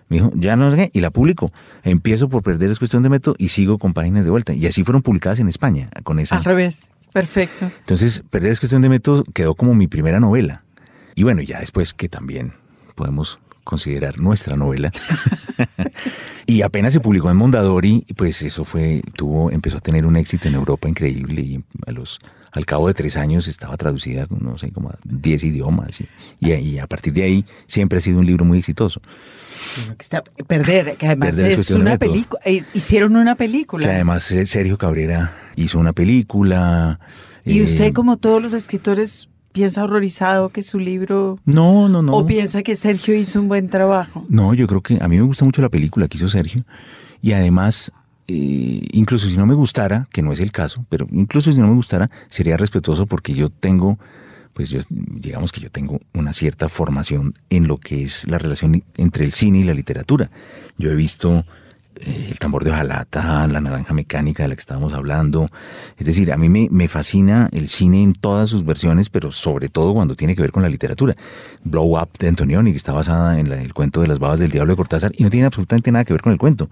me 0.08 0.18
dijo, 0.18 0.30
ya 0.36 0.54
no 0.54 0.70
sé 0.70 0.76
qué, 0.76 0.90
y 0.92 1.00
la 1.00 1.10
publico. 1.10 1.52
Empiezo 1.82 2.28
por 2.28 2.42
perder 2.42 2.70
es 2.70 2.78
cuestión 2.78 3.02
de 3.02 3.08
método 3.08 3.34
y 3.38 3.48
sigo 3.48 3.78
con 3.78 3.92
páginas 3.92 4.24
de 4.24 4.30
vuelta. 4.30 4.54
Y 4.54 4.66
así 4.66 4.84
fueron 4.84 5.02
publicadas 5.02 5.40
en 5.40 5.48
España, 5.48 5.90
con 6.04 6.20
esa. 6.20 6.36
Al 6.36 6.44
revés. 6.44 6.90
Perfecto. 7.12 7.70
Entonces, 7.80 8.22
Perder 8.30 8.52
es 8.52 8.60
cuestión 8.60 8.82
de 8.82 8.88
método 8.88 9.24
quedó 9.34 9.54
como 9.54 9.74
mi 9.74 9.86
primera 9.88 10.20
novela. 10.20 10.62
Y 11.14 11.22
bueno, 11.24 11.40
ya 11.42 11.58
después 11.60 11.92
que 11.94 12.08
también 12.08 12.52
podemos 12.94 13.38
considerar 13.66 14.18
nuestra 14.20 14.56
novela. 14.56 14.90
y 16.46 16.62
apenas 16.62 16.92
se 16.92 17.00
publicó 17.00 17.30
en 17.30 17.36
Mondadori, 17.36 18.06
pues 18.16 18.40
eso 18.42 18.64
fue, 18.64 19.02
tuvo, 19.16 19.50
empezó 19.50 19.78
a 19.78 19.80
tener 19.80 20.06
un 20.06 20.16
éxito 20.16 20.48
en 20.48 20.54
Europa 20.54 20.88
increíble 20.88 21.42
y 21.42 21.64
a 21.86 21.90
los, 21.90 22.18
al 22.52 22.64
cabo 22.64 22.88
de 22.88 22.94
tres 22.94 23.16
años 23.16 23.48
estaba 23.48 23.76
traducida, 23.76 24.26
no 24.30 24.56
sé, 24.56 24.70
como 24.70 24.90
a 24.90 24.98
10 25.04 25.44
idiomas. 25.44 26.00
Y, 26.00 26.08
y, 26.40 26.52
y 26.52 26.78
a 26.78 26.86
partir 26.86 27.12
de 27.12 27.24
ahí 27.24 27.44
siempre 27.66 27.98
ha 27.98 28.00
sido 28.00 28.18
un 28.20 28.26
libro 28.26 28.44
muy 28.44 28.58
exitoso. 28.58 29.00
Bueno, 29.78 29.96
que 29.96 30.02
está- 30.02 30.22
perder, 30.46 30.96
que 30.96 31.06
además 31.06 31.34
Perder 31.34 31.52
es 31.58 31.70
una 31.70 31.98
película. 31.98 32.40
eh, 32.44 32.62
Hicieron 32.72 33.16
una 33.16 33.34
película. 33.34 33.86
Que 33.86 33.92
además 33.92 34.30
eh, 34.30 34.46
Sergio 34.46 34.78
Cabrera 34.78 35.34
hizo 35.56 35.78
una 35.78 35.92
película. 35.92 37.00
y 37.44 37.58
eh, 37.58 37.64
usted, 37.64 37.92
como 37.92 38.16
todos 38.16 38.40
los 38.40 38.52
escritores, 38.52 39.28
piensa 39.56 39.84
horrorizado 39.84 40.50
que 40.50 40.60
su 40.60 40.78
libro. 40.78 41.38
No, 41.46 41.88
no, 41.88 42.02
no. 42.02 42.12
O 42.12 42.26
piensa 42.26 42.62
que 42.62 42.74
Sergio 42.74 43.14
hizo 43.14 43.40
un 43.40 43.48
buen 43.48 43.70
trabajo. 43.70 44.26
No, 44.28 44.52
yo 44.52 44.66
creo 44.66 44.82
que 44.82 44.98
a 45.00 45.08
mí 45.08 45.16
me 45.16 45.22
gusta 45.22 45.46
mucho 45.46 45.62
la 45.62 45.70
película 45.70 46.08
que 46.08 46.18
hizo 46.18 46.28
Sergio. 46.28 46.62
Y 47.22 47.32
además, 47.32 47.90
eh, 48.28 48.82
incluso 48.92 49.30
si 49.30 49.36
no 49.38 49.46
me 49.46 49.54
gustara, 49.54 50.08
que 50.12 50.20
no 50.20 50.30
es 50.30 50.40
el 50.40 50.52
caso, 50.52 50.84
pero 50.90 51.06
incluso 51.10 51.52
si 51.52 51.58
no 51.58 51.68
me 51.68 51.74
gustara, 51.74 52.10
sería 52.28 52.58
respetuoso 52.58 53.06
porque 53.06 53.32
yo 53.32 53.48
tengo, 53.48 53.98
pues 54.52 54.68
yo, 54.68 54.80
digamos 54.90 55.52
que 55.52 55.62
yo 55.62 55.70
tengo 55.70 56.00
una 56.12 56.34
cierta 56.34 56.68
formación 56.68 57.32
en 57.48 57.66
lo 57.66 57.78
que 57.78 58.02
es 58.02 58.28
la 58.28 58.36
relación 58.36 58.84
entre 58.98 59.24
el 59.24 59.32
cine 59.32 59.60
y 59.60 59.64
la 59.64 59.72
literatura. 59.72 60.30
Yo 60.76 60.90
he 60.90 60.94
visto 60.94 61.46
El 62.04 62.38
tambor 62.38 62.62
de 62.64 62.70
hojalata, 62.70 63.46
La 63.48 63.60
naranja 63.60 63.94
mecánica 63.94 64.42
de 64.42 64.50
la 64.50 64.54
que 64.54 64.60
estábamos 64.60 64.92
hablando. 64.92 65.48
Es 65.96 66.06
decir, 66.06 66.32
a 66.32 66.36
mí 66.36 66.48
me, 66.48 66.68
me 66.70 66.88
fascina 66.88 67.48
el 67.52 67.68
cine 67.68 68.02
en 68.02 68.12
todas 68.12 68.50
sus 68.50 68.64
versiones, 68.64 69.08
pero 69.08 69.32
sobre 69.32 69.68
todo 69.68 69.94
cuando 69.94 70.14
tiene 70.14 70.36
que 70.36 70.42
ver 70.42 70.52
con 70.52 70.62
la 70.62 70.68
literatura. 70.68 71.14
Blow 71.64 71.98
Up 72.00 72.10
de 72.18 72.28
Antonioni, 72.28 72.70
que 72.72 72.76
está 72.76 72.92
basada 72.92 73.38
en 73.40 73.48
la- 73.48 73.60
el 73.62 73.72
cuento 73.72 74.00
de 74.02 74.08
las 74.08 74.18
babas 74.18 74.38
del 74.38 74.50
diablo 74.50 74.72
de 74.72 74.76
Cortázar, 74.76 75.12
y 75.16 75.22
no 75.22 75.30
tiene 75.30 75.46
absolutamente 75.46 75.90
nada 75.90 76.04
que 76.04 76.12
ver 76.12 76.22
con 76.22 76.32
el 76.32 76.38
cuento. 76.38 76.68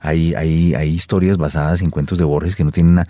Hay, 0.00 0.34
hay, 0.34 0.74
hay 0.74 0.88
historias 0.88 1.36
basadas 1.36 1.82
en 1.82 1.90
cuentos 1.90 2.18
de 2.18 2.24
Borges 2.24 2.54
que 2.54 2.64
no 2.64 2.70
tienen 2.70 2.94
nada. 2.94 3.08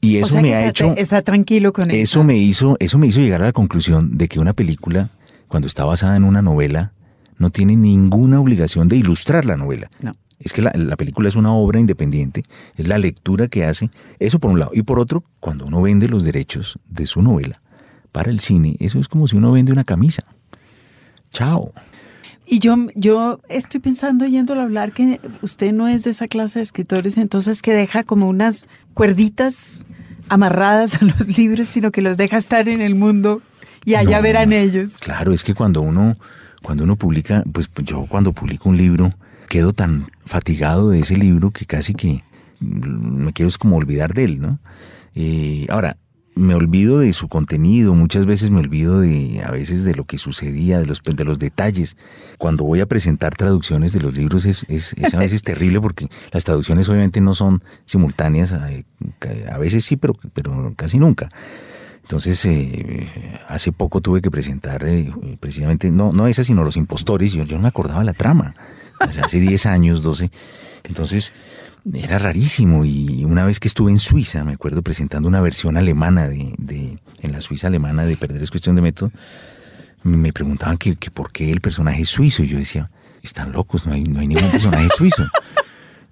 Y 0.00 0.16
eso 0.16 0.26
o 0.26 0.28
sea 0.30 0.42
me 0.42 0.54
ha 0.54 0.68
hecho... 0.68 0.92
está 0.96 1.22
tranquilo 1.22 1.72
con 1.72 1.90
Eso 1.90 2.02
eso. 2.02 2.24
me 2.24 2.36
hizo, 2.36 2.76
eso 2.80 2.98
me 2.98 3.06
hizo 3.06 3.20
llegar 3.20 3.40
a 3.42 3.46
la 3.46 3.52
conclusión 3.52 4.18
de 4.18 4.28
que 4.28 4.38
una 4.40 4.52
película, 4.52 5.08
cuando 5.48 5.66
está 5.68 5.84
basada 5.84 6.16
en 6.16 6.24
una 6.24 6.42
novela, 6.42 6.92
no 7.38 7.50
tiene 7.50 7.74
ninguna 7.76 8.38
obligación 8.40 8.88
de 8.88 8.96
ilustrar 8.96 9.44
la 9.46 9.56
novela. 9.56 9.88
No. 10.00 10.12
Es 10.40 10.52
que 10.52 10.62
la, 10.62 10.72
la 10.74 10.96
película 10.96 11.28
es 11.28 11.36
una 11.36 11.52
obra 11.52 11.80
independiente, 11.80 12.42
es 12.76 12.88
la 12.88 12.98
lectura 12.98 13.48
que 13.48 13.64
hace, 13.64 13.90
eso 14.18 14.38
por 14.38 14.50
un 14.50 14.58
lado. 14.58 14.72
Y 14.74 14.82
por 14.82 14.98
otro, 14.98 15.24
cuando 15.40 15.66
uno 15.66 15.80
vende 15.82 16.08
los 16.08 16.24
derechos 16.24 16.78
de 16.88 17.06
su 17.06 17.22
novela 17.22 17.60
para 18.12 18.30
el 18.30 18.40
cine, 18.40 18.76
eso 18.80 18.98
es 18.98 19.08
como 19.08 19.28
si 19.28 19.36
uno 19.36 19.52
vende 19.52 19.72
una 19.72 19.84
camisa. 19.84 20.22
Chao. 21.30 21.72
Y 22.46 22.58
yo, 22.58 22.76
yo 22.94 23.40
estoy 23.48 23.80
pensando, 23.80 24.26
yéndolo 24.26 24.60
a 24.60 24.64
hablar, 24.64 24.92
que 24.92 25.20
usted 25.40 25.72
no 25.72 25.88
es 25.88 26.04
de 26.04 26.10
esa 26.10 26.28
clase 26.28 26.58
de 26.58 26.64
escritores, 26.64 27.16
entonces 27.16 27.62
que 27.62 27.72
deja 27.72 28.04
como 28.04 28.28
unas 28.28 28.66
cuerditas 28.92 29.86
amarradas 30.28 31.02
a 31.02 31.04
los 31.04 31.38
libros, 31.38 31.68
sino 31.68 31.90
que 31.90 32.02
los 32.02 32.16
deja 32.16 32.36
estar 32.36 32.68
en 32.68 32.80
el 32.80 32.94
mundo 32.94 33.42
y 33.84 33.94
allá 33.94 34.18
No, 34.18 34.22
verán 34.22 34.52
ellos. 34.52 34.98
Claro, 34.98 35.32
es 35.32 35.42
que 35.42 35.54
cuando 35.54 35.80
uno, 35.80 36.16
cuando 36.62 36.84
uno 36.84 36.96
publica, 36.96 37.44
pues 37.50 37.70
yo 37.82 38.06
cuando 38.08 38.32
publico 38.32 38.68
un 38.68 38.76
libro, 38.76 39.10
quedo 39.48 39.72
tan 39.72 40.10
fatigado 40.24 40.90
de 40.90 41.00
ese 41.00 41.16
libro 41.16 41.50
que 41.50 41.66
casi 41.66 41.94
que 41.94 42.24
me 42.60 43.32
quiero 43.32 43.48
es 43.48 43.58
como 43.58 43.76
olvidar 43.76 44.14
de 44.14 44.24
él, 44.24 44.40
¿no? 44.40 44.58
Eh, 45.14 45.66
ahora, 45.68 45.96
me 46.34 46.54
olvido 46.54 46.98
de 46.98 47.12
su 47.12 47.28
contenido, 47.28 47.94
muchas 47.94 48.26
veces 48.26 48.50
me 48.50 48.58
olvido 48.58 49.00
de, 49.00 49.42
a 49.44 49.50
veces 49.52 49.84
de 49.84 49.94
lo 49.94 50.04
que 50.04 50.18
sucedía, 50.18 50.80
de 50.80 50.86
los, 50.86 51.02
de 51.02 51.24
los 51.24 51.38
detalles. 51.38 51.96
Cuando 52.38 52.64
voy 52.64 52.80
a 52.80 52.86
presentar 52.86 53.36
traducciones 53.36 53.92
de 53.92 54.00
los 54.00 54.16
libros 54.16 54.44
es, 54.44 54.66
es, 54.68 54.94
es 54.94 55.14
a 55.14 55.20
veces 55.20 55.42
terrible 55.42 55.80
porque 55.80 56.08
las 56.32 56.44
traducciones 56.44 56.88
obviamente 56.88 57.20
no 57.20 57.34
son 57.34 57.62
simultáneas, 57.86 58.52
eh, 58.52 58.84
a 59.50 59.58
veces 59.58 59.84
sí, 59.84 59.96
pero, 59.96 60.14
pero 60.32 60.74
casi 60.76 60.98
nunca. 60.98 61.28
Entonces, 62.02 62.44
eh, 62.44 63.06
hace 63.48 63.72
poco 63.72 64.00
tuve 64.00 64.20
que 64.20 64.30
presentar 64.30 64.84
eh, 64.86 65.10
precisamente, 65.40 65.90
no, 65.90 66.12
no 66.12 66.26
esa, 66.26 66.44
sino 66.44 66.64
Los 66.64 66.76
Impostores, 66.76 67.32
yo, 67.32 67.44
yo 67.44 67.56
no 67.56 67.62
me 67.62 67.68
acordaba 67.68 68.04
la 68.04 68.12
trama, 68.12 68.54
hace 69.00 69.40
10 69.40 69.66
años, 69.66 70.02
12. 70.02 70.30
Entonces, 70.84 71.32
era 71.92 72.18
rarísimo 72.18 72.84
y 72.84 73.24
una 73.24 73.44
vez 73.44 73.60
que 73.60 73.68
estuve 73.68 73.90
en 73.90 73.98
Suiza, 73.98 74.44
me 74.44 74.52
acuerdo 74.52 74.82
presentando 74.82 75.28
una 75.28 75.40
versión 75.40 75.76
alemana 75.76 76.28
de, 76.28 76.54
de 76.58 76.98
en 77.20 77.32
la 77.32 77.40
Suiza 77.40 77.66
alemana 77.66 78.04
de 78.04 78.16
Perder 78.16 78.42
es 78.42 78.50
cuestión 78.50 78.76
de 78.76 78.82
método, 78.82 79.12
me 80.02 80.32
preguntaban 80.32 80.78
que, 80.78 80.96
que 80.96 81.10
por 81.10 81.32
qué 81.32 81.50
el 81.50 81.60
personaje 81.60 82.02
es 82.02 82.10
suizo 82.10 82.42
y 82.42 82.48
yo 82.48 82.58
decía, 82.58 82.90
están 83.22 83.52
locos, 83.52 83.86
no 83.86 83.92
hay, 83.92 84.04
no 84.04 84.20
hay 84.20 84.28
ningún 84.28 84.50
personaje 84.50 84.88
suizo. 84.96 85.24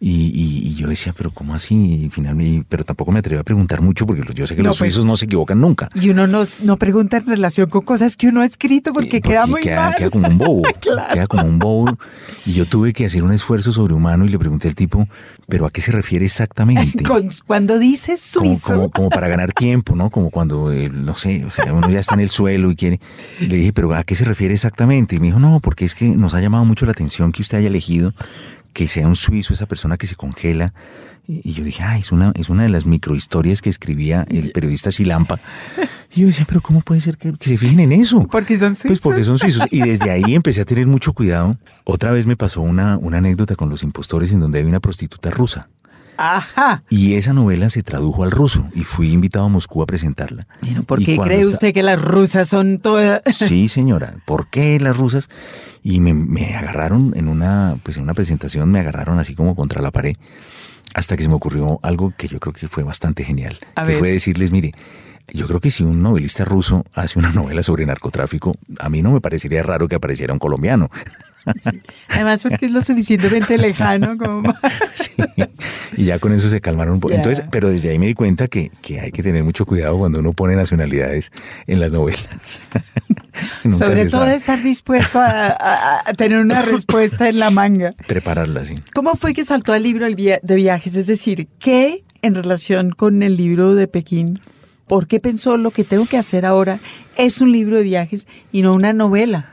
Y, 0.04 0.32
y- 0.34 0.68
y 0.68 0.74
yo 0.74 0.88
decía, 0.88 1.14
pero 1.16 1.30
¿cómo 1.30 1.54
así? 1.54 1.76
Y 2.06 2.10
finalmente, 2.10 2.66
pero 2.68 2.82
tampoco 2.82 3.12
me 3.12 3.20
atreví 3.20 3.38
a 3.38 3.44
preguntar 3.44 3.82
mucho 3.82 4.04
porque 4.04 4.22
yo 4.34 4.48
sé 4.48 4.56
que 4.56 4.62
No, 4.64 4.70
los 4.70 4.78
pues- 4.80 4.92
suizos 4.94 5.06
no 5.06 5.16
se 5.16 5.26
equivocan 5.26 5.60
nunca. 5.60 5.88
Y 5.94 6.10
uno 6.10 6.26
no, 6.26 6.42
no 6.64 6.76
pregunta 6.76 7.18
en 7.18 7.26
relación 7.26 7.70
con 7.70 7.82
cosas 7.82 8.16
que 8.16 8.26
uno 8.26 8.40
ha 8.40 8.44
escrito 8.46 8.92
porque, 8.92 9.18
Eh, 9.18 9.22
queda 9.22 9.46
muy 9.46 9.60
queda, 9.62 9.80
mal. 9.90 9.94
queda 9.94 10.10
como 10.10 10.26
un 10.26 10.38
bobo. 10.38 10.62
Claro. 10.80 11.14
Queda 11.14 11.26
como 11.28 11.44
un 11.46 11.58
bobo. 11.60 11.96
Y 12.44 12.52
yo 12.54 12.66
tuve 12.66 12.92
que 12.92 13.06
hacer 13.06 13.22
un 13.22 13.30
esfuerzo 13.32 13.70
sobrehumano 13.70 14.24
y 14.26 14.28
le 14.28 14.40
pregunté 14.40 14.66
al 14.66 14.74
tipo, 14.74 15.06
¿pero 15.48 15.66
a 15.66 15.70
qué 15.70 15.80
se 15.80 15.92
refiere 15.92 16.24
exactamente? 16.24 17.04
Con- 17.04 17.28
cuando 17.46 17.78
dices 17.78 18.32
Como, 18.34 18.46
suizo, 18.46 18.74
como, 18.74 18.90
como 18.90 19.08
para 19.08 19.28
ganar 19.28 19.52
tiempo, 19.52 19.94
¿no? 19.94 20.10
Como 20.10 20.30
cuando, 20.30 20.72
eh, 20.72 20.90
no 20.92 21.14
sé, 21.14 21.44
o 21.44 21.50
sea, 21.52 21.72
uno 21.72 21.88
ya 21.88 22.00
está 22.00 22.14
en 22.14 22.20
el 22.22 22.30
suelo 22.30 22.72
y 22.72 22.74
quiere. 22.74 22.98
Y 23.40 23.46
le 23.46 23.54
dije, 23.56 23.72
¿pero 23.72 23.94
a 23.94 24.02
qué 24.02 24.16
se 24.16 24.24
refiere 24.24 24.52
exactamente? 24.52 25.14
Y 25.14 25.20
me 25.20 25.26
dijo, 25.28 25.38
no, 25.38 25.60
porque 25.60 25.84
es 25.84 25.94
que 25.94 26.08
nos 26.16 26.34
ha 26.34 26.40
llamado 26.40 26.64
mucho 26.64 26.86
la 26.86 26.90
atención 26.92 27.30
que 27.30 27.42
usted 27.42 27.58
haya 27.58 27.68
elegido 27.68 28.12
que 28.72 28.88
sea 28.88 29.06
un 29.06 29.16
suizo, 29.16 29.52
esa 29.52 29.66
persona 29.66 29.96
que 29.96 30.06
se 30.06 30.16
congela. 30.16 30.72
Y 31.26 31.52
yo 31.52 31.62
dije, 31.62 31.82
ah, 31.84 31.98
es 31.98 32.10
una, 32.10 32.32
es 32.34 32.48
una 32.48 32.64
de 32.64 32.68
las 32.68 32.84
microhistorias 32.84 33.62
que 33.62 33.70
escribía 33.70 34.26
el 34.28 34.50
periodista 34.50 34.90
Silampa. 34.90 35.40
Y 36.14 36.22
yo 36.22 36.26
decía, 36.26 36.44
pero 36.46 36.60
¿cómo 36.60 36.80
puede 36.80 37.00
ser 37.00 37.16
que, 37.16 37.32
que 37.32 37.48
se 37.48 37.56
fijen 37.56 37.80
en 37.80 37.92
eso? 37.92 38.26
porque 38.26 38.58
son 38.58 38.74
suizos. 38.74 38.88
Pues 38.88 39.00
porque 39.00 39.24
son 39.24 39.38
suizos. 39.38 39.64
Y 39.70 39.80
desde 39.80 40.10
ahí 40.10 40.34
empecé 40.34 40.60
a 40.60 40.64
tener 40.64 40.86
mucho 40.86 41.12
cuidado. 41.12 41.56
Otra 41.84 42.10
vez 42.10 42.26
me 42.26 42.36
pasó 42.36 42.60
una, 42.60 42.98
una 42.98 43.18
anécdota 43.18 43.54
con 43.54 43.70
los 43.70 43.82
impostores 43.82 44.32
en 44.32 44.40
donde 44.40 44.58
había 44.58 44.68
una 44.68 44.80
prostituta 44.80 45.30
rusa. 45.30 45.68
Ajá. 46.24 46.84
Y 46.88 47.14
esa 47.14 47.32
novela 47.32 47.68
se 47.68 47.82
tradujo 47.82 48.22
al 48.22 48.30
ruso 48.30 48.64
y 48.74 48.84
fui 48.84 49.10
invitado 49.12 49.46
a 49.46 49.48
Moscú 49.48 49.82
a 49.82 49.86
presentarla. 49.86 50.46
Bueno, 50.62 50.84
¿por 50.84 51.00
qué 51.04 51.18
cree 51.18 51.40
está- 51.40 51.50
usted 51.50 51.74
que 51.74 51.82
las 51.82 52.00
rusas 52.00 52.48
son 52.48 52.78
todas? 52.78 53.22
Sí, 53.32 53.68
señora. 53.68 54.14
¿Por 54.24 54.46
qué 54.46 54.78
las 54.78 54.96
rusas? 54.96 55.28
Y 55.82 56.00
me, 56.00 56.14
me 56.14 56.54
agarraron 56.54 57.12
en 57.16 57.26
una, 57.26 57.76
pues 57.82 57.96
en 57.96 58.04
una 58.04 58.14
presentación, 58.14 58.70
me 58.70 58.78
agarraron 58.78 59.18
así 59.18 59.34
como 59.34 59.56
contra 59.56 59.82
la 59.82 59.90
pared, 59.90 60.14
hasta 60.94 61.16
que 61.16 61.24
se 61.24 61.28
me 61.28 61.34
ocurrió 61.34 61.80
algo 61.82 62.12
que 62.16 62.28
yo 62.28 62.38
creo 62.38 62.52
que 62.52 62.68
fue 62.68 62.84
bastante 62.84 63.24
genial. 63.24 63.58
A 63.74 63.82
que 63.82 63.88
ver. 63.88 63.98
fue 63.98 64.12
decirles, 64.12 64.52
mire, 64.52 64.70
yo 65.32 65.48
creo 65.48 65.58
que 65.58 65.72
si 65.72 65.82
un 65.82 66.02
novelista 66.04 66.44
ruso 66.44 66.84
hace 66.94 67.18
una 67.18 67.32
novela 67.32 67.64
sobre 67.64 67.84
narcotráfico, 67.84 68.52
a 68.78 68.88
mí 68.88 69.02
no 69.02 69.10
me 69.10 69.20
parecería 69.20 69.64
raro 69.64 69.88
que 69.88 69.96
apareciera 69.96 70.32
un 70.32 70.38
colombiano. 70.38 70.88
Además 72.08 72.42
porque 72.42 72.66
es 72.66 72.72
lo 72.72 72.82
suficientemente 72.82 73.58
lejano 73.58 74.16
como... 74.18 74.54
Sí. 74.94 75.10
Y 75.96 76.04
ya 76.04 76.18
con 76.18 76.32
eso 76.32 76.48
se 76.50 76.60
calmaron 76.60 76.94
un 76.94 77.00
poco. 77.00 77.14
Entonces, 77.14 77.44
pero 77.50 77.68
desde 77.70 77.90
ahí 77.90 77.98
me 77.98 78.06
di 78.06 78.14
cuenta 78.14 78.46
que, 78.48 78.70
que 78.82 79.00
hay 79.00 79.10
que 79.10 79.22
tener 79.22 79.42
mucho 79.42 79.64
cuidado 79.66 79.96
cuando 79.98 80.18
uno 80.18 80.32
pone 80.32 80.54
nacionalidades 80.54 81.30
en 81.66 81.80
las 81.80 81.92
novelas. 81.92 82.60
Sobre 83.70 84.02
todo 84.06 84.22
sabe. 84.22 84.34
estar 84.34 84.62
dispuesto 84.62 85.18
a, 85.18 85.46
a- 85.48 86.00
a 86.06 86.12
tener 86.14 86.38
una 86.38 86.62
respuesta 86.62 87.28
en 87.28 87.38
la 87.38 87.50
manga. 87.50 87.92
Prepararla, 88.06 88.64
sí. 88.64 88.76
¿Cómo 88.94 89.14
fue 89.14 89.32
que 89.34 89.44
saltó 89.44 89.72
al 89.72 89.82
libro 89.82 90.06
de 90.06 90.54
viajes? 90.56 90.94
Es 90.94 91.06
decir, 91.06 91.48
¿qué 91.58 92.04
en 92.20 92.34
relación 92.34 92.90
con 92.90 93.22
el 93.22 93.36
libro 93.36 93.74
de 93.74 93.88
Pekín? 93.88 94.40
¿Por 94.86 95.06
qué 95.06 95.20
pensó 95.20 95.56
lo 95.56 95.70
que 95.70 95.84
tengo 95.84 96.06
que 96.06 96.18
hacer 96.18 96.44
ahora 96.44 96.78
es 97.16 97.40
un 97.40 97.50
libro 97.52 97.76
de 97.76 97.82
viajes 97.82 98.26
y 98.52 98.60
no 98.62 98.74
una 98.74 98.92
novela? 98.92 99.50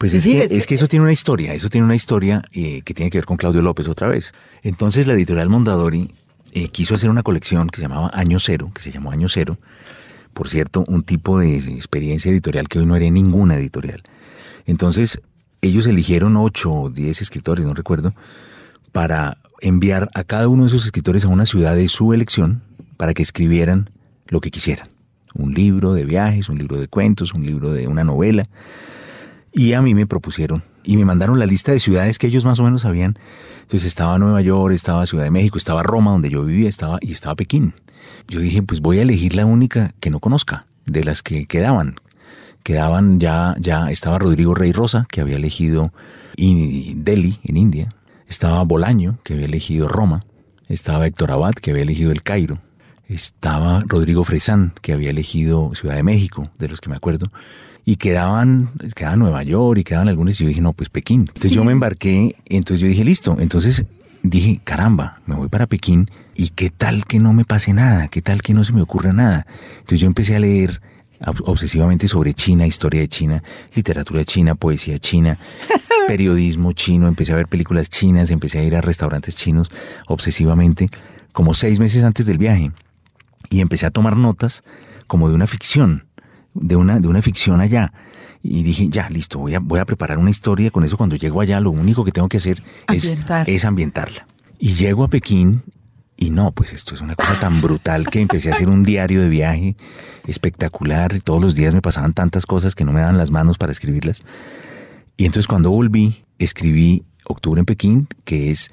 Pues 0.00 0.14
Es 0.14 0.24
que, 0.24 0.42
es- 0.44 0.50
es 0.50 0.66
que 0.66 0.74
eso 0.76 0.88
tiene 0.88 1.02
una 1.02 1.12
historia, 1.12 1.52
eso 1.52 1.68
tiene 1.68 1.84
una 1.84 1.94
historia 1.94 2.42
eh, 2.52 2.80
que 2.82 2.94
tiene 2.94 3.10
que 3.10 3.18
ver 3.18 3.26
con 3.26 3.36
Claudio 3.36 3.60
López 3.60 3.86
otra 3.86 4.08
vez. 4.08 4.32
Entonces 4.62 5.06
la 5.06 5.12
editorial 5.12 5.50
Mondadori 5.50 6.10
eh, 6.52 6.68
quiso 6.68 6.94
hacer 6.94 7.10
una 7.10 7.22
colección 7.22 7.68
que 7.68 7.76
se 7.76 7.82
llamaba 7.82 8.10
Año 8.14 8.40
Cero, 8.40 8.72
que 8.74 8.80
se 8.80 8.90
llamó 8.90 9.12
Año 9.12 9.28
Cero. 9.28 9.58
Por 10.32 10.48
cierto, 10.48 10.84
un 10.88 11.02
tipo 11.02 11.38
de 11.38 11.58
experiencia 11.58 12.30
editorial 12.30 12.66
que 12.66 12.78
hoy 12.78 12.86
no 12.86 12.94
haría 12.94 13.10
ninguna 13.10 13.56
editorial. 13.56 14.02
Entonces 14.64 15.20
ellos 15.60 15.86
eligieron 15.86 16.36
ocho 16.38 16.72
o 16.72 16.88
diez 16.90 17.20
escritores, 17.20 17.66
no 17.66 17.74
recuerdo, 17.74 18.14
para 18.92 19.36
enviar 19.60 20.10
a 20.14 20.24
cada 20.24 20.48
uno 20.48 20.62
de 20.62 20.68
esos 20.68 20.86
escritores 20.86 21.24
a 21.24 21.28
una 21.28 21.44
ciudad 21.44 21.76
de 21.76 21.88
su 21.90 22.14
elección 22.14 22.62
para 22.96 23.12
que 23.12 23.22
escribieran 23.22 23.90
lo 24.28 24.40
que 24.40 24.50
quisieran. 24.50 24.88
Un 25.34 25.52
libro 25.52 25.92
de 25.92 26.06
viajes, 26.06 26.48
un 26.48 26.56
libro 26.56 26.78
de 26.80 26.88
cuentos, 26.88 27.34
un 27.34 27.44
libro 27.44 27.70
de 27.74 27.86
una 27.86 28.02
novela. 28.04 28.44
Y 29.52 29.72
a 29.72 29.82
mí 29.82 29.94
me 29.94 30.06
propusieron 30.06 30.62
y 30.84 30.96
me 30.96 31.04
mandaron 31.04 31.38
la 31.38 31.46
lista 31.46 31.72
de 31.72 31.80
ciudades 31.80 32.18
que 32.18 32.26
ellos 32.26 32.44
más 32.44 32.60
o 32.60 32.62
menos 32.62 32.82
sabían. 32.82 33.18
Entonces 33.62 33.86
estaba 33.86 34.18
Nueva 34.18 34.40
York, 34.40 34.74
estaba 34.74 35.06
Ciudad 35.06 35.24
de 35.24 35.30
México, 35.30 35.58
estaba 35.58 35.82
Roma, 35.82 36.12
donde 36.12 36.30
yo 36.30 36.44
vivía, 36.44 36.68
estaba 36.68 36.98
y 37.00 37.12
estaba 37.12 37.34
Pekín. 37.34 37.74
Yo 38.28 38.40
dije, 38.40 38.62
pues 38.62 38.80
voy 38.80 38.98
a 38.98 39.02
elegir 39.02 39.34
la 39.34 39.46
única 39.46 39.94
que 40.00 40.10
no 40.10 40.20
conozca, 40.20 40.66
de 40.86 41.04
las 41.04 41.22
que 41.22 41.46
quedaban. 41.46 41.96
Quedaban 42.62 43.18
ya, 43.18 43.56
ya 43.58 43.90
estaba 43.90 44.18
Rodrigo 44.18 44.54
Rey 44.54 44.72
Rosa, 44.72 45.06
que 45.10 45.20
había 45.20 45.36
elegido 45.36 45.92
Delhi, 46.36 47.40
en 47.42 47.56
India. 47.56 47.88
Estaba 48.28 48.62
Bolaño, 48.62 49.18
que 49.24 49.34
había 49.34 49.46
elegido 49.46 49.88
Roma. 49.88 50.24
Estaba 50.68 51.06
Héctor 51.06 51.32
Abad, 51.32 51.54
que 51.54 51.72
había 51.72 51.82
elegido 51.82 52.12
El 52.12 52.22
Cairo. 52.22 52.60
Estaba 53.08 53.82
Rodrigo 53.86 54.22
Fresán, 54.22 54.72
que 54.82 54.92
había 54.92 55.10
elegido 55.10 55.72
Ciudad 55.74 55.96
de 55.96 56.04
México, 56.04 56.48
de 56.58 56.68
los 56.68 56.80
que 56.80 56.90
me 56.90 56.96
acuerdo 56.96 57.30
y 57.84 57.96
quedaban, 57.96 58.70
quedaba 58.94 59.16
Nueva 59.16 59.42
York 59.42 59.78
y 59.78 59.84
quedaban 59.84 60.08
algunos 60.08 60.40
y 60.40 60.44
yo 60.44 60.48
dije, 60.48 60.60
no, 60.60 60.72
pues 60.72 60.88
Pekín. 60.88 61.22
Entonces 61.22 61.52
yo 61.52 61.64
me 61.64 61.72
embarqué, 61.72 62.36
entonces 62.46 62.80
yo 62.80 62.88
dije, 62.88 63.04
listo, 63.04 63.36
entonces 63.40 63.84
dije, 64.22 64.60
caramba, 64.62 65.20
me 65.26 65.34
voy 65.34 65.48
para 65.48 65.66
Pekín 65.66 66.06
y 66.34 66.50
qué 66.50 66.70
tal 66.70 67.06
que 67.06 67.18
no 67.18 67.32
me 67.32 67.44
pase 67.44 67.72
nada, 67.72 68.08
qué 68.08 68.22
tal 68.22 68.42
que 68.42 68.54
no 68.54 68.64
se 68.64 68.72
me 68.72 68.82
ocurra 68.82 69.12
nada. 69.12 69.46
Entonces 69.72 70.00
yo 70.00 70.06
empecé 70.06 70.36
a 70.36 70.40
leer 70.40 70.80
obsesivamente 71.44 72.08
sobre 72.08 72.32
China, 72.34 72.66
historia 72.66 73.00
de 73.00 73.08
China, 73.08 73.42
literatura 73.74 74.24
china, 74.24 74.54
poesía 74.54 74.98
china, 74.98 75.38
periodismo 76.08 76.72
chino, 76.72 77.08
empecé 77.08 77.32
a 77.32 77.36
ver 77.36 77.46
películas 77.46 77.90
chinas, 77.90 78.30
empecé 78.30 78.58
a 78.58 78.64
ir 78.64 78.74
a 78.74 78.80
restaurantes 78.80 79.36
chinos 79.36 79.70
obsesivamente, 80.06 80.88
como 81.32 81.54
seis 81.54 81.78
meses 81.78 82.04
antes 82.04 82.26
del 82.26 82.38
viaje, 82.38 82.72
y 83.50 83.60
empecé 83.60 83.86
a 83.86 83.90
tomar 83.90 84.16
notas 84.16 84.62
como 85.06 85.28
de 85.28 85.34
una 85.34 85.46
ficción 85.46 86.06
de 86.54 86.76
una, 86.76 86.98
de 86.98 87.08
una 87.08 87.22
ficción 87.22 87.60
allá. 87.60 87.92
Y 88.42 88.62
dije, 88.62 88.88
ya, 88.88 89.08
listo, 89.10 89.38
voy 89.38 89.54
a, 89.54 89.60
voy 89.60 89.80
a 89.80 89.84
preparar 89.84 90.18
una 90.18 90.30
historia. 90.30 90.70
Con 90.70 90.84
eso, 90.84 90.96
cuando 90.96 91.16
llego 91.16 91.40
allá, 91.40 91.60
lo 91.60 91.70
único 91.70 92.04
que 92.04 92.12
tengo 92.12 92.28
que 92.28 92.38
hacer 92.38 92.62
es, 92.92 93.12
es 93.46 93.64
ambientarla. 93.64 94.26
Y 94.58 94.72
llego 94.72 95.04
a 95.04 95.08
Pekín 95.08 95.62
y 96.16 96.30
no, 96.30 96.52
pues 96.52 96.74
esto 96.74 96.94
es 96.94 97.00
una 97.00 97.16
cosa 97.16 97.34
tan 97.40 97.62
brutal 97.62 98.08
que 98.10 98.20
empecé 98.20 98.50
a 98.50 98.54
hacer 98.54 98.68
un 98.68 98.82
diario 98.82 99.22
de 99.22 99.28
viaje 99.30 99.74
espectacular. 100.26 101.14
Y 101.14 101.20
todos 101.20 101.40
los 101.40 101.54
días 101.54 101.74
me 101.74 101.80
pasaban 101.80 102.12
tantas 102.12 102.44
cosas 102.46 102.74
que 102.74 102.84
no 102.84 102.92
me 102.92 103.00
daban 103.00 103.16
las 103.16 103.30
manos 103.30 103.56
para 103.56 103.72
escribirlas. 103.72 104.22
Y 105.16 105.24
entonces 105.24 105.46
cuando 105.46 105.70
volví, 105.70 106.24
escribí 106.38 107.04
Octubre 107.24 107.60
en 107.60 107.66
Pekín, 107.66 108.08
que 108.24 108.50
es 108.50 108.70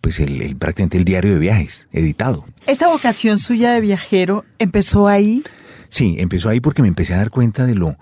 pues 0.00 0.20
el, 0.20 0.56
prácticamente 0.56 0.98
el 0.98 1.04
diario 1.04 1.32
de 1.32 1.38
viajes, 1.38 1.88
editado. 1.90 2.44
¿Esta 2.66 2.88
vocación 2.88 3.38
suya 3.38 3.72
de 3.72 3.80
viajero 3.80 4.44
empezó 4.58 5.08
ahí? 5.08 5.42
Sí, 5.88 6.16
empezó 6.18 6.48
ahí 6.48 6.60
porque 6.60 6.82
me 6.82 6.88
empecé 6.88 7.14
a 7.14 7.18
dar 7.18 7.30
cuenta 7.30 7.66
de 7.66 7.74
lo, 7.74 7.96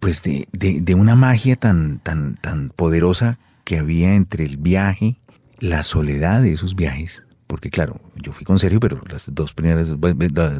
pues 0.00 0.22
de, 0.22 0.46
de, 0.52 0.94
una 0.94 1.14
magia 1.14 1.56
tan, 1.56 1.98
tan, 2.00 2.34
tan 2.36 2.70
poderosa 2.70 3.38
que 3.64 3.78
había 3.78 4.14
entre 4.14 4.44
el 4.44 4.56
viaje, 4.56 5.20
la 5.58 5.82
soledad 5.82 6.42
de 6.42 6.52
esos 6.52 6.74
viajes, 6.74 7.22
porque 7.46 7.70
claro, 7.70 8.00
yo 8.16 8.32
fui 8.32 8.44
con 8.44 8.58
Sergio, 8.58 8.80
pero 8.80 9.00
las 9.10 9.32
dos 9.34 9.52
primeras, 9.52 9.92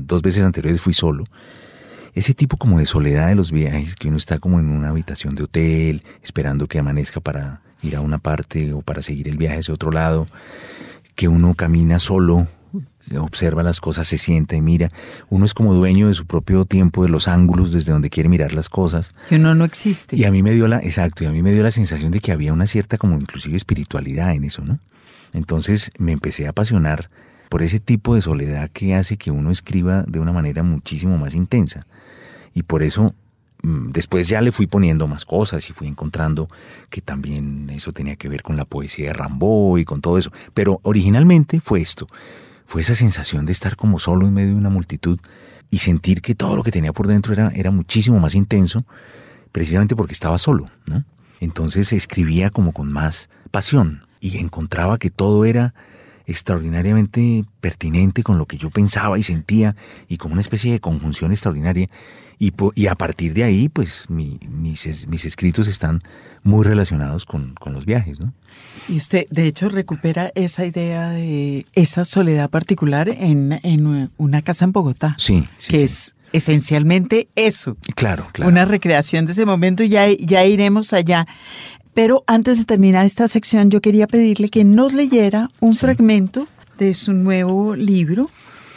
dos 0.02 0.22
veces 0.22 0.42
anteriores 0.42 0.80
fui 0.80 0.94
solo. 0.94 1.24
Ese 2.12 2.34
tipo 2.34 2.56
como 2.56 2.78
de 2.78 2.86
soledad 2.86 3.28
de 3.28 3.36
los 3.36 3.52
viajes, 3.52 3.94
que 3.94 4.08
uno 4.08 4.16
está 4.16 4.38
como 4.38 4.58
en 4.58 4.68
una 4.68 4.88
habitación 4.88 5.34
de 5.36 5.44
hotel, 5.44 6.02
esperando 6.22 6.66
que 6.66 6.78
amanezca 6.78 7.20
para 7.20 7.62
ir 7.82 7.96
a 7.96 8.00
una 8.00 8.18
parte 8.18 8.72
o 8.72 8.82
para 8.82 9.00
seguir 9.00 9.28
el 9.28 9.38
viaje 9.38 9.60
hacia 9.60 9.72
otro 9.72 9.90
lado, 9.90 10.26
que 11.14 11.28
uno 11.28 11.54
camina 11.54 11.98
solo 11.98 12.48
observa 13.18 13.62
las 13.62 13.80
cosas, 13.80 14.08
se 14.08 14.18
sienta 14.18 14.56
y 14.56 14.60
mira. 14.60 14.88
Uno 15.28 15.44
es 15.44 15.54
como 15.54 15.74
dueño 15.74 16.08
de 16.08 16.14
su 16.14 16.26
propio 16.26 16.64
tiempo, 16.64 17.02
de 17.02 17.08
los 17.08 17.28
ángulos 17.28 17.72
desde 17.72 17.92
donde 17.92 18.10
quiere 18.10 18.28
mirar 18.28 18.52
las 18.52 18.68
cosas. 18.68 19.12
Y 19.30 19.36
uno 19.36 19.54
no 19.54 19.64
existe. 19.64 20.16
Y 20.16 20.24
a 20.24 20.30
mí 20.30 20.42
me 20.42 20.52
dio 20.52 20.68
la, 20.68 20.78
exacto, 20.78 21.24
y 21.24 21.26
a 21.26 21.32
mí 21.32 21.42
me 21.42 21.52
dio 21.52 21.62
la 21.62 21.70
sensación 21.70 22.12
de 22.12 22.20
que 22.20 22.32
había 22.32 22.52
una 22.52 22.66
cierta 22.66 22.98
como 22.98 23.16
inclusive 23.16 23.56
espiritualidad 23.56 24.32
en 24.32 24.44
eso, 24.44 24.62
¿no? 24.62 24.78
Entonces 25.32 25.92
me 25.98 26.12
empecé 26.12 26.46
a 26.46 26.50
apasionar 26.50 27.08
por 27.48 27.62
ese 27.62 27.80
tipo 27.80 28.14
de 28.14 28.22
soledad 28.22 28.70
que 28.70 28.94
hace 28.94 29.16
que 29.16 29.30
uno 29.30 29.50
escriba 29.50 30.04
de 30.06 30.20
una 30.20 30.32
manera 30.32 30.62
muchísimo 30.62 31.18
más 31.18 31.34
intensa. 31.34 31.86
Y 32.54 32.62
por 32.62 32.82
eso 32.82 33.14
mm, 33.62 33.90
después 33.90 34.28
ya 34.28 34.40
le 34.40 34.52
fui 34.52 34.66
poniendo 34.66 35.06
más 35.06 35.24
cosas 35.24 35.68
y 35.68 35.72
fui 35.72 35.88
encontrando 35.88 36.48
que 36.90 37.00
también 37.00 37.68
eso 37.70 37.92
tenía 37.92 38.16
que 38.16 38.28
ver 38.28 38.42
con 38.42 38.56
la 38.56 38.64
poesía 38.64 39.08
de 39.08 39.12
Rambo 39.14 39.78
y 39.78 39.84
con 39.84 40.00
todo 40.00 40.18
eso. 40.18 40.30
Pero 40.54 40.80
originalmente 40.82 41.60
fue 41.60 41.80
esto 41.80 42.06
fue 42.70 42.82
esa 42.82 42.94
sensación 42.94 43.46
de 43.46 43.52
estar 43.52 43.74
como 43.74 43.98
solo 43.98 44.28
en 44.28 44.32
medio 44.32 44.50
de 44.50 44.54
una 44.54 44.70
multitud 44.70 45.18
y 45.70 45.80
sentir 45.80 46.22
que 46.22 46.36
todo 46.36 46.54
lo 46.54 46.62
que 46.62 46.70
tenía 46.70 46.92
por 46.92 47.08
dentro 47.08 47.32
era, 47.32 47.50
era 47.52 47.72
muchísimo 47.72 48.20
más 48.20 48.36
intenso, 48.36 48.84
precisamente 49.50 49.96
porque 49.96 50.12
estaba 50.12 50.38
solo, 50.38 50.66
¿no? 50.86 51.04
Entonces 51.40 51.92
escribía 51.92 52.50
como 52.50 52.72
con 52.72 52.92
más 52.92 53.28
pasión 53.50 54.06
y 54.20 54.38
encontraba 54.38 54.98
que 54.98 55.10
todo 55.10 55.44
era 55.44 55.74
extraordinariamente 56.26 57.44
pertinente 57.60 58.22
con 58.22 58.38
lo 58.38 58.46
que 58.46 58.58
yo 58.58 58.70
pensaba 58.70 59.18
y 59.18 59.22
sentía 59.22 59.76
y 60.08 60.16
como 60.16 60.32
una 60.32 60.40
especie 60.40 60.72
de 60.72 60.80
conjunción 60.80 61.32
extraordinaria. 61.32 61.88
Y, 62.38 62.54
y 62.74 62.86
a 62.86 62.94
partir 62.94 63.34
de 63.34 63.44
ahí, 63.44 63.68
pues 63.68 64.08
mis, 64.08 64.40
mis 65.06 65.24
escritos 65.26 65.68
están 65.68 66.00
muy 66.42 66.64
relacionados 66.64 67.26
con, 67.26 67.54
con 67.54 67.74
los 67.74 67.84
viajes, 67.84 68.18
¿no? 68.18 68.32
Y 68.88 68.96
usted, 68.96 69.26
de 69.30 69.46
hecho, 69.46 69.68
recupera 69.68 70.32
esa 70.34 70.64
idea 70.64 71.10
de 71.10 71.66
esa 71.74 72.04
soledad 72.04 72.50
particular 72.50 73.08
en, 73.08 73.60
en 73.62 74.10
una 74.16 74.42
casa 74.42 74.64
en 74.64 74.72
Bogotá. 74.72 75.14
Sí, 75.18 75.46
sí 75.58 75.70
Que 75.70 75.82
es 75.82 76.14
esencialmente 76.32 77.28
eso. 77.36 77.76
Claro, 77.94 78.28
claro. 78.32 78.50
Una 78.50 78.64
recreación 78.64 79.26
de 79.26 79.32
ese 79.32 79.44
momento 79.44 79.82
y 79.82 79.88
ya, 79.88 80.08
ya 80.08 80.44
iremos 80.44 80.92
allá. 80.92 81.26
Pero 81.94 82.24
antes 82.26 82.58
de 82.58 82.64
terminar 82.64 83.04
esta 83.04 83.28
sección, 83.28 83.70
yo 83.70 83.80
quería 83.80 84.06
pedirle 84.06 84.48
que 84.48 84.64
nos 84.64 84.92
leyera 84.92 85.50
un 85.60 85.74
fragmento 85.74 86.46
de 86.78 86.94
su 86.94 87.12
nuevo 87.12 87.74
libro, 87.74 88.30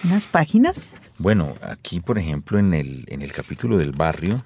unas 0.04 0.28
páginas. 0.28 0.96
Bueno, 1.20 1.54
aquí, 1.62 2.00
por 2.00 2.18
ejemplo, 2.18 2.60
en 2.60 2.74
el, 2.74 3.06
en 3.08 3.22
el 3.22 3.32
capítulo 3.32 3.78
del 3.78 3.92
barrio, 3.92 4.44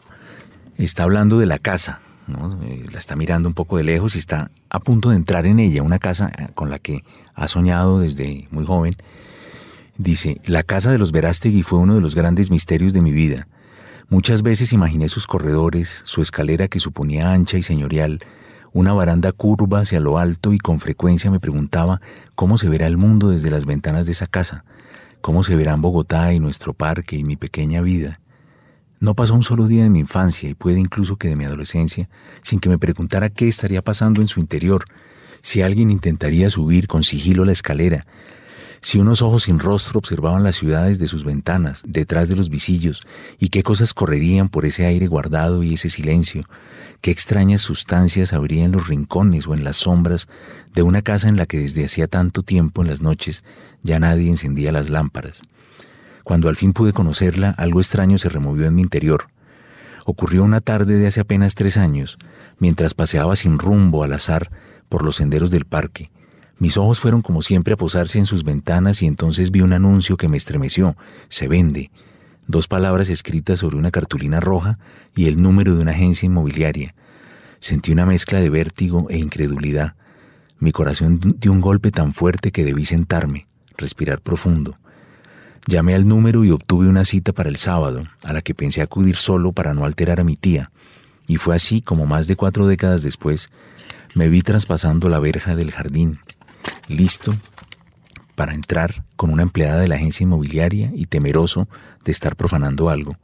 está 0.77 1.03
hablando 1.03 1.39
de 1.39 1.45
la 1.45 1.59
casa, 1.59 2.01
eh, 2.27 2.85
la 2.91 2.99
está 2.99 3.15
mirando 3.15 3.47
un 3.47 3.55
poco 3.55 3.77
de 3.77 3.83
lejos 3.83 4.15
y 4.15 4.19
está 4.19 4.51
a 4.69 4.79
punto 4.79 5.09
de 5.09 5.15
entrar 5.15 5.45
en 5.45 5.59
ella, 5.59 5.81
una 5.81 5.97
casa 5.97 6.29
eh, 6.37 6.49
con 6.53 6.69
la 6.69 6.77
que 6.77 7.03
ha 7.35 7.47
soñado 7.47 7.99
desde 7.99 8.47
muy 8.51 8.65
joven. 8.65 8.95
Dice, 9.97 10.41
la 10.45 10.63
casa 10.63 10.91
de 10.91 10.97
los 10.97 11.11
Verástegui 11.11 11.63
fue 11.63 11.79
uno 11.79 11.95
de 11.95 12.01
los 12.01 12.15
grandes 12.15 12.51
misterios 12.51 12.93
de 12.93 13.01
mi 13.01 13.11
vida. 13.11 13.47
Muchas 14.09 14.43
veces 14.43 14.73
imaginé 14.73 15.09
sus 15.09 15.25
corredores, 15.25 16.01
su 16.05 16.21
escalera 16.21 16.67
que 16.67 16.79
suponía 16.79 17.31
ancha 17.31 17.57
y 17.57 17.63
señorial, 17.63 18.19
una 18.77 18.93
baranda 18.93 19.31
curva 19.31 19.79
hacia 19.79 19.99
lo 19.99 20.19
alto 20.19 20.53
y 20.53 20.59
con 20.59 20.79
frecuencia 20.79 21.31
me 21.31 21.39
preguntaba 21.39 21.99
cómo 22.35 22.59
se 22.59 22.69
verá 22.69 22.85
el 22.85 22.95
mundo 22.95 23.29
desde 23.29 23.49
las 23.49 23.65
ventanas 23.65 24.05
de 24.05 24.11
esa 24.11 24.27
casa, 24.27 24.65
cómo 25.21 25.41
se 25.41 25.55
verán 25.55 25.81
Bogotá 25.81 26.31
y 26.31 26.39
nuestro 26.39 26.75
parque 26.75 27.15
y 27.15 27.23
mi 27.23 27.37
pequeña 27.37 27.81
vida. 27.81 28.19
No 28.99 29.15
pasó 29.15 29.33
un 29.33 29.41
solo 29.41 29.65
día 29.65 29.81
de 29.81 29.89
mi 29.89 29.97
infancia 29.97 30.47
y 30.47 30.53
puede 30.53 30.79
incluso 30.79 31.15
que 31.15 31.27
de 31.27 31.35
mi 31.35 31.45
adolescencia 31.45 32.07
sin 32.43 32.59
que 32.59 32.69
me 32.69 32.77
preguntara 32.77 33.31
qué 33.31 33.47
estaría 33.47 33.81
pasando 33.81 34.21
en 34.21 34.27
su 34.27 34.39
interior, 34.39 34.85
si 35.41 35.63
alguien 35.63 35.89
intentaría 35.89 36.51
subir 36.51 36.85
con 36.85 37.03
sigilo 37.03 37.45
la 37.45 37.53
escalera, 37.53 38.03
si 38.81 38.99
unos 38.99 39.21
ojos 39.21 39.43
sin 39.43 39.59
rostro 39.59 39.99
observaban 39.99 40.43
las 40.43 40.55
ciudades 40.55 40.99
de 40.99 41.07
sus 41.07 41.23
ventanas, 41.23 41.83
detrás 41.85 42.29
de 42.29 42.35
los 42.35 42.49
visillos, 42.49 43.01
y 43.39 43.49
qué 43.49 43.63
cosas 43.63 43.93
correrían 43.93 44.49
por 44.49 44.65
ese 44.65 44.85
aire 44.85 45.07
guardado 45.07 45.63
y 45.63 45.73
ese 45.73 45.89
silencio, 45.89 46.43
qué 47.01 47.11
extrañas 47.11 47.61
sustancias 47.61 48.33
habría 48.33 48.65
en 48.65 48.71
los 48.71 48.87
rincones 48.87 49.47
o 49.47 49.53
en 49.53 49.63
las 49.63 49.77
sombras 49.77 50.27
de 50.73 50.83
una 50.83 51.01
casa 51.01 51.27
en 51.27 51.37
la 51.37 51.45
que 51.45 51.59
desde 51.59 51.85
hacía 51.85 52.07
tanto 52.07 52.43
tiempo 52.43 52.81
en 52.81 52.87
las 52.87 53.01
noches 53.01 53.43
ya 53.83 53.99
nadie 53.99 54.29
encendía 54.29 54.71
las 54.71 54.89
lámparas. 54.89 55.41
Cuando 56.23 56.49
al 56.49 56.55
fin 56.55 56.73
pude 56.73 56.93
conocerla, 56.93 57.51
algo 57.51 57.79
extraño 57.79 58.17
se 58.17 58.29
removió 58.29 58.65
en 58.65 58.75
mi 58.75 58.81
interior. 58.81 59.29
Ocurrió 60.05 60.43
una 60.43 60.61
tarde 60.61 60.97
de 60.97 61.07
hace 61.07 61.21
apenas 61.21 61.55
tres 61.55 61.77
años, 61.77 62.17
mientras 62.59 62.93
paseaba 62.93 63.35
sin 63.35 63.59
rumbo 63.59 64.03
al 64.03 64.13
azar 64.13 64.51
por 64.89 65.03
los 65.03 65.15
senderos 65.15 65.51
del 65.51 65.65
parque. 65.65 66.09
Mis 66.59 66.77
ojos 66.77 66.99
fueron 66.99 67.21
como 67.21 67.41
siempre 67.41 67.73
a 67.73 67.77
posarse 67.77 68.17
en 68.17 68.25
sus 68.25 68.43
ventanas 68.43 69.01
y 69.01 69.05
entonces 69.05 69.51
vi 69.51 69.61
un 69.61 69.73
anuncio 69.73 70.17
que 70.17 70.27
me 70.27 70.37
estremeció. 70.37 70.97
Se 71.29 71.47
vende. 71.47 71.91
Dos 72.47 72.67
palabras 72.67 73.09
escritas 73.09 73.59
sobre 73.59 73.77
una 73.77 73.91
cartulina 73.91 74.39
roja 74.39 74.79
y 75.15 75.27
el 75.27 75.41
número 75.41 75.75
de 75.75 75.81
una 75.81 75.91
agencia 75.91 76.25
inmobiliaria. 76.25 76.95
Sentí 77.59 77.91
una 77.91 78.05
mezcla 78.05 78.39
de 78.39 78.49
vértigo 78.49 79.07
e 79.09 79.17
incredulidad. 79.17 79.95
Mi 80.59 80.71
corazón 80.71 81.19
dio 81.39 81.51
un 81.51 81.61
golpe 81.61 81.91
tan 81.91 82.13
fuerte 82.13 82.51
que 82.51 82.63
debí 82.63 82.85
sentarme, 82.85 83.47
respirar 83.77 84.21
profundo. 84.21 84.77
Llamé 85.67 85.93
al 85.93 86.07
número 86.07 86.45
y 86.45 86.51
obtuve 86.51 86.87
una 86.87 87.05
cita 87.05 87.33
para 87.33 87.49
el 87.49 87.57
sábado, 87.57 88.05
a 88.23 88.33
la 88.33 88.41
que 88.41 88.55
pensé 88.55 88.81
acudir 88.81 89.17
solo 89.17 89.51
para 89.51 89.73
no 89.73 89.85
alterar 89.85 90.19
a 90.19 90.23
mi 90.23 90.37
tía, 90.37 90.71
y 91.27 91.37
fue 91.37 91.55
así 91.55 91.81
como 91.81 92.05
más 92.05 92.25
de 92.25 92.37
cuatro 92.37 92.67
décadas 92.67 93.03
después 93.03 93.49
me 94.13 94.29
vi 94.29 94.41
traspasando 94.41 95.09
la 95.09 95.19
verja 95.19 95.55
del 95.55 95.71
jardín. 95.71 96.19
Listo 96.87 97.35
para 98.35 98.53
entrar 98.53 99.03
con 99.15 99.31
una 99.31 99.43
empleada 99.43 99.79
de 99.79 99.87
la 99.87 99.95
agencia 99.95 100.23
inmobiliaria 100.23 100.91
y 100.93 101.07
temeroso 101.07 101.67
de 102.05 102.11
estar 102.11 102.35
profanando 102.35 102.89
algo. 102.89 103.15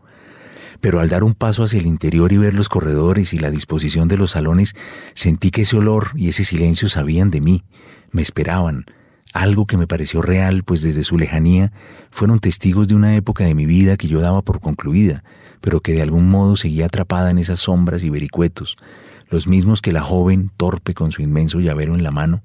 Pero 0.81 0.99
al 0.99 1.07
dar 1.07 1.23
un 1.23 1.35
paso 1.35 1.63
hacia 1.63 1.79
el 1.79 1.85
interior 1.85 2.33
y 2.33 2.37
ver 2.37 2.55
los 2.55 2.67
corredores 2.67 3.33
y 3.33 3.39
la 3.39 3.51
disposición 3.51 4.07
de 4.07 4.17
los 4.17 4.31
salones, 4.31 4.75
sentí 5.13 5.51
que 5.51 5.61
ese 5.61 5.77
olor 5.77 6.09
y 6.15 6.29
ese 6.29 6.43
silencio 6.43 6.89
sabían 6.89 7.29
de 7.29 7.41
mí, 7.41 7.63
me 8.11 8.21
esperaban, 8.21 8.85
algo 9.33 9.65
que 9.65 9.77
me 9.77 9.87
pareció 9.87 10.21
real, 10.21 10.63
pues 10.63 10.81
desde 10.81 11.03
su 11.03 11.17
lejanía 11.17 11.71
fueron 12.11 12.39
testigos 12.39 12.87
de 12.87 12.95
una 12.95 13.15
época 13.15 13.43
de 13.43 13.55
mi 13.55 13.65
vida 13.65 13.97
que 13.97 14.07
yo 14.07 14.19
daba 14.19 14.41
por 14.41 14.61
concluida, 14.61 15.23
pero 15.59 15.79
que 15.79 15.93
de 15.93 16.01
algún 16.01 16.29
modo 16.29 16.55
seguía 16.55 16.85
atrapada 16.85 17.31
en 17.31 17.39
esas 17.39 17.59
sombras 17.59 18.03
y 18.03 18.09
vericuetos, 18.09 18.77
los 19.29 19.47
mismos 19.47 19.81
que 19.81 19.91
la 19.91 20.01
joven, 20.01 20.51
torpe 20.57 20.93
con 20.93 21.11
su 21.11 21.21
inmenso 21.21 21.59
llavero 21.59 21.95
en 21.95 22.03
la 22.03 22.11
mano, 22.11 22.43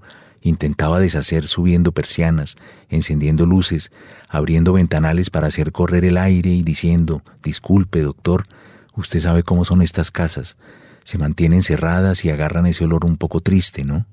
Intentaba 0.48 0.98
deshacer 0.98 1.46
subiendo 1.46 1.92
persianas, 1.92 2.56
encendiendo 2.88 3.44
luces, 3.44 3.92
abriendo 4.30 4.72
ventanales 4.72 5.28
para 5.28 5.48
hacer 5.48 5.72
correr 5.72 6.06
el 6.06 6.16
aire 6.16 6.48
y 6.48 6.62
diciendo, 6.62 7.22
disculpe, 7.42 8.00
doctor, 8.00 8.46
usted 8.94 9.20
sabe 9.20 9.42
cómo 9.42 9.66
son 9.66 9.82
estas 9.82 10.10
casas. 10.10 10.56
Se 11.04 11.18
mantienen 11.18 11.62
cerradas 11.62 12.24
y 12.24 12.30
agarran 12.30 12.64
ese 12.64 12.86
olor 12.86 13.04
un 13.04 13.18
poco 13.18 13.40
triste, 13.42 13.84
¿no? 13.84 14.06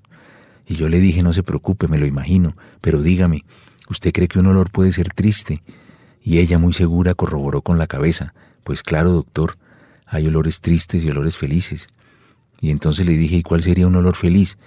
Y 0.67 0.75
yo 0.75 0.89
le 0.89 0.99
dije, 0.99 1.23
no 1.23 1.31
se 1.31 1.41
preocupe, 1.41 1.88
me 1.88 1.97
lo 1.97 2.05
imagino, 2.05 2.53
pero 2.81 3.01
dígame, 3.01 3.45
¿usted 3.89 4.11
cree 4.11 4.27
que 4.27 4.39
un 4.39 4.47
olor 4.47 4.71
puede 4.71 4.91
ser 4.91 5.13
triste? 5.13 5.63
Y 6.21 6.39
ella 6.39 6.59
muy 6.59 6.73
segura 6.73 7.13
corroboró 7.13 7.61
con 7.61 7.77
la 7.77 7.88
cabeza, 7.88 8.33
pues 8.65 8.83
claro, 8.83 9.13
doctor, 9.13 9.57
hay 10.05 10.27
olores 10.27 10.59
tristes 10.59 11.01
y 11.01 11.09
olores 11.09 11.38
felices. 11.38 11.88
Y 12.59 12.71
entonces 12.71 13.05
le 13.05 13.15
dije, 13.15 13.38
¿y 13.38 13.41
cuál 13.41 13.63
sería 13.63 13.88
un 13.88 13.95
olor 13.95 14.17
feliz? 14.17 14.57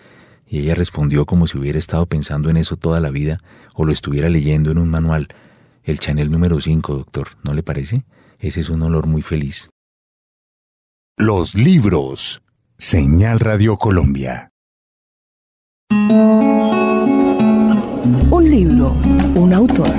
Y 0.49 0.61
ella 0.61 0.75
respondió 0.75 1.27
como 1.27 1.47
si 1.47 1.59
hubiera 1.59 1.79
estado 1.79 2.07
pensando 2.07 2.49
en 2.49 2.57
eso 2.57 2.77
toda 2.77 3.01
la 3.01 3.11
vida 3.11 3.39
o 3.75 3.85
lo 3.85 3.93
estuviera 3.93 4.29
leyendo 4.31 4.71
en 4.71 4.79
un 4.79 4.89
manual. 4.89 5.29
El 5.85 5.99
Chanel 5.99 6.31
número 6.31 6.61
5, 6.61 6.95
doctor, 6.95 7.29
¿no 7.45 7.53
le 7.53 7.63
parece? 7.63 8.05
Ese 8.39 8.61
es 8.61 8.69
un 8.71 8.83
olor 8.83 9.07
muy 9.07 9.23
feliz. 9.23 9.69
Los 11.17 11.55
libros. 11.55 12.43
Señal 12.79 13.41
Radio 13.41 13.77
Colombia. 13.77 14.53
Un 18.31 18.51
libro, 18.51 18.93
un 19.35 19.53
autor. 19.53 19.91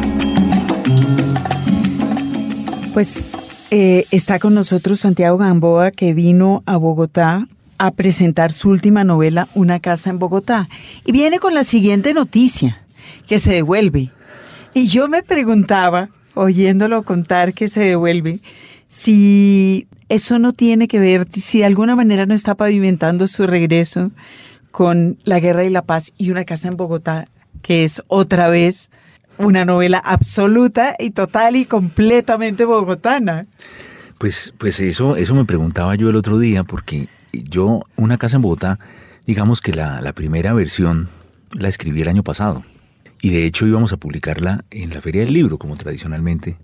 Pues 2.94 3.68
eh, 3.72 4.06
está 4.12 4.40
con 4.40 4.54
nosotros 4.54 5.02
Santiago 5.02 5.38
Gamboa, 5.38 5.92
que 5.92 6.14
vino 6.14 6.64
a 6.66 6.78
Bogotá 6.78 7.48
a 7.80 7.92
presentar 7.92 8.52
su 8.52 8.70
última 8.70 9.04
novela, 9.04 9.48
Una 9.56 9.80
casa 9.80 10.12
en 10.12 10.20
Bogotá. 10.20 10.70
Y 11.06 11.12
viene 11.12 11.40
con 11.40 11.56
la 11.56 11.64
siguiente 11.64 12.14
noticia, 12.14 12.84
que 13.26 13.40
se 13.40 13.54
devuelve. 13.54 14.12
Y 14.76 14.88
yo 14.88 15.08
me 15.08 15.24
preguntaba, 15.24 16.10
oyéndolo 16.36 17.02
contar 17.04 17.54
que 17.54 17.68
se 17.68 17.80
devuelve, 17.80 18.42
si 18.88 19.88
eso 20.10 20.38
no 20.38 20.54
tiene 20.54 20.88
que 20.88 21.00
ver, 21.00 21.28
si 21.32 21.60
de 21.60 21.66
alguna 21.66 21.96
manera 21.96 22.26
no 22.26 22.36
está 22.36 22.54
pavimentando 22.56 23.28
su 23.28 23.48
regreso 23.48 24.12
con 24.72 25.18
La 25.24 25.40
Guerra 25.40 25.64
y 25.64 25.70
la 25.70 25.82
Paz 25.82 26.14
y 26.18 26.32
Una 26.32 26.46
casa 26.46 26.68
en 26.68 26.78
Bogotá, 26.78 27.28
que 27.62 27.84
es 27.84 28.04
otra 28.08 28.50
vez 28.50 28.92
una 29.40 29.64
novela 29.64 30.00
absoluta 30.00 30.96
y 31.00 31.12
total 31.12 31.56
y 31.56 31.66
completamente 31.66 32.66
bogotana. 32.66 33.48
Pues, 34.18 34.54
pues 34.58 34.82
eso, 34.82 35.16
eso 35.16 35.34
me 35.34 35.46
preguntaba 35.46 35.96
yo 35.96 36.10
el 36.10 36.18
otro 36.18 36.40
día, 36.40 36.66
porque 36.66 37.08
yo, 37.34 37.84
una 37.96 38.18
casa 38.18 38.38
en 38.38 38.42
Bogotá, 38.42 38.80
digamos 39.26 39.62
que 39.62 39.74
la, 39.74 40.14
primera 40.14 40.54
versión 40.54 41.10
la 41.52 41.68
escribí 41.68 42.02
el 42.02 42.08
año 42.08 42.24
pasado. 42.24 42.64
Y 43.22 43.30
de 43.30 43.46
hecho 43.46 43.68
íbamos 43.68 43.92
a 43.92 43.98
publicarla 43.98 44.64
en 44.72 44.92
la 44.92 45.02
Feria 45.02 45.24
del 45.24 45.34
Libro, 45.34 45.58
como 45.58 45.76
tradicionalmente. 45.76 46.58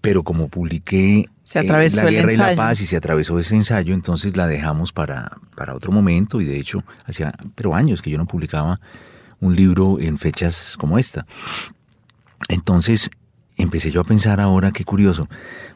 Pero 0.00 0.22
como 0.22 0.48
publiqué 0.48 1.28
se 1.44 1.62
La 1.62 1.82
Guerra 1.82 2.32
y 2.32 2.36
la 2.36 2.54
Paz 2.54 2.80
y 2.80 2.86
se 2.86 2.96
atravesó 2.96 3.38
ese 3.38 3.56
ensayo, 3.56 3.92
entonces 3.92 4.36
la 4.36 4.46
dejamos 4.46 4.92
para, 4.92 5.38
para 5.56 5.74
otro 5.74 5.92
momento. 5.92 6.40
Y 6.40 6.44
de 6.44 6.58
hecho, 6.58 6.84
hacía 7.04 7.32
pero 7.54 7.74
años 7.74 8.00
que 8.00 8.10
yo 8.10 8.18
no 8.18 8.26
publicaba 8.26 8.78
un 9.40 9.56
libro 9.56 9.98
en 10.00 10.16
fechas 10.16 10.76
como 10.78 10.98
esta. 10.98 11.26
Entonces, 12.48 13.10
empecé 13.62 13.90
yo 13.90 14.00
a 14.00 14.04
pensar 14.04 14.40
ahora, 14.40 14.70
qué 14.70 14.84
curioso, 14.84 15.28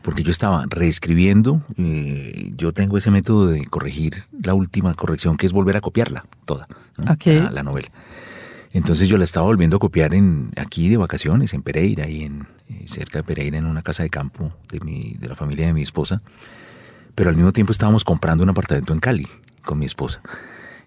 porque 0.02 0.22
yo 0.22 0.30
estaba 0.30 0.64
reescribiendo, 0.68 1.62
eh, 1.76 2.52
yo 2.56 2.72
tengo 2.72 2.98
ese 2.98 3.10
método 3.10 3.46
de 3.46 3.64
corregir 3.66 4.24
la 4.42 4.54
última 4.54 4.94
corrección, 4.94 5.36
que 5.36 5.46
es 5.46 5.52
volver 5.52 5.76
a 5.76 5.80
copiarla 5.80 6.26
toda, 6.44 6.66
la, 6.96 7.62
novela. 7.62 7.88
Entonces 8.72 9.08
yo 9.08 9.18
la 9.18 9.24
estaba 9.24 9.46
volviendo 9.46 9.76
a 9.76 9.80
copiar 9.80 10.14
en 10.14 10.50
aquí 10.56 10.88
de 10.88 10.96
vacaciones, 10.96 11.54
en 11.54 11.62
Pereira, 11.62 12.08
y 12.08 12.24
en 12.24 12.46
eh, 12.68 12.84
cerca 12.86 13.18
de 13.18 13.24
Pereira, 13.24 13.58
en 13.58 13.66
una 13.66 13.82
casa 13.82 14.02
de 14.02 14.10
campo 14.10 14.52
de, 14.70 14.80
mi, 14.80 15.14
de 15.18 15.28
la 15.28 15.34
familia 15.34 15.66
de 15.66 15.72
mi 15.72 15.82
esposa. 15.82 16.22
Pero 17.14 17.30
al 17.30 17.36
mismo 17.36 17.52
tiempo 17.52 17.72
estábamos 17.72 18.04
comprando 18.04 18.42
un 18.42 18.50
apartamento 18.50 18.92
en 18.92 19.00
Cali 19.00 19.28
con 19.64 19.78
mi 19.78 19.86
esposa. 19.86 20.20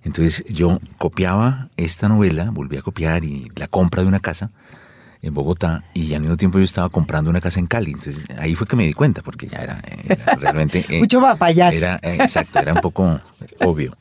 Entonces 0.04 0.46
yo 0.50 0.80
copiaba 0.98 1.70
esta 1.78 2.10
novela, 2.10 2.50
volví 2.52 2.78
a 2.78 2.82
copiar 2.82 3.24
y 3.24 3.52
la 3.56 3.68
compra 3.68 4.02
de 4.02 4.08
una 4.08 4.20
casa 4.20 4.52
en 5.28 5.34
Bogotá 5.34 5.84
y 5.94 6.14
al 6.14 6.22
mismo 6.22 6.38
tiempo 6.38 6.58
yo 6.58 6.64
estaba 6.64 6.90
comprando 6.90 7.30
una 7.30 7.40
casa 7.40 7.60
en 7.60 7.68
Cali. 7.68 7.92
Entonces 7.92 8.26
ahí 8.38 8.56
fue 8.56 8.68
que 8.68 8.76
me 8.76 8.86
di 8.86 8.94
cuenta, 8.94 9.22
porque 9.22 9.48
ya 9.48 9.60
era, 9.60 9.82
realmente... 10.40 10.86
Eh, 10.90 11.00
Mucho 11.00 11.22
papayazo. 11.22 11.78
Era, 11.78 12.00
eh, 12.02 12.18
exacto, 12.20 12.60
era 12.60 12.74
un 12.74 12.82
poco 12.82 13.20
obvio. 13.60 13.96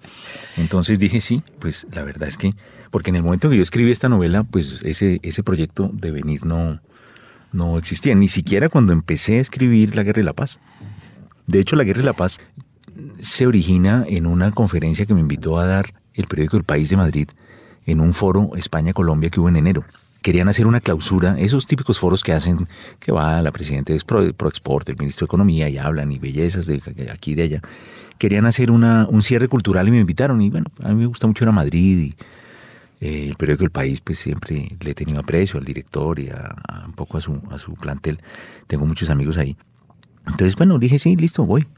Entonces 0.56 0.98
dije, 0.98 1.20
sí, 1.20 1.42
pues 1.58 1.86
la 1.92 2.02
verdad 2.02 2.28
es 2.28 2.36
que, 2.36 2.52
porque 2.90 3.10
en 3.10 3.16
el 3.16 3.22
momento 3.22 3.50
que 3.50 3.56
yo 3.56 3.62
escribí 3.62 3.90
esta 3.90 4.08
novela, 4.08 4.44
pues 4.44 4.82
ese, 4.82 5.20
ese 5.22 5.42
proyecto 5.42 5.90
de 5.92 6.10
venir 6.10 6.46
no, 6.46 6.80
no 7.52 7.78
existía, 7.78 8.14
ni 8.14 8.28
siquiera 8.28 8.68
cuando 8.68 8.92
empecé 8.92 9.38
a 9.38 9.40
escribir 9.40 9.94
La 9.94 10.02
Guerra 10.02 10.22
y 10.22 10.24
la 10.24 10.32
Paz. 10.32 10.58
De 11.46 11.60
hecho, 11.60 11.76
La 11.76 11.84
Guerra 11.84 12.00
y 12.00 12.04
la 12.04 12.14
Paz 12.14 12.40
se 13.18 13.46
origina 13.46 14.04
en 14.08 14.26
una 14.26 14.50
conferencia 14.52 15.06
que 15.06 15.14
me 15.14 15.20
invitó 15.20 15.58
a 15.58 15.66
dar 15.66 15.94
el 16.14 16.26
periódico 16.26 16.56
El 16.56 16.64
País 16.64 16.88
de 16.88 16.96
Madrid 16.96 17.28
en 17.84 18.00
un 18.00 18.14
foro 18.14 18.50
España-Colombia 18.56 19.30
que 19.30 19.38
hubo 19.38 19.48
en 19.48 19.56
enero 19.56 19.84
querían 20.26 20.48
hacer 20.48 20.66
una 20.66 20.80
clausura, 20.80 21.38
esos 21.38 21.68
típicos 21.68 22.00
foros 22.00 22.24
que 22.24 22.32
hacen, 22.32 22.66
que 22.98 23.12
va 23.12 23.40
la 23.42 23.52
presidenta 23.52 23.92
de 23.92 24.00
ProExport, 24.34 24.88
el 24.88 24.96
ministro 24.98 25.24
de 25.24 25.28
Economía 25.28 25.68
y 25.68 25.78
hablan 25.78 26.10
y 26.10 26.18
bellezas 26.18 26.66
de 26.66 26.82
aquí 27.12 27.30
y 27.30 27.34
de 27.36 27.42
allá. 27.44 27.62
Querían 28.18 28.44
hacer 28.44 28.72
una, 28.72 29.06
un 29.08 29.22
cierre 29.22 29.46
cultural 29.46 29.86
y 29.86 29.92
me 29.92 30.00
invitaron 30.00 30.40
y 30.40 30.50
bueno, 30.50 30.66
a 30.82 30.88
mí 30.88 30.96
me 30.96 31.06
gusta 31.06 31.28
mucho 31.28 31.44
ir 31.44 31.48
a 31.48 31.52
Madrid 31.52 32.10
y 33.00 33.06
eh, 33.06 33.28
el 33.28 33.36
periódico 33.36 33.62
El 33.62 33.70
País 33.70 34.00
pues 34.00 34.18
siempre 34.18 34.76
le 34.80 34.90
he 34.90 34.94
tenido 34.94 35.20
aprecio 35.20 35.60
al 35.60 35.64
director 35.64 36.18
y 36.18 36.28
a, 36.28 36.56
un 36.84 36.94
poco 36.94 37.18
a 37.18 37.20
su, 37.20 37.40
a 37.52 37.58
su 37.58 37.74
plantel. 37.74 38.18
Tengo 38.66 38.84
muchos 38.84 39.10
amigos 39.10 39.36
ahí. 39.36 39.56
Entonces, 40.26 40.56
bueno, 40.56 40.80
dije, 40.80 40.98
sí, 40.98 41.14
listo, 41.14 41.46
voy. 41.46 41.68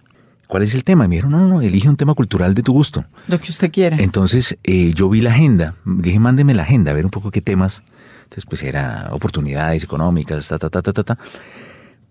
¿Cuál 0.47 0.63
es 0.63 0.73
el 0.73 0.85
tema? 0.85 1.05
Y 1.05 1.09
me 1.09 1.17
dijeron, 1.17 1.33
no, 1.33 1.39
no, 1.41 1.49
no, 1.49 1.61
elige 1.61 1.91
un 1.91 1.99
tema 1.99 2.15
cultural 2.15 2.55
de 2.55 2.63
tu 2.63 2.73
gusto. 2.73 3.05
Lo 3.27 3.39
que 3.39 3.51
usted 3.51 3.71
quiera. 3.71 3.99
Entonces, 4.01 4.57
eh, 4.65 4.95
yo 4.95 5.11
vi 5.11 5.21
la 5.21 5.33
agenda, 5.33 5.75
dije, 5.85 6.19
mándeme 6.19 6.55
la 6.55 6.63
agenda, 6.63 6.93
a 6.93 6.95
ver 6.95 7.05
un 7.05 7.11
poco 7.11 7.31
qué 7.31 7.43
temas 7.43 7.83
entonces, 8.29 8.45
pues 8.45 8.63
era 8.63 9.09
oportunidades 9.13 9.83
económicas, 9.83 10.49
ta, 10.49 10.59
ta, 10.59 10.69
ta, 10.69 10.83
ta, 10.83 10.93
ta, 10.93 11.03
ta. 11.03 11.19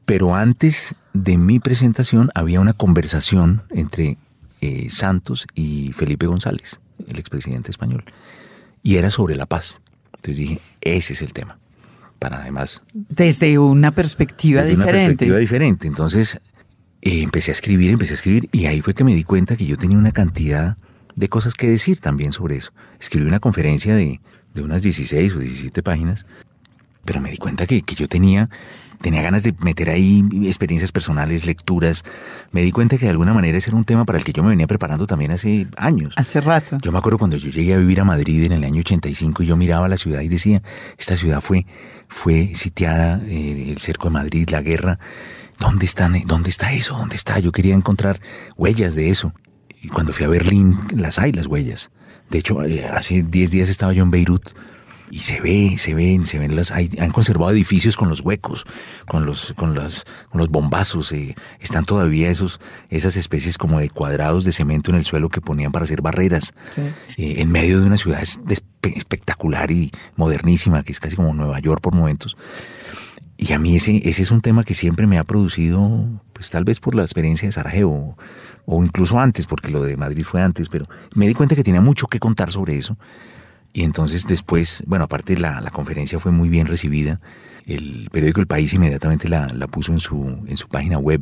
Pero 0.03 0.34
antes 0.34 0.95
de 1.13 1.38
mi 1.38 1.59
presentación 1.59 2.30
había 2.34 2.59
una 2.59 2.74
conversación 2.74 3.61
entre 3.70 4.18
eh, 4.61 4.88
Santos 4.89 5.45
y 5.53 5.91
Felipe 5.93 6.26
González, 6.26 6.80
el 7.07 7.20
expresidente 7.20 7.70
español. 7.70 8.03
Y 8.82 8.95
era 8.95 9.11
sobre 9.11 9.36
la 9.36 9.45
paz. 9.45 9.80
Entonces 10.15 10.38
dije, 10.38 10.59
ese 10.82 11.13
es 11.13 11.22
el 11.22 11.34
tema. 11.34 11.59
Para 12.18 12.41
además... 12.41 12.82
Desde 12.93 13.59
una 13.59 13.91
perspectiva 13.91 14.61
desde 14.61 14.72
diferente. 14.72 14.97
Una 14.97 15.07
perspectiva 15.07 15.38
diferente. 15.38 15.88
Entonces 15.88 16.41
eh, 17.03 17.22
empecé 17.22 17.51
a 17.51 17.53
escribir, 17.53 17.91
empecé 17.91 18.13
a 18.13 18.15
escribir 18.15 18.49
y 18.51 18.65
ahí 18.65 18.82
fue 18.82 18.95
que 18.95 19.03
me 19.03 19.13
di 19.13 19.24
cuenta 19.24 19.55
que 19.55 19.68
yo 19.68 19.78
tenía 19.78 19.99
una 19.99 20.13
cantidad 20.13 20.78
de 21.15 21.30
cosas 21.30 21.53
que 21.53 21.70
decir 21.70 21.99
también 21.99 22.32
sobre 22.32 22.55
eso. 22.55 22.72
Escribí 22.99 23.28
una 23.28 23.39
conferencia 23.39 23.93
de 23.95 24.20
de 24.58 24.64
unas 24.64 24.82
16 24.82 25.36
o 25.36 25.39
17 25.39 25.82
páginas, 25.84 26.26
pero 27.05 27.22
me 27.22 27.32
di 27.32 27.38
cuenta 27.38 27.66
que, 27.66 27.82
yo 27.95 28.08
tenía, 28.10 28.49
tenía 29.01 29.22
ganas 29.22 29.43
de 29.43 29.55
meter 29.60 29.89
ahí 29.89 30.26
experiencias 30.43 30.91
personales, 30.91 31.45
lecturas. 31.45 32.03
Me 32.51 32.62
di 32.62 32.72
cuenta 32.72 32.97
que 32.97 33.05
de 33.05 33.12
alguna 33.12 33.34
manera 33.34 33.58
ese 33.58 33.70
era 33.70 33.78
un 33.78 33.86
tema 33.86 34.03
para 34.03 34.18
el 34.18 34.26
que 34.26 34.34
yo 34.34 34.43
me 34.43 34.49
venía 34.49 34.68
preparando 34.68 35.08
también 35.08 35.32
hace 35.32 35.68
años. 35.78 36.14
Hace 36.18 36.41
rato. 36.41 36.78
Yo 36.82 36.91
me 36.91 36.97
acuerdo 36.97 37.18
cuando 37.18 37.38
yo 37.38 37.49
llegué 37.49 37.74
a 37.74 37.78
vivir 37.78 38.01
a 38.01 38.03
Madrid 38.03 38.43
en 38.43 38.51
el 38.51 38.64
año 38.64 38.82
85 38.82 39.43
y 39.43 39.45
yo 39.45 39.55
miraba 39.55 39.88
la 39.88 39.97
ciudad 39.97 40.20
y 40.20 40.28
decía, 40.28 40.62
esta 40.97 41.16
ciudad 41.16 41.39
fue, 41.39 41.66
fue 42.10 42.47
sitiada, 42.55 43.22
eh, 43.26 43.72
el 43.72 43.78
cerco 43.80 44.10
de 44.10 44.14
Madrid, 44.14 44.49
la 44.49 44.62
guerra. 44.62 44.99
¿Dónde, 45.60 45.86
están, 45.86 46.22
¿Dónde 46.26 46.49
está 46.49 46.74
eso? 46.74 46.95
¿Dónde 46.95 47.16
está? 47.16 47.39
Yo 47.39 47.51
quería 47.51 47.74
encontrar 47.74 48.20
huellas 48.58 48.95
de 48.95 49.10
eso. 49.10 49.34
Y 49.82 49.88
cuando 49.88 50.12
fui 50.12 50.26
a 50.26 50.30
Berlín, 50.30 50.78
las 50.93 51.20
hay, 51.20 51.32
las 51.32 51.47
huellas. 51.47 51.89
De 52.30 52.39
hecho, 52.39 52.63
eh, 52.63 52.86
hace 52.86 53.23
10 53.23 53.51
días 53.51 53.69
estaba 53.69 53.93
yo 53.93 54.03
en 54.03 54.11
Beirut 54.11 54.49
y 55.09 55.19
se 55.19 55.39
ve, 55.39 55.75
se 55.78 55.93
ven, 55.93 56.25
se 56.25 56.38
ven 56.38 56.55
las, 56.57 56.71
hay- 56.71 56.91
han 56.99 57.11
conservado 57.11 57.51
edificios 57.53 57.95
con 57.95 58.09
los 58.09 58.19
huecos, 58.19 58.65
con 59.07 59.25
los, 59.25 59.53
con 59.55 59.73
las, 59.73 60.03
con 60.30 60.39
los 60.39 60.49
bombazos, 60.49 61.13
eh, 61.13 61.34
están 61.61 61.86
todavía 61.86 62.30
esos, 62.30 62.59
esas 62.89 63.15
especies 63.15 63.57
como 63.57 63.80
de 63.80 63.89
cuadrados 63.89 64.43
de 64.43 64.51
cemento 64.51 64.91
en 64.91 64.97
el 64.97 65.05
suelo 65.05 65.30
que 65.30 65.39
ponían 65.39 65.71
para 65.71 65.86
hacer 65.86 66.01
barreras, 66.01 66.53
eh, 67.17 67.36
en 67.38 67.49
medio 67.51 67.80
de 67.80 67.88
una 67.88 67.97
ciudad 67.97 68.19
espe- 68.21 68.61
espectacular 68.97 69.71
y 69.71 69.91
modernísima, 70.17 70.84
que 70.84 70.91
es 70.91 70.99
casi 70.99 71.15
como 71.15 71.34
Nueva 71.34 71.59
York 71.59 71.80
por 71.82 71.95
momentos. 71.95 72.36
Y 73.38 73.53
a 73.53 73.59
mí 73.59 73.75
ese, 73.75 74.07
ese 74.09 74.23
es 74.23 74.31
un 74.31 74.41
tema 74.41 74.63
que 74.63 74.73
siempre 74.73 75.05
me 75.05 75.19
ha 75.19 75.23
producido, 75.23 76.07
pues 76.33 76.49
tal 76.49 76.63
vez 76.63 76.79
por 76.79 76.95
la 76.95 77.03
experiencia 77.03 77.47
de 77.47 77.51
Sarajevo, 77.51 78.17
o 78.65 78.83
incluso 78.83 79.19
antes, 79.19 79.45
porque 79.45 79.69
lo 79.69 79.83
de 79.83 79.95
Madrid 79.95 80.23
fue 80.23 80.41
antes, 80.41 80.69
pero 80.69 80.88
me 81.13 81.27
di 81.27 81.33
cuenta 81.35 81.55
que 81.55 81.63
tenía 81.63 81.81
mucho 81.81 82.07
que 82.07 82.19
contar 82.19 82.51
sobre 82.51 82.77
eso. 82.77 82.97
Y 83.73 83.83
entonces 83.83 84.25
después, 84.25 84.83
bueno, 84.88 85.05
aparte 85.05 85.38
la, 85.38 85.61
la 85.61 85.69
conferencia 85.69 86.19
fue 86.19 86.31
muy 86.31 86.49
bien 86.49 86.65
recibida, 86.65 87.21
el 87.67 88.09
periódico 88.11 88.39
El 88.39 88.47
País 88.47 88.73
inmediatamente 88.73 89.29
la, 89.29 89.47
la 89.49 89.67
puso 89.67 89.91
en 89.91 89.99
su, 89.99 90.43
en 90.47 90.57
su 90.57 90.67
página 90.67 90.97
web. 90.97 91.21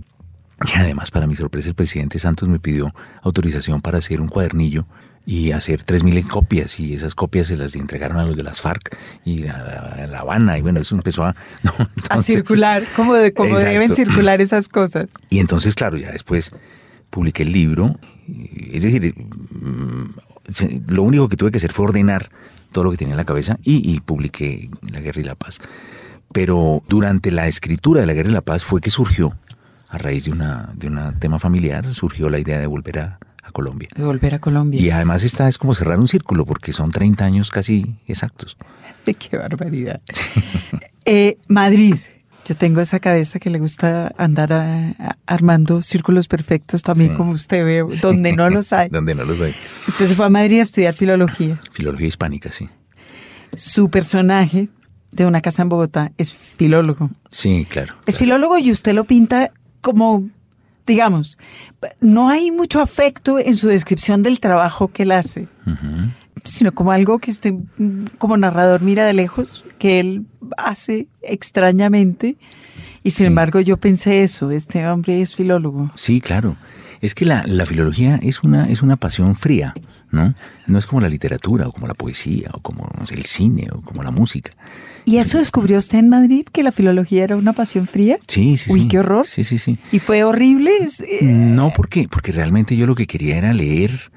Y 0.66 0.80
además, 0.80 1.11
para 1.11 1.28
mi 1.28 1.36
sorpresa, 1.36 1.68
el 1.70 1.76
presidente 1.76 2.18
Santos 2.18 2.47
me 2.47 2.59
pidió 2.59 2.93
autorización 3.24 3.82
para 3.82 3.97
hacer 3.97 4.22
un 4.22 4.30
cuadernillo 4.30 4.88
y 5.26 5.51
hacer 5.51 5.84
3.000 5.86 6.28
copias. 6.28 6.80
Y 6.80 6.93
esas 6.93 7.15
copias 7.15 7.47
se 7.47 7.57
las 7.57 7.76
entregaron 7.76 8.17
a 8.17 8.26
los 8.26 8.38
de 8.38 8.43
las 8.43 8.61
FARC 8.61 8.97
y 9.23 9.47
a, 9.47 9.55
a 9.55 10.07
La 10.07 10.19
Habana. 10.19 10.57
Y 10.57 10.61
bueno, 10.61 10.80
eso 10.80 10.95
empezó 10.95 11.23
a... 11.23 11.36
¿no? 11.63 11.71
A 12.09 12.21
circular, 12.21 12.84
como, 12.95 13.13
de, 13.13 13.34
como 13.34 13.49
Exacto. 13.49 13.69
deben 13.69 13.95
circular 13.95 14.41
esas 14.41 14.69
cosas. 14.69 15.07
y 15.30 15.39
entonces, 15.39 15.76
claro, 15.76 15.97
ya 15.97 16.11
después 16.11 16.51
publiqué 17.09 17.43
el 17.43 17.51
libro. 17.51 17.99
Es 18.71 18.84
decir, 18.84 19.15
mm, 19.15 20.91
lo 20.91 21.03
único 21.03 21.30
que 21.30 21.38
tuve 21.38 21.51
que 21.51 21.57
hacer 21.57 21.73
fue 21.73 21.86
ordenar 21.86 22.30
todo 22.71 22.84
lo 22.84 22.91
que 22.91 22.97
tenía 22.97 23.13
en 23.13 23.17
la 23.17 23.26
cabeza 23.26 23.57
y, 23.63 23.89
y 23.89 23.99
publiqué 24.01 24.69
La 24.91 24.99
Guerra 24.99 25.21
y 25.21 25.23
la 25.23 25.36
Paz. 25.36 25.59
Pero 26.34 26.84
durante 26.89 27.32
la 27.32 27.47
escritura 27.47 28.01
de 28.01 28.07
La 28.07 28.13
Guerra 28.13 28.30
y 28.30 28.34
la 28.34 28.41
Paz 28.41 28.65
fue 28.65 28.82
que 28.82 28.89
surgió, 28.89 29.36
a 29.88 29.97
raíz 29.97 30.26
de 30.26 30.32
una 30.32 30.73
de 30.76 30.88
un 30.88 31.19
tema 31.19 31.39
familiar, 31.39 31.93
surgió 31.93 32.30
la 32.30 32.39
idea 32.39 32.59
de 32.59 32.67
volver 32.67 32.99
a 32.99 33.19
Colombia. 33.56 33.88
De 33.95 34.03
volver 34.03 34.36
a 34.36 34.39
Colombia. 34.39 34.80
Y 34.80 34.89
además 34.91 35.24
esta 35.24 35.47
es 35.47 35.58
como 35.58 35.74
cerrar 35.74 35.97
un 35.99 36.08
círculo, 36.08 36.45
porque 36.45 36.74
son 36.74 36.91
30 36.91 37.24
años 37.26 37.49
casi 37.49 37.95
exactos. 38.08 38.58
Qué 39.06 39.38
barbaridad. 39.38 40.01
Eh, 41.08 41.38
Madrid. 41.47 41.95
Yo 42.47 42.56
tengo 42.56 42.82
esa 42.82 42.99
cabeza 42.99 43.39
que 43.39 43.49
le 43.51 43.60
gusta 43.60 44.12
andar 44.18 44.53
a- 44.53 44.89
a- 44.97 45.18
armando 45.28 45.82
círculos 45.84 46.28
perfectos 46.28 46.82
también, 46.82 47.12
Sí. 47.12 47.16
como 47.18 47.32
usted 47.32 47.64
ve, 47.64 47.86
donde 48.01 48.34
no 48.34 48.49
los 48.49 48.74
hay. 48.74 48.89
Donde 48.91 49.14
no 49.16 49.24
los 49.24 49.39
hay. 49.41 49.53
Usted 49.88 50.08
se 50.08 50.16
fue 50.16 50.26
a 50.26 50.30
Madrid 50.30 50.60
a 50.60 50.64
estudiar 50.64 50.93
filología. 50.95 51.60
Filología 51.72 52.08
hispánica, 52.08 52.51
sí. 52.51 52.70
Su 53.56 53.89
personaje 53.89 54.70
de 55.12 55.26
una 55.28 55.41
casa 55.41 55.62
en 55.62 55.70
Bogotá 55.70 56.12
es 56.18 56.34
filólogo. 56.34 57.10
Sí, 57.32 57.66
claro. 57.70 57.93
Es 58.08 58.18
claro. 58.18 58.20
filólogo 58.20 58.58
y 58.58 58.72
usted 58.72 58.93
lo 58.93 59.03
pinta 59.06 59.51
como, 59.82 60.28
digamos, 60.88 61.38
no 62.02 62.30
hay 62.30 62.52
mucho 62.52 62.82
afecto 62.82 63.40
en 63.40 63.56
su 63.56 63.68
descripción 63.68 64.24
del 64.24 64.40
trabajo 64.40 64.90
que 64.90 65.04
él 65.04 65.12
hace, 65.12 65.48
sino 66.44 66.74
como 66.74 66.92
algo 66.92 67.20
que 67.20 67.32
usted 67.32 67.54
mm, 67.78 68.06
como 68.18 68.38
narrador 68.38 68.82
mira 68.82 69.06
de 69.06 69.14
lejos, 69.14 69.66
que 69.80 70.00
él 70.00 70.26
hace 70.58 71.08
extrañamente. 71.22 72.38
Y 73.04 73.12
sin 73.12 73.26
Sí. 73.26 73.28
embargo 73.28 73.60
yo 73.60 73.78
pensé 73.78 74.24
eso, 74.24 74.52
este 74.52 74.88
hombre 74.88 75.22
es 75.22 75.36
filólogo. 75.36 75.92
Sí, 75.96 76.22
claro. 76.22 76.58
Es 77.02 77.14
que 77.14 77.26
la, 77.26 77.44
la 77.46 77.66
filología 77.66 78.16
es 78.22 78.42
una, 78.42 78.68
es 78.70 78.82
una 78.82 78.96
pasión 78.96 79.36
fría, 79.36 79.74
¿no? 80.12 80.34
No 80.66 80.80
es 80.80 80.88
como 80.88 81.02
la 81.02 81.10
literatura 81.10 81.68
o 81.68 81.72
como 81.72 81.88
la 81.88 81.94
poesía 81.94 82.50
o 82.54 82.62
como 82.62 82.90
no 82.98 83.06
sé, 83.06 83.14
el 83.16 83.26
cine 83.26 83.68
o 83.72 83.82
como 83.82 84.02
la 84.02 84.10
música. 84.12 84.52
¿Y 85.06 85.18
eso 85.18 85.38
descubrió 85.38 85.78
usted 85.78 85.99
en 85.99 86.10
Madrid, 86.10 86.45
que 86.51 86.64
la 86.64 86.72
filología 86.72 87.24
era 87.24 87.36
una 87.38 87.53
pasión 87.53 87.86
fría? 87.88 88.18
Sí, 88.28 88.58
sí, 88.58 88.72
Uy, 88.72 88.82
sí. 88.82 88.88
qué 88.88 88.99
horror. 88.99 89.28
Sí, 89.28 89.43
sí, 89.43 89.58
sí. 89.58 89.78
¿Y 89.91 89.99
fue 89.99 90.24
horrible? 90.24 90.72
Eh, 91.08 91.20
No, 91.24 91.72
¿por 91.72 91.88
qué? 91.89 92.08
Porque 92.10 92.32
realmente 92.32 92.76
yo 92.76 92.88
lo 92.88 92.95
que 92.95 93.06
quería 93.06 93.38
era 93.38 93.53
leer, 93.53 94.12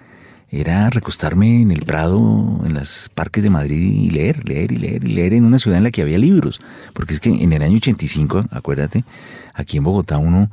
era 0.50 0.88
recostarme 0.88 1.60
en 1.60 1.70
el 1.72 1.80
Prado, 1.84 2.62
en 2.64 2.72
los 2.74 3.10
parques 3.14 3.42
de 3.44 3.50
Madrid 3.50 3.78
y 3.92 4.10
leer, 4.10 4.48
leer 4.48 4.72
y 4.72 4.76
leer 4.76 5.04
y 5.06 5.12
leer 5.12 5.34
en 5.34 5.44
una 5.44 5.58
ciudad 5.58 5.76
en 5.76 5.84
la 5.84 5.90
que 5.90 6.00
había 6.02 6.16
libros. 6.16 6.58
Porque 6.94 7.12
es 7.14 7.20
que 7.20 7.28
en 7.30 7.52
el 7.52 7.62
año 7.62 7.76
85, 7.76 8.40
acuérdate, 8.50 9.04
aquí 9.52 9.76
en 9.76 9.84
Bogotá 9.84 10.16
uno 10.16 10.50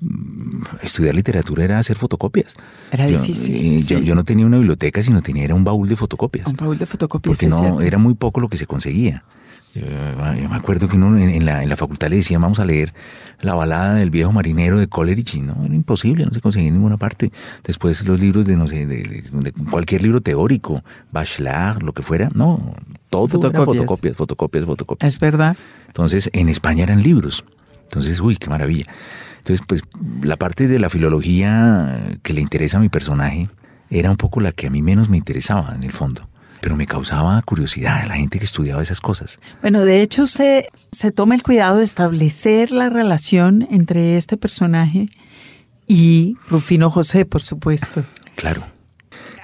mm, 0.00 0.62
estudiar 0.82 1.14
literatura 1.14 1.64
era 1.64 1.78
hacer 1.78 1.96
fotocopias. 1.96 2.54
Era 2.92 3.08
Yo, 3.08 3.22
difícil, 3.22 3.54
eh, 3.56 3.78
yo, 3.82 3.98
sí. 4.00 4.04
yo 4.04 4.14
no 4.14 4.24
tenía 4.24 4.44
una 4.44 4.58
biblioteca, 4.58 5.02
sino 5.02 5.22
tenía 5.22 5.44
era 5.44 5.54
un 5.54 5.64
baúl 5.64 5.88
de 5.88 5.96
fotocopias. 5.96 6.46
Un 6.46 6.56
baúl 6.56 6.76
de 6.76 6.84
fotocopias. 6.84 7.38
porque 7.38 7.48
no 7.48 7.58
cierto. 7.58 7.80
era 7.80 7.96
muy 7.96 8.12
poco 8.12 8.40
lo 8.40 8.48
que 8.50 8.58
se 8.58 8.66
conseguía. 8.66 9.24
Yo, 9.80 10.42
yo 10.42 10.48
me 10.48 10.56
acuerdo 10.56 10.88
que 10.88 10.96
uno 10.96 11.16
en, 11.16 11.28
en 11.28 11.44
la, 11.44 11.62
en 11.62 11.68
la 11.68 11.76
facultad 11.76 12.08
le 12.08 12.16
decía, 12.16 12.38
vamos 12.38 12.58
a 12.58 12.64
leer 12.64 12.92
la 13.40 13.54
balada 13.54 13.94
del 13.94 14.10
viejo 14.10 14.32
marinero 14.32 14.78
de 14.78 14.88
Coleridge, 14.88 15.36
y 15.36 15.42
no, 15.42 15.64
era 15.64 15.74
imposible, 15.74 16.24
no 16.24 16.32
se 16.32 16.40
conseguía 16.40 16.68
en 16.68 16.74
ninguna 16.74 16.96
parte. 16.96 17.30
Después 17.64 18.04
los 18.06 18.18
libros 18.18 18.46
de, 18.46 18.56
no 18.56 18.66
sé, 18.66 18.84
de, 18.86 18.96
de- 19.02 19.22
de 19.30 19.52
cualquier 19.70 20.02
libro 20.02 20.20
teórico, 20.20 20.82
Bachelard, 21.12 21.82
lo 21.82 21.92
que 21.92 22.02
fuera, 22.02 22.30
no, 22.34 22.74
todo 23.10 23.26
era 23.26 23.30
Fotocopias. 23.50 23.66
fotocopias, 23.86 24.16
fotocopias, 24.16 24.64
fotocopias. 24.64 25.14
Es 25.14 25.20
verdad. 25.20 25.56
Entonces, 25.86 26.30
en 26.32 26.48
España 26.48 26.82
eran 26.82 27.02
libros. 27.02 27.44
Entonces, 27.84 28.20
uy, 28.20 28.36
qué 28.36 28.50
maravilla. 28.50 28.86
Entonces, 29.38 29.64
pues, 29.66 29.82
la 30.22 30.36
parte 30.36 30.66
de 30.68 30.78
la 30.78 30.90
filología 30.90 32.18
que 32.22 32.32
le 32.32 32.40
interesa 32.40 32.78
a 32.78 32.80
mi 32.80 32.88
personaje 32.88 33.48
era 33.88 34.10
un 34.10 34.16
poco 34.16 34.40
la 34.40 34.52
que 34.52 34.66
a 34.66 34.70
mí 34.70 34.82
menos 34.82 35.08
me 35.08 35.16
interesaba, 35.16 35.74
en 35.74 35.84
el 35.84 35.92
fondo. 35.92 36.27
Pero 36.60 36.76
me 36.76 36.86
causaba 36.86 37.40
curiosidad 37.42 38.06
la 38.06 38.14
gente 38.14 38.38
que 38.38 38.44
estudiaba 38.44 38.82
esas 38.82 39.00
cosas. 39.00 39.38
Bueno, 39.60 39.84
de 39.84 40.02
hecho 40.02 40.24
usted 40.24 40.64
se 40.92 41.12
toma 41.12 41.34
el 41.34 41.42
cuidado 41.42 41.78
de 41.78 41.84
establecer 41.84 42.70
la 42.70 42.90
relación 42.90 43.66
entre 43.70 44.16
este 44.16 44.36
personaje 44.36 45.08
y 45.86 46.36
Rufino 46.48 46.90
José, 46.90 47.24
por 47.24 47.42
supuesto. 47.42 48.04
Claro. 48.36 48.66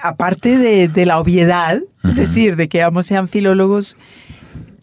Aparte 0.01 0.57
de, 0.57 0.87
de 0.87 1.05
la 1.05 1.19
obviedad, 1.19 1.81
es 2.03 2.15
decir, 2.15 2.55
de 2.55 2.69
que 2.69 2.83
ambos 2.83 3.07
sean 3.07 3.27
filólogos, 3.27 3.97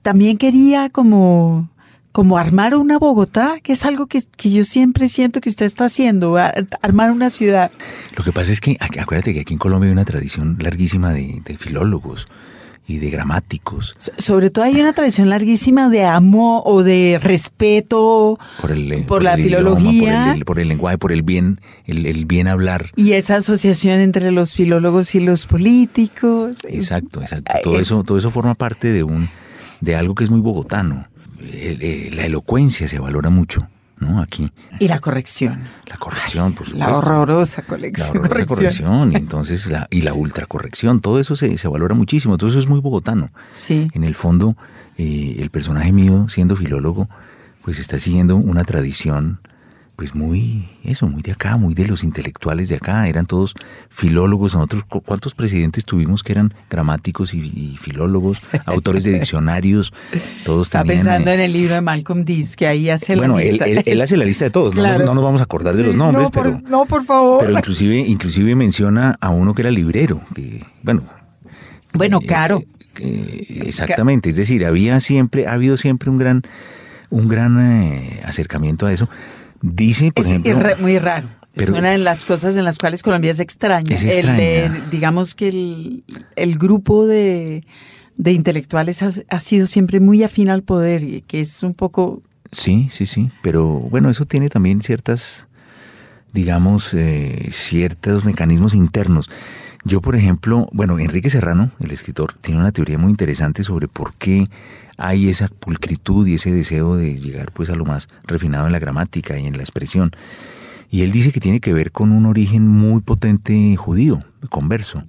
también 0.03 0.37
quería 0.37 0.91
como, 0.91 1.71
como 2.13 2.37
armar 2.39 2.75
una 2.75 2.99
Bogotá, 2.99 3.55
que 3.63 3.73
es 3.73 3.85
algo 3.87 4.07
que, 4.07 4.23
que 4.37 4.51
yo 4.51 4.65
siempre 4.65 5.09
siento 5.09 5.41
que 5.41 5.49
usted 5.49 5.65
está 5.67 5.87
haciendo, 5.87 6.37
ar- 6.37 6.67
armar 6.83 7.11
una 7.11 7.31
ciudad. 7.31 7.71
Lo 8.17 8.23
que 8.23 8.33
pasa 8.33 8.53
es 8.53 8.61
que, 8.61 8.77
ac- 8.79 9.01
acuérdate 9.01 9.33
que 9.35 9.41
aquí 9.41 9.55
en 9.55 9.59
Colombia 9.59 9.89
hay 9.89 9.93
una 9.93 10.05
tradición 10.05 10.57
larguísima 10.61 11.13
de, 11.13 11.41
de 11.45 11.57
filólogos 11.57 12.27
y 12.87 12.99
de 12.99 13.11
gramáticos. 13.11 13.95
So- 13.97 14.13
Sobre 14.19 14.51
todo 14.51 14.65
hay 14.67 14.79
una 14.81 14.93
tradición 14.93 15.31
larguísima 15.31 15.89
de 15.89 16.05
amo 16.05 16.63
o 16.67 16.83
de 16.83 17.19
respeto 17.23 18.39
Por, 18.61 18.73
el, 18.73 18.93
eh, 18.93 19.05
por 19.07 19.23
la 19.23 19.35
el 19.35 19.41
idioma, 19.47 19.59
filología. 19.81 20.25
por, 20.27 20.37
el, 20.37 20.45
por 20.45 20.61
el 20.61 20.69
lenguaje, 20.69 20.99
por 20.99 21.13
el 21.13 21.23
bien, 21.23 21.61
el, 21.87 22.05
el 22.05 22.27
bien 22.27 22.49
hablar. 22.49 22.91
Y 22.97 23.13
esa 23.13 23.37
asociación 23.37 24.01
entre 24.01 24.33
los 24.33 24.53
filólogos 24.53 25.15
y 25.15 25.21
los 25.21 25.47
políticos. 25.47 26.59
Exacto, 26.69 27.23
exacto. 27.23 27.53
Todo 27.63 27.77
es- 27.77 27.83
eso, 27.87 28.03
todo 28.03 28.19
eso 28.19 28.31
forma 28.31 28.55
parte 28.55 28.89
de 28.93 29.03
un, 29.03 29.31
de 29.81 29.97
algo 29.97 30.15
que 30.15 30.25
es 30.25 30.31
muy 30.31 30.41
bogotano. 30.41 31.07
El- 31.53 31.83
el- 31.83 32.17
la 32.17 32.27
elocuencia 32.27 32.89
se 32.89 32.99
valora 32.99 33.31
mucho, 33.31 33.61
¿no? 33.99 34.21
Aquí. 34.21 34.51
Y 34.81 34.89
la 34.89 34.99
corrección. 35.01 35.69
La 35.87 35.97
corrección, 35.99 36.55
por 36.55 36.67
La 36.69 36.87
supuesto. 36.87 36.99
horrorosa 36.99 37.63
La 37.63 37.69
colección. 37.69 38.09
horrorosa 38.19 38.29
corrección. 38.47 38.89
corrección. 38.89 39.13
Y 39.13 39.17
entonces 39.17 39.67
la, 39.71 39.87
y 39.91 40.03
la 40.03 40.15
ultracorrección. 40.15 41.01
Todo 41.01 41.21
eso 41.21 41.37
se, 41.37 41.57
se 41.59 41.69
valora 41.69 41.95
muchísimo. 41.95 42.39
Todo 42.39 42.51
eso 42.51 42.59
es 42.59 42.67
muy 42.67 42.81
bogotano. 42.81 43.31
Sí. 43.55 43.89
En 43.93 44.05
el 44.05 44.15
fondo, 44.15 44.57
eh, 44.99 45.37
el 45.39 45.51
personaje 45.51 45.93
mío, 45.93 46.27
siendo 46.29 46.57
filólogo, 46.57 47.09
pues 47.63 47.79
está 47.79 47.99
siguiendo 47.99 48.37
una 48.37 48.65
tradición, 48.65 49.41
pues 50.03 50.17
muy, 50.17 50.69
eso, 50.83 51.07
muy 51.07 51.23
de 51.23 51.31
acá, 51.31 51.57
muy 51.57 51.75
de 51.75 51.87
los 51.87 52.03
intelectuales 52.03 52.69
de 52.69 52.75
acá. 52.75 53.07
Eran 53.07 53.25
todos 53.25 53.55
filólogos. 53.89 54.53
Nosotros, 54.53 54.83
¿cu- 54.83 55.01
¿cuántos 55.01 55.33
presidentes 55.33 55.85
tuvimos 55.85 56.25
que 56.25 56.33
eran 56.33 56.53
gramáticos 56.69 57.35
y, 57.35 57.39
y 57.39 57.77
filólogos, 57.81 58.39
autores 58.67 59.05
de 59.05 59.13
diccionarios? 59.21 59.93
Todos 60.45 60.67
Está 60.67 60.83
tenían. 60.83 61.05
pensando 61.05 61.31
eh, 61.31 61.35
en 61.35 61.41
el 61.41 61.53
libro 61.53 61.75
de 61.75 61.83
Malcolm 61.83 62.25
Diz, 62.25 62.57
que 62.57 62.67
ahí 62.67 62.91
hace 62.91 63.15
bueno, 63.15 63.37
la 63.37 63.43
él, 63.45 63.49
lista. 63.51 63.65
él- 63.67 63.83
él 63.87 64.01
hace 64.01 64.17
la 64.17 64.25
lista 64.25 64.45
de 64.45 64.51
todos, 64.51 64.75
no 64.75 64.83
Claro. 64.83 65.05
no, 65.05 65.15
nos 65.15 65.23
vamos 65.23 65.41
a 65.41 65.45
acordar 65.45 65.77
de 65.77 65.85
los 65.85 65.95
nombres, 65.95 66.25
no, 66.25 66.31
por, 66.33 66.43
pero, 66.43 66.61
no, 66.69 66.85
por 66.87 67.05
favor. 67.05 67.39
pero 67.39 67.53
inclusive, 67.57 67.99
inclusive 67.99 68.57
menciona 68.57 69.17
a 69.21 69.31
uno 69.31 69.55
que 69.55 69.63
era 69.63 69.71
librero, 69.71 70.21
que, 70.35 70.65
bueno, 70.83 71.03
bueno, 71.93 72.19
eh, 72.21 72.27
caro. 72.27 72.61
que- 72.93 73.63
exactamente, 73.67 74.31
es 74.31 74.35
decir, 74.35 74.67
había 74.67 74.99
siempre, 74.99 75.47
ha 75.47 75.53
habido 75.53 75.77
siempre 75.77 76.11
un 76.11 76.19
gran, 76.19 76.43
un 77.11 77.29
gran 77.29 77.57
eh, 77.61 78.21
acercamiento 78.27 78.87
a 78.87 78.93
eso. 78.93 79.09
Dice, 79.63 80.13
por 80.13 80.25
Es 80.25 80.31
ejemplo, 80.31 80.53
irre- 80.53 80.79
muy 80.79 80.99
raro. 80.99 81.29
pero- 81.55 81.73
es 81.73 81.79
una 81.79 81.91
de 81.91 81.99
las 81.99 82.25
cosas 82.25 82.57
en 82.57 82.65
las 82.65 82.79
cuales 82.79 83.03
Colombia 83.03 83.31
es 83.31 83.41
extraña. 83.41 83.95
Es 83.95 84.03
El, 84.03 84.29
extraña. 84.29 84.87
digamos 84.91 85.35
que 85.35 85.49
el, 85.49 86.05
el 86.37 86.59
grupo 86.59 87.07
de, 87.07 87.65
de 88.17 88.33
intelectuales 88.33 89.03
ha, 89.03 89.11
ha 89.29 89.41
sido 89.41 89.67
siempre 89.67 90.01
muy 90.01 90.23
afín 90.25 90.51
al 90.51 90.63
poder, 90.63 91.03
y 91.05 91.23
que 91.23 91.41
es 91.41 91.63
un 91.63 91.75
poco 91.75 92.23
sí, 92.51 92.89
sí, 92.91 93.07
sí, 93.07 93.31
pero 93.43 93.67
bueno, 93.67 94.11
eso 94.11 94.25
tiene 94.27 94.49
también 94.49 94.83
ciertas, 94.83 95.47
digamos, 96.33 96.93
eh, 96.95 97.49
ciertos 97.53 98.25
mecanismos 98.25 98.75
internos. 98.75 99.31
Yo, 99.85 100.01
por 100.01 100.17
ejemplo, 100.17 100.69
bueno, 100.73 100.99
Enrique 100.99 101.29
Serrano, 101.31 101.73
el 101.81 101.91
escritor, 101.91 102.35
tiene 102.41 102.61
una 102.61 102.73
teoría 102.73 102.99
muy 102.99 103.11
interesante 103.11 103.65
sobre 103.65 103.89
por 103.89 104.15
qué 104.15 104.47
hay 105.03 105.29
esa 105.29 105.49
pulcritud 105.49 106.29
y 106.29 106.35
ese 106.35 106.53
deseo 106.53 106.95
de 106.95 107.19
llegar 107.19 107.51
pues 107.51 107.71
a 107.71 107.75
lo 107.75 107.85
más 107.85 108.09
refinado 108.23 108.67
en 108.67 108.73
la 108.73 108.79
gramática 108.79 109.37
y 109.37 109.49
en 109.49 109.57
la 109.57 109.65
expresión. 109.65 110.13
Y 110.91 111.03
él 111.03 111.11
dice 111.11 111.33
que 111.33 111.41
tiene 111.41 111.59
que 111.59 111.73
ver 111.73 111.91
con 111.91 112.13
un 112.13 112.25
origen 112.25 112.69
muy 112.69 113.01
potente 113.01 113.75
judío, 113.75 114.21
converso, 114.49 115.03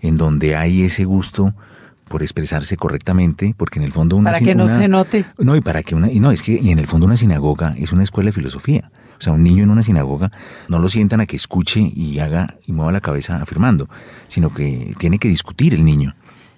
en 0.00 0.16
donde 0.18 0.54
hay 0.54 0.82
ese 0.82 1.04
gusto 1.04 1.52
por 2.08 2.22
expresarse 2.22 2.76
correctamente, 2.76 3.54
porque 3.56 3.80
en 3.80 3.84
el 3.86 3.92
fondo 3.92 4.14
una 4.14 4.30
para 4.30 4.44
que 4.44 4.54
no 4.54 4.68
se 4.68 4.86
note. 4.86 5.24
No, 5.38 5.56
y 5.56 5.60
para 5.60 5.82
que 5.82 5.96
una 5.96 6.12
y 6.12 6.20
no, 6.20 6.30
es 6.30 6.42
que 6.42 6.52
y 6.52 6.70
en 6.70 6.78
el 6.78 6.86
fondo 6.86 7.06
una 7.06 7.16
sinagoga 7.16 7.74
es 7.76 7.90
una 7.90 8.04
escuela 8.04 8.28
de 8.28 8.32
filosofía. 8.32 8.92
O 9.18 9.20
sea, 9.20 9.32
un 9.32 9.42
niño 9.42 9.64
en 9.64 9.70
una 9.70 9.82
sinagoga 9.82 10.30
no 10.68 10.78
lo 10.78 10.88
sientan 10.88 11.20
a 11.20 11.26
que 11.26 11.34
escuche 11.34 11.80
y 11.80 12.20
haga 12.20 12.54
y 12.66 12.72
mueva 12.72 12.92
la 12.92 13.00
cabeza 13.00 13.42
afirmando, 13.42 13.88
sino 14.28 14.54
que 14.54 14.94
tiene 14.98 15.18
que 15.18 15.28
discutir 15.28 15.74
el 15.74 15.84
niño. 15.84 16.14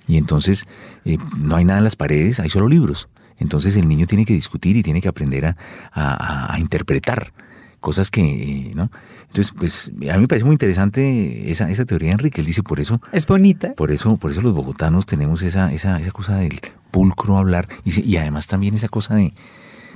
Y 0.07 0.17
entonces 0.17 0.67
eh, 1.05 1.19
no 1.37 1.57
hay 1.57 1.65
nada 1.65 1.79
en 1.79 1.85
las 1.85 1.97
paredes, 1.97 2.41
hay 2.41 2.51
solo 2.51 2.69
libros. 2.69 3.09
Entonces 3.39 3.77
el 3.77 3.89
niño 3.89 4.07
tiene 4.07 4.25
que 4.25 4.33
discutir 4.33 4.77
y 4.77 4.83
tiene 4.83 5.01
que 5.01 5.09
aprender 5.09 5.57
a, 5.93 6.57
interpretar 6.59 7.33
cosas 7.81 8.11
que, 8.11 8.23
eh, 8.23 8.73
¿no? 8.75 8.91
Entonces, 9.29 9.55
pues 9.59 9.93
a 10.11 10.15
mí 10.15 10.21
me 10.21 10.29
parece 10.29 10.45
muy 10.45 10.55
interesante 10.55 11.51
esa, 11.51 11.71
esa 11.71 11.85
teoría 11.85 12.13
Enrique. 12.13 12.41
Él 12.41 12.47
dice, 12.47 12.63
por 12.63 12.81
eso... 12.81 13.01
Es 13.13 13.27
bonita. 13.27 13.75
Por 13.75 13.91
eso, 13.91 14.17
por 14.17 14.31
eso 14.31 14.41
los 14.41 14.55
bogotanos 14.55 15.05
tenemos 15.05 15.43
esa, 15.43 15.73
esa, 15.73 16.01
esa 16.01 16.11
cosa 16.11 16.37
del 16.37 16.61
pulcro 16.91 17.37
hablar 17.37 17.69
y, 17.85 18.09
y 18.09 18.17
además 18.17 18.47
también 18.47 18.75
esa 18.75 18.89
cosa 18.89 19.15
de, 19.17 19.35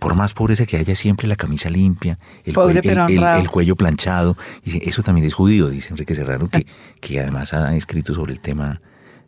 por 0.01 0.15
más 0.17 0.35
pobreza 0.35 0.67
que 0.67 0.79
haya, 0.79 0.95
siempre 0.97 1.29
la 1.29 1.37
camisa 1.37 1.71
limpia, 1.71 2.19
el, 2.45 2.55
cuello, 2.55 3.77
planchado. 3.77 4.37
Y 4.65 4.89
eso 4.89 5.03
también 5.03 5.27
es 5.27 5.35
judío, 5.35 5.69
dice 5.69 5.91
Enrique 5.91 6.15
Serrano, 6.15 6.49
que, 6.49 6.67
que 7.01 7.21
además 7.21 7.53
ha 7.55 7.77
escrito 7.77 8.15
sobre 8.15 8.33
el 8.33 8.41
tema 8.41 8.81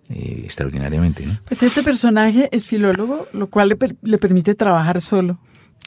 eh, 0.09 0.43
extraordinariamente. 0.45 1.27
Pues 1.47 1.63
este 1.63 1.83
personaje 1.83 2.49
es 2.53 2.67
filólogo, 2.67 3.29
lo 3.33 3.49
cual 3.49 3.77
le, 4.03 4.19
permite 4.19 4.55
trabajar 4.55 5.01
solo 5.01 5.39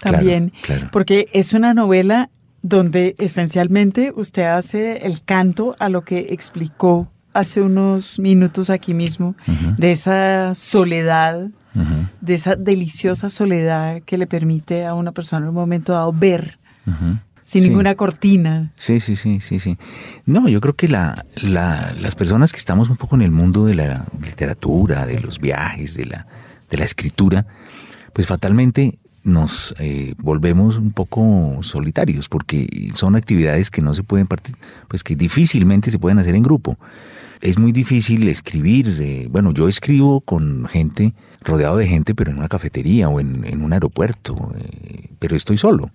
también, 0.02 0.52
porque 0.92 1.28
es 1.34 1.54
una 1.54 1.74
novela 1.74 2.30
donde 2.62 3.16
esencialmente 3.18 4.12
usted 4.16 4.44
hace 4.44 5.06
el 5.06 5.24
canto 5.24 5.76
a 5.80 5.90
lo 5.90 6.04
que 6.04 6.28
explicó 6.30 7.12
hace 7.34 7.62
unos 7.62 8.18
minutos 8.20 8.70
aquí 8.70 8.94
mismo, 8.94 9.36
de 9.78 9.92
esa 9.92 10.56
soledad 10.56 11.50
de 12.22 12.34
esa 12.34 12.56
deliciosa 12.56 13.30
soledad 13.30 14.02
que 14.04 14.18
le 14.18 14.28
permite 14.28 14.86
a 14.86 14.94
una 14.94 15.12
persona 15.12 15.44
en 15.44 15.50
un 15.50 15.56
momento 15.56 15.94
dado 15.94 16.14
ver. 16.14 16.58
Sin 17.46 17.62
ninguna 17.62 17.94
cortina. 17.94 18.74
Sí, 18.76 19.00
sí, 19.00 19.16
sí, 19.16 19.40
sí, 19.40 19.60
sí. 19.60 19.78
No, 20.26 20.50
yo 20.50 20.60
creo 20.60 20.76
que 20.76 20.88
la, 20.88 21.26
las 21.44 22.16
personas 22.16 22.52
que 22.52 22.58
estamos 22.58 22.90
un 22.90 22.98
poco 22.98 23.16
en 23.16 23.22
el 23.22 23.30
mundo 23.30 23.66
de 23.66 23.76
la 23.76 24.06
literatura, 24.20 25.06
de 25.06 25.20
los 25.20 25.40
viajes, 25.40 25.96
de 25.96 26.06
la, 26.06 26.26
de 26.72 26.78
la 26.78 26.86
escritura, 26.86 27.46
pues 28.14 28.26
fatalmente 28.26 28.98
nos 29.24 29.76
eh, 29.78 30.16
volvemos 30.18 30.78
un 30.78 30.92
poco 30.92 31.60
solitarios 31.62 32.30
porque 32.30 32.68
son 32.96 33.16
actividades 33.16 33.70
que 33.70 33.84
no 33.84 33.94
se 33.94 34.02
pueden 34.02 34.26
partir, 34.26 34.56
pues 34.88 35.04
que 35.04 35.16
difícilmente 35.16 35.92
se 35.92 36.00
pueden 36.00 36.18
hacer 36.18 36.34
en 36.34 36.42
grupo. 36.42 36.80
Es 37.42 37.60
muy 37.60 37.72
difícil 37.72 38.28
escribir, 38.28 38.98
eh, 39.00 39.28
bueno, 39.30 39.54
yo 39.54 39.68
escribo 39.68 40.22
con 40.22 40.66
gente 40.66 41.14
rodeado 41.42 41.78
de 41.78 41.86
gente, 41.86 42.16
pero 42.16 42.32
en 42.32 42.38
una 42.38 42.48
cafetería 42.48 43.08
o 43.08 43.20
en, 43.20 43.62
un 43.62 43.72
aeropuerto, 43.72 44.52
eh, 44.58 45.10
pero 45.20 45.36
estoy 45.36 45.60
solo. 45.60 45.92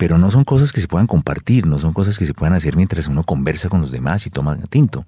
Pero 0.00 0.16
no 0.16 0.30
son 0.30 0.44
cosas 0.44 0.72
que 0.72 0.80
se 0.80 0.88
puedan 0.88 1.06
compartir, 1.06 1.66
no 1.66 1.78
son 1.78 1.92
cosas 1.92 2.18
que 2.18 2.24
se 2.24 2.32
puedan 2.32 2.54
hacer 2.54 2.74
mientras 2.74 3.06
uno 3.06 3.22
conversa 3.22 3.68
con 3.68 3.82
los 3.82 3.90
demás 3.90 4.26
y 4.26 4.30
toma 4.30 4.56
tinto. 4.70 5.06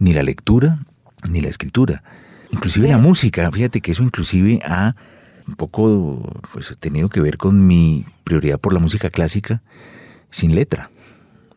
Ni 0.00 0.12
la 0.14 0.24
lectura, 0.24 0.80
ni 1.30 1.40
la 1.40 1.48
escritura. 1.48 2.02
Inclusive 2.50 2.88
la 2.88 2.98
música, 2.98 3.48
fíjate 3.52 3.80
que 3.80 3.92
eso 3.92 4.02
inclusive 4.02 4.58
ha 4.64 4.96
un 5.46 5.54
poco 5.54 6.40
pues, 6.52 6.76
tenido 6.80 7.08
que 7.08 7.20
ver 7.20 7.38
con 7.38 7.68
mi 7.68 8.04
prioridad 8.24 8.58
por 8.58 8.72
la 8.72 8.80
música 8.80 9.10
clásica 9.10 9.62
sin 10.30 10.56
letra 10.56 10.90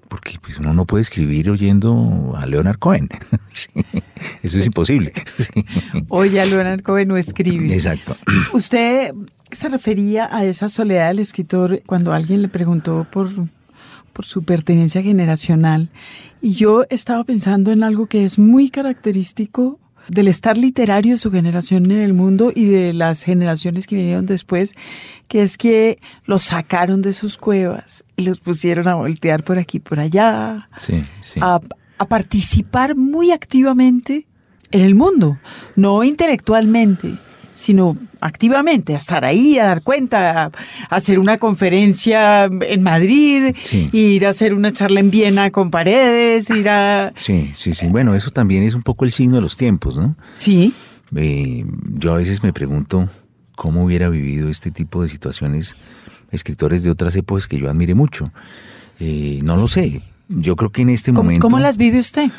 porque 0.10 0.38
pues, 0.40 0.58
uno 0.58 0.74
no 0.74 0.86
puede 0.86 1.04
escribir 1.04 1.50
oyendo 1.50 2.34
a 2.36 2.46
Leonard 2.46 2.78
Cohen. 2.78 3.08
eso 4.44 4.60
es 4.60 4.66
imposible. 4.66 5.14
Oye, 6.10 6.42
a 6.42 6.46
Leonard 6.46 6.82
Cohen 6.82 7.08
no 7.08 7.16
escribe. 7.18 7.74
Exacto. 7.74 8.18
Usted 8.52 9.14
se 9.52 9.70
refería 9.70 10.28
a 10.32 10.46
esa 10.46 10.70
soledad 10.70 11.10
del 11.10 11.20
escritor 11.20 11.82
cuando 11.86 12.14
alguien 12.14 12.42
le 12.42 12.48
preguntó 12.48 13.08
por, 13.10 13.30
por 14.14 14.26
su 14.26 14.44
pertenencia 14.44 15.02
generacional. 15.02 15.90
Y 16.42 16.54
yo 16.54 16.86
estaba 16.90 17.24
pensando 17.24 17.72
en 17.72 17.84
algo 17.84 18.08
que 18.08 18.26
es 18.26 18.40
muy 18.40 18.70
característico 18.70 19.80
del 20.08 20.28
estar 20.28 20.58
literario 20.58 21.14
de 21.14 21.18
su 21.18 21.32
generación 21.32 21.86
en 21.92 22.00
el 22.00 22.14
mundo 22.14 22.52
y 22.54 22.66
de 22.66 22.94
las 22.94 23.24
generaciones 23.24 23.86
que 23.86 23.96
vinieron 23.96 24.26
después, 24.26 24.74
que 25.28 25.44
es 25.44 25.58
que 25.58 26.00
los 26.26 26.42
sacaron 26.44 27.02
de 27.02 27.14
sus 27.14 27.38
cuevas 27.38 28.04
y 28.18 28.24
los 28.24 28.40
pusieron 28.40 28.88
a 28.88 28.96
voltear 28.96 29.44
por 29.44 29.60
aquí 29.60 29.78
y 29.78 29.82
por 29.82 30.00
allá, 30.00 30.68
A, 31.42 31.60
a 32.00 32.06
participar 32.08 32.96
muy 32.96 33.32
activamente 33.32 34.26
en 34.72 34.82
el 34.82 34.96
mundo, 34.96 35.38
no 35.76 36.04
intelectualmente, 36.04 37.16
sino 37.60 37.98
activamente, 38.22 38.96
a 38.96 38.98
estar 38.98 39.26
ahí, 39.26 39.60
a 39.60 39.66
dar 39.66 39.82
cuenta, 39.82 40.46
a 40.46 40.52
hacer 40.90 41.20
una 41.20 41.40
conferencia 41.40 42.46
en 42.46 42.82
Madrid, 42.82 43.54
ir 43.92 44.26
a 44.26 44.30
hacer 44.30 44.54
una 44.54 44.72
charla 44.72 45.02
en 45.02 45.12
Viena 45.12 45.52
con 45.52 45.70
paredes, 45.70 46.50
ir 46.52 46.70
a... 46.70 47.12
Sí, 47.18 47.52
sí, 47.56 47.76
sí. 47.76 47.88
Bueno, 47.88 48.16
eso 48.16 48.32
también 48.32 48.64
es 48.64 48.76
un 48.76 48.82
poco 48.82 49.04
el 49.04 49.12
signo 49.12 49.36
de 49.36 49.42
los 49.42 49.58
tiempos, 49.58 49.98
¿no? 49.98 50.16
Sí. 50.32 50.74
Eh, 51.14 51.66
yo 51.98 52.14
a 52.14 52.18
veces 52.20 52.44
me 52.44 52.54
pregunto 52.54 53.10
cómo 53.58 53.84
hubiera 53.84 54.08
vivido 54.08 54.48
este 54.48 54.72
tipo 54.72 55.04
de 55.04 55.10
situaciones 55.10 55.76
escritores 56.32 56.82
de 56.82 56.92
otras 56.92 57.14
épocas 57.18 57.46
que 57.46 57.60
yo 57.60 57.70
admire 57.70 57.94
mucho. 57.94 58.24
Eh, 59.02 59.42
no 59.44 59.58
lo 59.58 59.68
sé. 59.68 60.02
Yo 60.30 60.56
creo 60.56 60.72
que 60.72 60.84
en 60.84 60.92
este 60.92 61.12
momento... 61.12 61.42
¿Cómo 61.42 61.60
las 61.60 61.76
vive 61.76 62.00
usted? 62.00 62.32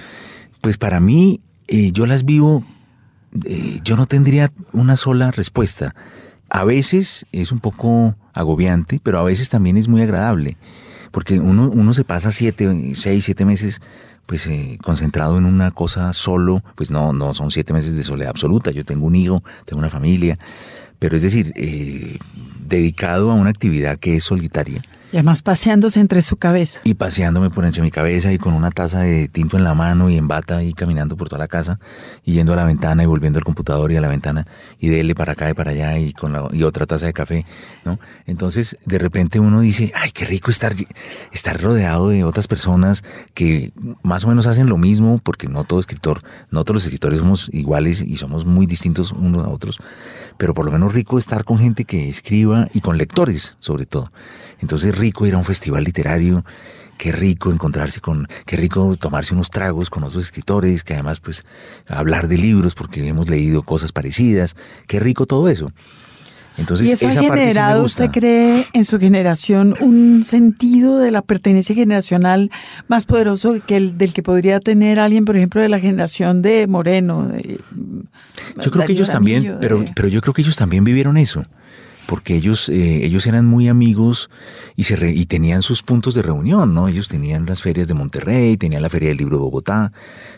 Pues 0.63 0.79
para 0.79 0.99
mí, 0.99 1.43
eh, 1.69 1.93
yo 1.93 2.07
las 2.07 2.25
vivo 2.25 2.65
eh, 3.45 3.81
yo 3.83 3.97
no 3.97 4.07
tendría 4.07 4.53
una 4.73 4.97
sola 4.97 5.31
respuesta. 5.31 5.95
A 6.49 6.65
veces 6.65 7.27
es 7.33 7.53
un 7.53 7.61
poco 7.61 8.17
agobiante, 8.33 9.01
pero 9.03 9.19
a 9.19 9.25
veces 9.25 9.51
también 9.51 9.77
es 9.77 9.89
muy 9.89 10.03
agradable, 10.03 10.57
porque 11.11 11.39
uno, 11.39 11.71
uno 11.71 11.93
se 11.93 12.05
pasa 12.05 12.33
siete, 12.33 12.95
seis, 12.95 13.25
siete 13.25 13.45
meses 13.45 13.81
pues 14.27 14.47
eh, 14.47 14.79
concentrado 14.83 15.39
en 15.39 15.45
una 15.45 15.73
cosa 15.73 16.13
solo, 16.13 16.63
pues 16.77 16.93
no, 16.93 17.13
no 17.13 17.35
son 17.35 17.51
siete 17.51 17.73
meses 17.73 17.97
de 17.97 18.05
soledad 18.05 18.31
absoluta. 18.31 18.71
Yo 18.71 18.85
tengo 18.85 19.07
un 19.07 19.17
hijo, 19.17 19.43
tengo 19.65 19.81
una 19.81 19.91
familia, 19.91 20.39
pero 21.01 21.17
es 21.17 21.23
decir, 21.23 21.53
eh, 21.57 22.19
dedicado 22.65 23.33
a 23.33 23.35
una 23.35 23.51
actividad 23.51 23.99
que 23.99 24.17
es 24.17 24.25
solitaria 24.25 24.83
y 25.13 25.17
además 25.17 25.43
paseándose 25.43 26.01
entre 26.01 26.23
su 26.23 26.37
cabeza. 26.37 26.81
Y 26.85 26.95
paseándome 26.95 27.51
por 27.51 27.65
entre 27.65 27.83
mi 27.83 27.91
cabeza 27.91 28.33
y 28.33 28.39
con 28.39 28.55
una 28.55 28.71
taza 28.71 29.01
de 29.01 29.29
tinto 29.29 29.57
en 29.57 29.65
la 29.65 29.75
mano 29.75 30.09
y 30.11 30.17
en 30.17 30.29
bata 30.29 30.63
y 30.63 30.73
caminando 30.73 31.17
por 31.17 31.29
toda 31.29 31.41
la 31.41 31.49
casa 31.49 31.81
y 32.25 32.33
yendo 32.33 32.53
a 32.53 32.57
la 32.57 32.65
ventana 32.65 33.03
y 33.03 33.07
volviendo 33.07 33.39
al 33.39 33.45
computador 33.45 33.91
y 33.93 33.97
a 33.97 34.01
la 34.01 34.09
ventana 34.09 34.47
y 34.79 34.89
dele 34.89 35.15
para 35.15 35.33
acá 35.33 35.51
y 35.51 35.55
para 35.55 35.73
allá 35.73 35.99
y 35.99 36.13
con 36.13 36.33
la, 36.33 36.49
y 36.53 36.63
otra 36.63 36.87
taza 36.87 37.07
de 37.07 37.13
café, 37.13 37.45
¿no? 37.85 37.99
Entonces, 38.27 38.79
de 38.87 38.99
repente 38.99 39.41
uno 39.41 39.61
dice, 39.61 39.93
ay, 39.95 40.11
qué 40.13 40.25
rico 40.25 40.51
estar, 40.51 40.75
estar 41.33 41.61
rodeado 41.61 42.09
de 42.09 42.25
otras 42.25 42.47
personas 42.47 43.03
que 43.35 43.73
más 44.03 44.25
o 44.25 44.29
menos 44.29 44.47
hacen 44.47 44.69
lo 44.69 44.77
mismo, 44.77 45.21
porque 45.23 45.49
no 45.49 45.65
todo 45.65 45.81
escritor, 45.81 46.21
no 46.51 46.65
todos 46.65 46.77
los 46.77 46.85
escritores 46.85 47.19
somos 47.19 47.51
iguales 47.53 48.01
y 48.01 48.17
somos 48.17 48.45
muy 48.45 48.67
distintos 48.67 49.13
unos 49.13 49.45
a 49.45 49.49
otros, 49.49 49.79
pero 50.41 50.55
por 50.55 50.65
lo 50.65 50.73
menos 50.73 50.95
rico 50.95 51.19
estar 51.19 51.45
con 51.45 51.59
gente 51.59 51.85
que 51.85 52.09
escriba 52.09 52.67
y 52.73 52.81
con 52.81 52.97
lectores, 52.97 53.57
sobre 53.59 53.85
todo. 53.85 54.11
Entonces 54.61 54.97
rico 54.97 55.27
ir 55.27 55.35
a 55.35 55.37
un 55.37 55.45
festival 55.45 55.85
literario, 55.85 56.47
qué 56.97 57.13
rico 57.13 57.53
encontrarse 57.53 58.01
con, 58.01 58.27
qué 58.47 58.57
rico 58.57 58.97
tomarse 58.97 59.35
unos 59.35 59.51
tragos 59.51 59.91
con 59.91 60.03
otros 60.03 60.25
escritores, 60.25 60.83
que 60.83 60.95
además 60.95 61.21
pues 61.21 61.45
hablar 61.87 62.27
de 62.27 62.39
libros 62.39 62.75
porque 62.75 63.07
hemos 63.07 63.29
leído 63.29 63.65
cosas 63.65 63.93
parecidas, 63.93 64.57
qué 64.87 64.99
rico 64.99 65.27
todo 65.27 65.47
eso. 65.51 65.67
Entonces, 66.61 66.89
¿Y 66.89 66.93
eso 66.93 67.09
esa 67.09 67.21
ha 67.21 67.23
generado, 67.23 67.83
usted 67.83 68.11
cree, 68.11 68.67
en 68.75 68.85
su 68.85 68.99
generación 68.99 69.75
un 69.81 70.23
sentido 70.25 70.99
de 70.99 71.11
la 71.11 71.23
pertenencia 71.23 71.75
generacional 71.75 72.51
más 72.87 73.07
poderoso 73.07 73.57
que 73.67 73.77
el 73.77 73.97
del 73.99 74.13
que 74.13 74.23
podría 74.23 74.61
tener 74.61 75.01
alguien, 75.01 75.25
por 75.25 75.37
ejemplo, 75.37 75.63
de 75.63 75.71
la 75.71 75.81
generación 75.81 76.43
de 76.43 76.67
Moreno? 76.67 77.27
De, 77.29 77.61
yo 78.63 78.71
creo 78.71 78.85
que 78.85 78.93
ellos 78.93 79.11
también, 79.11 79.57
pero, 79.61 79.85
pero 79.97 80.09
yo 80.09 80.21
creo 80.21 80.35
que 80.35 80.43
ellos 80.43 80.57
también 80.57 80.85
vivieron 80.85 81.17
eso 81.17 81.43
porque 82.11 82.35
ellos, 82.35 82.69
eh, 82.69 83.05
ellos 83.05 83.25
eran 83.29 83.47
muy 83.47 83.69
amigos 83.69 84.31
y, 84.75 84.83
se 84.83 85.13
y 85.13 85.27
tenían 85.27 85.63
sus 85.63 85.85
puntos 85.85 86.13
de 86.15 86.23
reunión, 86.23 86.75
¿no? 86.75 86.89
Ellos 86.89 87.07
tenían 87.07 87.47
las 87.47 87.63
ferias 87.63 87.87
de 87.87 87.95
Monterrey, 87.95 88.57
tenían 88.57 88.83
la 88.83 88.89
Feria 88.89 89.11
del 89.11 89.19
Libro 89.19 89.37
de 89.37 89.43
Bogotá, 89.43 89.93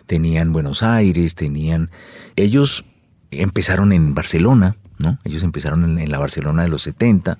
tenían 0.07 0.53
Buenos 0.53 0.83
Aires, 0.83 1.35
tenían... 1.35 1.91
Ellos 2.37 2.85
empezaron 3.31 3.95
en 3.95 4.13
Barcelona, 4.15 4.77
¿no? 5.03 5.19
Ellos 5.25 5.43
empezaron 5.43 5.99
en, 5.99 6.11
la 6.11 6.19
Barcelona 6.19 6.63
de 6.63 6.69
los 6.69 6.83
70. 6.83 7.39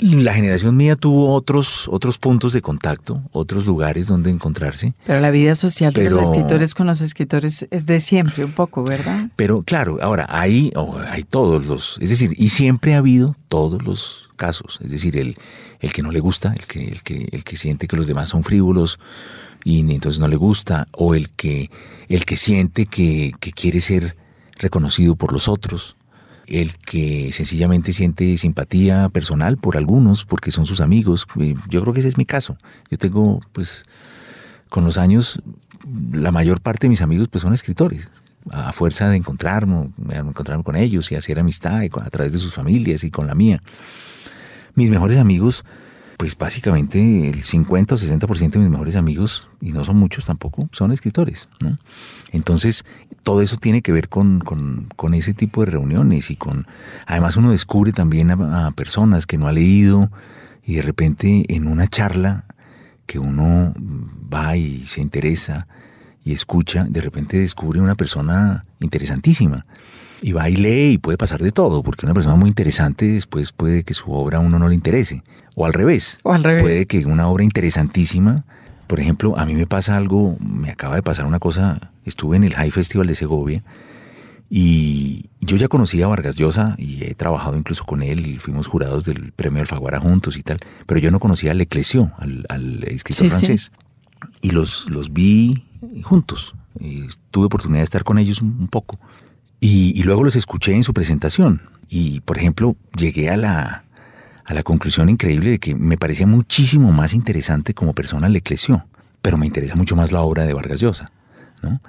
La 0.00 0.32
generación 0.32 0.76
mía 0.76 0.96
tuvo 0.96 1.32
otros, 1.32 1.86
otros 1.88 2.18
puntos 2.18 2.52
de 2.52 2.60
contacto, 2.60 3.22
otros 3.30 3.66
lugares 3.66 4.08
donde 4.08 4.30
encontrarse. 4.30 4.94
Pero 5.06 5.20
la 5.20 5.30
vida 5.30 5.54
social 5.54 5.92
de 5.92 6.10
los 6.10 6.22
escritores 6.22 6.74
con 6.74 6.88
los 6.88 7.00
escritores 7.00 7.68
es 7.70 7.86
de 7.86 8.00
siempre, 8.00 8.44
un 8.44 8.50
poco, 8.50 8.82
¿verdad? 8.82 9.28
Pero 9.36 9.62
claro, 9.62 9.98
ahora 10.02 10.26
hay, 10.28 10.72
oh, 10.74 10.98
hay 11.08 11.22
todos 11.22 11.64
los, 11.66 11.98
es 12.00 12.08
decir, 12.08 12.32
y 12.36 12.48
siempre 12.48 12.94
ha 12.94 12.98
habido 12.98 13.36
todos 13.48 13.84
los 13.84 14.30
casos. 14.36 14.80
Es 14.82 14.90
decir, 14.90 15.16
el, 15.16 15.36
el 15.78 15.92
que 15.92 16.02
no 16.02 16.10
le 16.10 16.18
gusta, 16.18 16.52
el 16.52 16.66
que, 16.66 16.88
el 16.88 17.02
que, 17.02 17.28
el 17.30 17.44
que 17.44 17.56
siente 17.56 17.86
que 17.86 17.96
los 17.96 18.08
demás 18.08 18.30
son 18.30 18.42
frívolos 18.42 18.98
y 19.64 19.80
entonces 19.80 20.20
no 20.20 20.26
le 20.26 20.36
gusta, 20.36 20.88
o 20.92 21.14
el 21.14 21.30
que, 21.30 21.70
el 22.08 22.24
que 22.24 22.36
siente 22.36 22.86
que, 22.86 23.32
que 23.38 23.52
quiere 23.52 23.80
ser 23.80 24.16
reconocido 24.58 25.16
por 25.16 25.32
los 25.32 25.48
otros, 25.48 25.96
el 26.46 26.76
que 26.76 27.30
sencillamente 27.32 27.92
siente 27.92 28.36
simpatía 28.38 29.08
personal 29.08 29.56
por 29.56 29.76
algunos 29.76 30.24
porque 30.24 30.50
son 30.50 30.66
sus 30.66 30.80
amigos. 30.80 31.26
Eh, 31.40 31.54
Yo 31.68 31.82
creo 31.82 31.94
que 31.94 32.00
ese 32.00 32.08
es 32.08 32.18
mi 32.18 32.24
caso. 32.24 32.56
Yo 32.90 32.98
tengo, 32.98 33.40
pues, 33.52 33.84
con 34.68 34.84
los 34.84 34.98
años, 34.98 35.40
la 36.12 36.32
mayor 36.32 36.60
parte 36.60 36.86
de 36.86 36.90
mis 36.90 37.02
amigos 37.02 37.28
pues 37.28 37.42
son 37.42 37.54
escritores. 37.54 38.08
A 38.50 38.72
fuerza 38.72 39.08
de 39.08 39.16
encontrarme, 39.16 39.90
encontrarme 40.10 40.64
con 40.64 40.74
ellos 40.74 41.12
y 41.12 41.14
hacer 41.14 41.38
amistad 41.38 41.80
a 41.80 42.10
través 42.10 42.32
de 42.32 42.38
sus 42.38 42.52
familias 42.52 43.04
y 43.04 43.10
con 43.10 43.26
la 43.26 43.34
mía. 43.34 43.62
Mis 44.74 44.90
mejores 44.90 45.18
amigos, 45.18 45.64
pues 46.22 46.38
básicamente 46.38 47.28
el 47.28 47.42
50 47.42 47.96
o 47.96 47.98
60% 47.98 48.50
de 48.52 48.58
mis 48.60 48.68
mejores 48.70 48.94
amigos, 48.94 49.48
y 49.60 49.72
no 49.72 49.82
son 49.82 49.96
muchos 49.96 50.24
tampoco, 50.24 50.68
son 50.70 50.92
escritores. 50.92 51.48
¿no? 51.58 51.80
Entonces, 52.30 52.84
todo 53.24 53.42
eso 53.42 53.56
tiene 53.56 53.82
que 53.82 53.90
ver 53.90 54.08
con, 54.08 54.38
con- 54.38 54.86
con 54.94 55.14
ese 55.14 55.34
tipo 55.34 55.64
de 55.64 55.72
reuniones 55.72 56.30
y 56.30 56.36
con, 56.36 56.68
además 57.08 57.36
uno 57.36 57.50
descubre 57.50 57.90
también 57.90 58.30
a, 58.30 58.68
a 58.68 58.70
personas 58.70 59.26
que 59.26 59.36
no 59.36 59.48
ha 59.48 59.52
leído 59.52 60.12
y 60.64 60.74
de 60.76 60.82
repente 60.82 61.44
en 61.48 61.66
una 61.66 61.88
charla 61.88 62.44
que 63.06 63.18
uno 63.18 63.74
va 64.32 64.56
y 64.56 64.86
se 64.86 65.00
interesa 65.00 65.66
y 66.24 66.34
escucha, 66.34 66.84
de 66.84 67.00
repente 67.00 67.36
descubre 67.40 67.80
una 67.80 67.96
persona 67.96 68.64
interesantísima. 68.78 69.66
Y 70.22 70.32
va 70.32 70.48
y 70.48 70.98
puede 70.98 71.18
pasar 71.18 71.42
de 71.42 71.50
todo, 71.50 71.82
porque 71.82 72.06
una 72.06 72.14
persona 72.14 72.36
muy 72.36 72.48
interesante 72.48 73.06
después 73.06 73.50
puede 73.52 73.82
que 73.82 73.92
su 73.92 74.12
obra 74.12 74.38
a 74.38 74.40
uno 74.40 74.58
no 74.58 74.68
le 74.68 74.74
interese. 74.74 75.22
O 75.56 75.66
al 75.66 75.72
revés. 75.72 76.18
O 76.22 76.32
al 76.32 76.44
revés. 76.44 76.62
Puede 76.62 76.86
que 76.86 77.04
una 77.04 77.26
obra 77.28 77.42
interesantísima, 77.42 78.44
por 78.86 79.00
ejemplo, 79.00 79.36
a 79.36 79.44
mí 79.44 79.54
me 79.54 79.66
pasa 79.66 79.96
algo, 79.96 80.36
me 80.38 80.70
acaba 80.70 80.94
de 80.94 81.02
pasar 81.02 81.26
una 81.26 81.40
cosa, 81.40 81.90
estuve 82.04 82.36
en 82.36 82.44
el 82.44 82.54
High 82.54 82.70
Festival 82.70 83.06
de 83.08 83.16
Segovia 83.16 83.64
y 84.48 85.30
yo 85.40 85.56
ya 85.56 85.66
conocía 85.68 86.04
a 86.04 86.08
Vargas 86.08 86.36
Llosa 86.36 86.74
y 86.78 87.02
he 87.04 87.14
trabajado 87.14 87.56
incluso 87.56 87.84
con 87.84 88.02
él, 88.02 88.38
fuimos 88.38 88.66
jurados 88.66 89.04
del 89.04 89.32
premio 89.32 89.62
Alfaguara 89.62 89.98
juntos 89.98 90.36
y 90.36 90.42
tal, 90.42 90.58
pero 90.86 91.00
yo 91.00 91.10
no 91.10 91.20
conocía 91.20 91.52
al 91.52 91.60
Eclesio, 91.60 92.12
al, 92.18 92.44
al 92.48 92.84
escritor 92.84 93.28
Sí, 93.28 93.30
sí. 93.30 93.30
francés. 93.30 93.72
Y 94.42 94.50
los, 94.50 94.88
los 94.90 95.12
vi 95.12 95.64
juntos. 96.02 96.54
Y 96.78 97.04
tuve 97.30 97.46
oportunidad 97.46 97.80
de 97.80 97.84
estar 97.84 98.04
con 98.04 98.18
ellos 98.18 98.40
un, 98.42 98.56
un 98.60 98.68
poco. 98.68 98.98
Y, 99.62 99.92
y 99.98 100.02
luego 100.02 100.24
los 100.24 100.34
escuché 100.34 100.74
en 100.74 100.82
su 100.82 100.92
presentación. 100.92 101.62
Y, 101.88 102.18
por 102.22 102.36
ejemplo, 102.36 102.74
llegué 102.96 103.30
a 103.30 103.36
la, 103.36 103.84
a 104.44 104.54
la 104.54 104.62
conclusión 104.64 105.08
increíble 105.08 105.50
de 105.50 105.58
que 105.60 105.74
me 105.76 105.96
parecía 105.96 106.26
muchísimo 106.26 106.90
más 106.90 107.14
interesante 107.14 107.72
como 107.72 107.92
persona 107.94 108.28
Leclesio, 108.28 108.84
pero 109.22 109.38
me 109.38 109.46
interesa 109.46 109.76
mucho 109.76 109.94
más 109.94 110.10
la 110.10 110.22
obra 110.22 110.44
de 110.46 110.52
Vargas 110.52 110.80
Llosa. 110.80 111.06
¿no? 111.62 111.80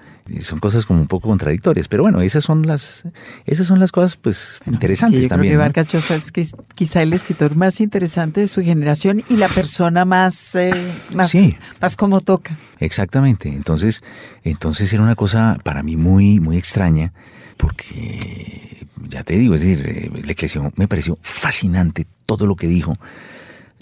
Son 0.42 0.60
cosas 0.60 0.86
como 0.86 1.02
un 1.02 1.08
poco 1.08 1.28
contradictorias, 1.30 1.88
pero 1.88 2.04
bueno, 2.04 2.22
esas 2.22 2.44
son 2.44 2.68
las, 2.68 3.06
esas 3.48 3.66
son 3.66 3.80
las 3.80 3.92
cosas 3.92 4.18
pues 4.18 4.60
interesantes 4.68 5.22
yo 5.24 5.28
también. 5.28 5.54
Creo 5.54 5.60
que. 5.60 5.64
Vargas 5.64 5.88
Llosa 5.88 6.16
es 6.16 6.32
quiz- 6.32 6.56
quizá 6.76 7.02
el 7.02 7.12
escritor 7.12 7.56
más 7.56 7.82
interesante 7.82 8.42
de 8.42 8.48
su 8.48 8.62
generación 8.62 9.24
y 9.30 9.36
la 9.38 9.48
persona 9.50 10.06
más, 10.06 10.54
eh, 10.56 10.72
más, 11.16 11.32
Sí. 11.32 11.58
más 11.82 11.98
como 11.98 12.22
toca. 12.22 12.56
Exactamente. 12.80 13.50
Entonces, 13.50 14.04
entonces 14.44 14.94
era 14.94 15.02
una 15.02 15.16
cosa 15.16 15.58
para 15.64 15.82
mí 15.82 15.98
muy, 15.98 16.40
muy 16.40 16.56
extraña, 16.58 17.12
porque 17.58 18.88
ya 19.10 19.24
te 19.24 19.38
digo, 19.38 19.56
es 19.56 19.62
decir, 19.62 19.86
eh, 19.88 20.12
Leclesio 20.26 20.72
me 20.76 20.88
pareció 20.88 21.18
fascinante 21.22 22.06
todo 22.26 22.46
lo 22.48 22.56
que 22.56 22.68
dijo. 22.68 22.94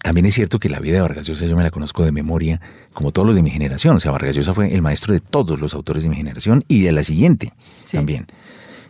También 0.03 0.25
es 0.25 0.33
cierto 0.33 0.59
que 0.59 0.67
la 0.69 0.79
vida 0.79 0.95
de 0.95 1.01
Vargas 1.01 1.27
Llosa 1.27 1.45
yo 1.45 1.55
me 1.55 1.61
la 1.63 1.69
conozco 1.69 2.03
de 2.03 2.11
memoria, 2.11 2.59
como 2.91 3.11
todos 3.11 3.27
los 3.27 3.35
de 3.35 3.43
mi 3.43 3.51
generación. 3.51 3.95
O 3.95 3.99
sea, 3.99 4.11
Vargas 4.11 4.35
Llosa 4.35 4.53
fue 4.53 4.73
el 4.73 4.81
maestro 4.81 5.13
de 5.13 5.19
todos 5.19 5.59
los 5.59 5.73
autores 5.75 6.01
de 6.03 6.09
mi 6.09 6.15
generación 6.15 6.65
y 6.67 6.81
de 6.81 6.91
la 6.91 7.03
siguiente 7.03 7.53
Sí. 7.83 7.97
también. 7.97 8.25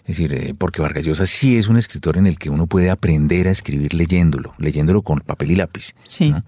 Es 0.05 0.17
decir, 0.17 0.33
eh, 0.33 0.55
porque 0.57 0.81
Vargas 0.81 1.03
Llosa 1.05 1.25
sí 1.25 1.57
es 1.57 1.67
un 1.67 1.77
escritor 1.77 2.17
en 2.17 2.27
el 2.27 2.37
que 2.37 2.49
uno 2.49 2.65
puede 2.65 2.89
aprender 2.89 3.47
a 3.47 3.51
escribir 3.51 3.93
leyéndolo, 3.93 4.53
leyéndolo 4.57 5.01
con 5.01 5.19
papel 5.19 5.51
y 5.51 5.55
lápiz. 5.55 5.93
Sí. 6.05 6.31
¿no? 6.31 6.43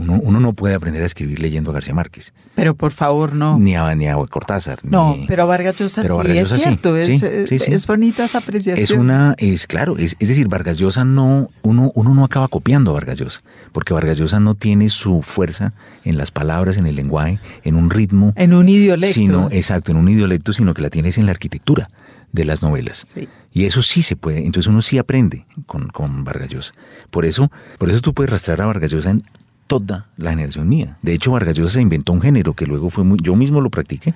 Uno, 0.00 0.20
uno 0.22 0.40
no 0.40 0.52
puede 0.52 0.74
aprender 0.74 1.02
a 1.02 1.06
escribir 1.06 1.38
leyendo 1.40 1.70
a 1.70 1.74
García 1.74 1.94
Márquez 1.94 2.32
Pero 2.54 2.74
por 2.74 2.90
favor, 2.92 3.34
no. 3.34 3.58
ni 3.58 3.74
a, 3.76 3.94
ni 3.94 4.06
a 4.08 4.14
Cortázar. 4.16 4.78
No, 4.82 5.14
ni- 5.16 5.26
pero 5.26 5.46
Vargas 5.46 5.76
Llosa 5.76 6.02
Pero 6.02 6.14
sí 6.14 6.18
Vargas 6.18 6.36
es 6.38 6.50
Llosa 6.50 6.62
cierto, 6.62 6.96
es, 6.96 7.06
sí, 7.06 7.12
es- 7.14 7.48
sí, 7.48 7.58
sí. 7.58 7.72
es 7.72 7.86
bonita 7.86 8.24
esa 8.24 8.38
apreciación. 8.38 8.82
Es 8.82 8.90
una, 8.90 9.34
es 9.38 9.66
claro, 9.66 9.96
es, 9.98 10.16
es 10.18 10.28
decir, 10.28 10.48
Vargas 10.48 10.78
Llosa 10.78 11.04
no, 11.04 11.46
uno, 11.62 11.92
uno 11.94 12.14
no 12.14 12.24
acaba 12.24 12.48
copiando 12.48 12.90
a 12.90 12.94
Vargas 12.94 13.18
Llosa, 13.18 13.40
porque 13.72 13.94
Vargas 13.94 14.18
Llosa 14.18 14.40
no 14.40 14.54
tiene 14.54 14.88
su 14.88 15.22
fuerza 15.22 15.72
en 16.04 16.16
las 16.18 16.30
palabras, 16.30 16.76
en 16.76 16.86
el 16.86 16.96
lenguaje, 16.96 17.38
en 17.64 17.76
un 17.76 17.90
ritmo, 17.90 18.32
En 18.36 18.54
un 18.54 18.68
idiolecto. 18.68 19.14
sino, 19.14 19.48
exacto, 19.52 19.92
en 19.92 19.98
un 19.98 20.08
idiolecto, 20.08 20.52
sino 20.52 20.74
que 20.74 20.82
la 20.82 20.90
tienes 20.90 21.18
en 21.18 21.26
la 21.26 21.32
arquitectura 21.32 21.88
de 22.32 22.44
las 22.44 22.62
novelas. 22.62 23.06
Sí. 23.12 23.28
Y 23.52 23.64
eso 23.64 23.82
sí 23.82 24.02
se 24.02 24.14
puede, 24.14 24.46
entonces 24.46 24.68
uno 24.68 24.80
sí 24.80 24.96
aprende 24.98 25.44
con, 25.66 25.88
con 25.88 26.22
Vargas 26.22 26.48
Llosa. 26.50 26.70
Por 27.10 27.24
eso, 27.24 27.50
por 27.78 27.90
eso 27.90 28.00
tú 28.00 28.14
puedes 28.14 28.30
rastrear 28.30 28.60
a 28.60 28.66
Vargas 28.66 28.92
Llosa 28.92 29.10
en 29.10 29.24
toda 29.70 30.08
la 30.16 30.30
generación 30.30 30.68
mía. 30.68 30.98
De 31.00 31.12
hecho, 31.14 31.30
Vargas 31.30 31.54
Llosa 31.56 31.74
se 31.74 31.80
inventó 31.80 32.12
un 32.12 32.20
género 32.20 32.54
que 32.54 32.66
luego 32.66 32.90
fue 32.90 33.04
muy, 33.04 33.18
yo 33.22 33.36
mismo 33.36 33.60
lo 33.60 33.70
practiqué 33.70 34.14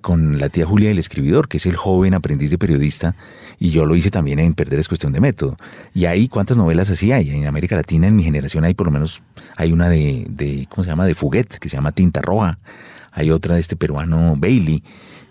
con 0.00 0.38
la 0.40 0.48
tía 0.48 0.66
Julia 0.66 0.88
del 0.88 0.98
escribidor, 0.98 1.46
que 1.48 1.58
es 1.58 1.66
el 1.66 1.76
joven 1.76 2.14
aprendiz 2.14 2.50
de 2.50 2.58
periodista, 2.58 3.14
y 3.60 3.70
yo 3.70 3.86
lo 3.86 3.94
hice 3.94 4.10
también 4.10 4.38
en 4.40 4.54
Perder 4.54 4.80
es 4.80 4.88
cuestión 4.88 5.12
de 5.12 5.20
método. 5.20 5.56
Y 5.94 6.06
ahí, 6.06 6.26
¿cuántas 6.28 6.56
novelas 6.56 6.90
así 6.90 7.12
hay? 7.12 7.30
En 7.30 7.46
América 7.46 7.76
Latina, 7.76 8.06
en 8.08 8.16
mi 8.16 8.22
generación, 8.24 8.64
hay 8.64 8.74
por 8.74 8.86
lo 8.86 8.92
menos, 8.92 9.22
hay 9.56 9.72
una 9.72 9.88
de, 9.88 10.26
de 10.30 10.66
¿cómo 10.68 10.82
se 10.84 10.90
llama? 10.90 11.06
De 11.06 11.14
Fuguet, 11.14 11.58
que 11.58 11.68
se 11.68 11.76
llama 11.76 11.92
Tinta 11.92 12.20
Roja. 12.20 12.58
Hay 13.12 13.30
otra 13.30 13.54
de 13.54 13.60
este 13.60 13.76
peruano 13.76 14.34
Bailey, 14.36 14.82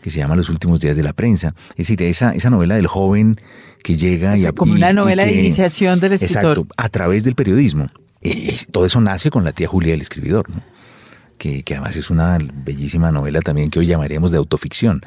que 0.01 0.09
se 0.09 0.19
llama 0.19 0.35
Los 0.35 0.49
últimos 0.49 0.79
días 0.81 0.95
de 0.95 1.03
la 1.03 1.13
prensa. 1.13 1.53
Es 1.71 1.87
decir, 1.87 2.01
esa, 2.03 2.31
esa 2.35 2.49
novela 2.49 2.75
del 2.75 2.87
joven 2.87 3.35
que 3.83 3.95
llega 3.97 4.33
O 4.33 4.35
y... 4.35 4.39
sea, 4.41 4.51
como 4.53 4.73
y- 4.73 4.77
una 4.77 4.91
y 4.91 4.93
novela 4.93 5.25
de 5.25 5.33
iniciación 5.33 5.99
del 5.99 6.13
escritor. 6.13 6.57
Exacto, 6.59 6.67
a 6.77 6.89
través 6.89 7.23
del 7.23 7.35
periodismo. 7.35 7.87
Eh, 8.21 8.57
todo 8.71 8.85
eso 8.85 9.01
nace 9.01 9.29
con 9.29 9.43
la 9.43 9.51
tía 9.51 9.67
Julia 9.67 9.91
del 9.91 10.01
escribidor, 10.01 10.47
que, 11.37 11.63
que 11.63 11.75
además 11.75 11.95
es 11.95 12.09
una 12.09 12.37
bellísima 12.53 13.11
novela 13.11 13.41
también 13.41 13.69
que 13.69 13.79
hoy 13.79 13.85
llamaríamos 13.85 14.31
de 14.31 14.37
autoficción. 14.37 15.01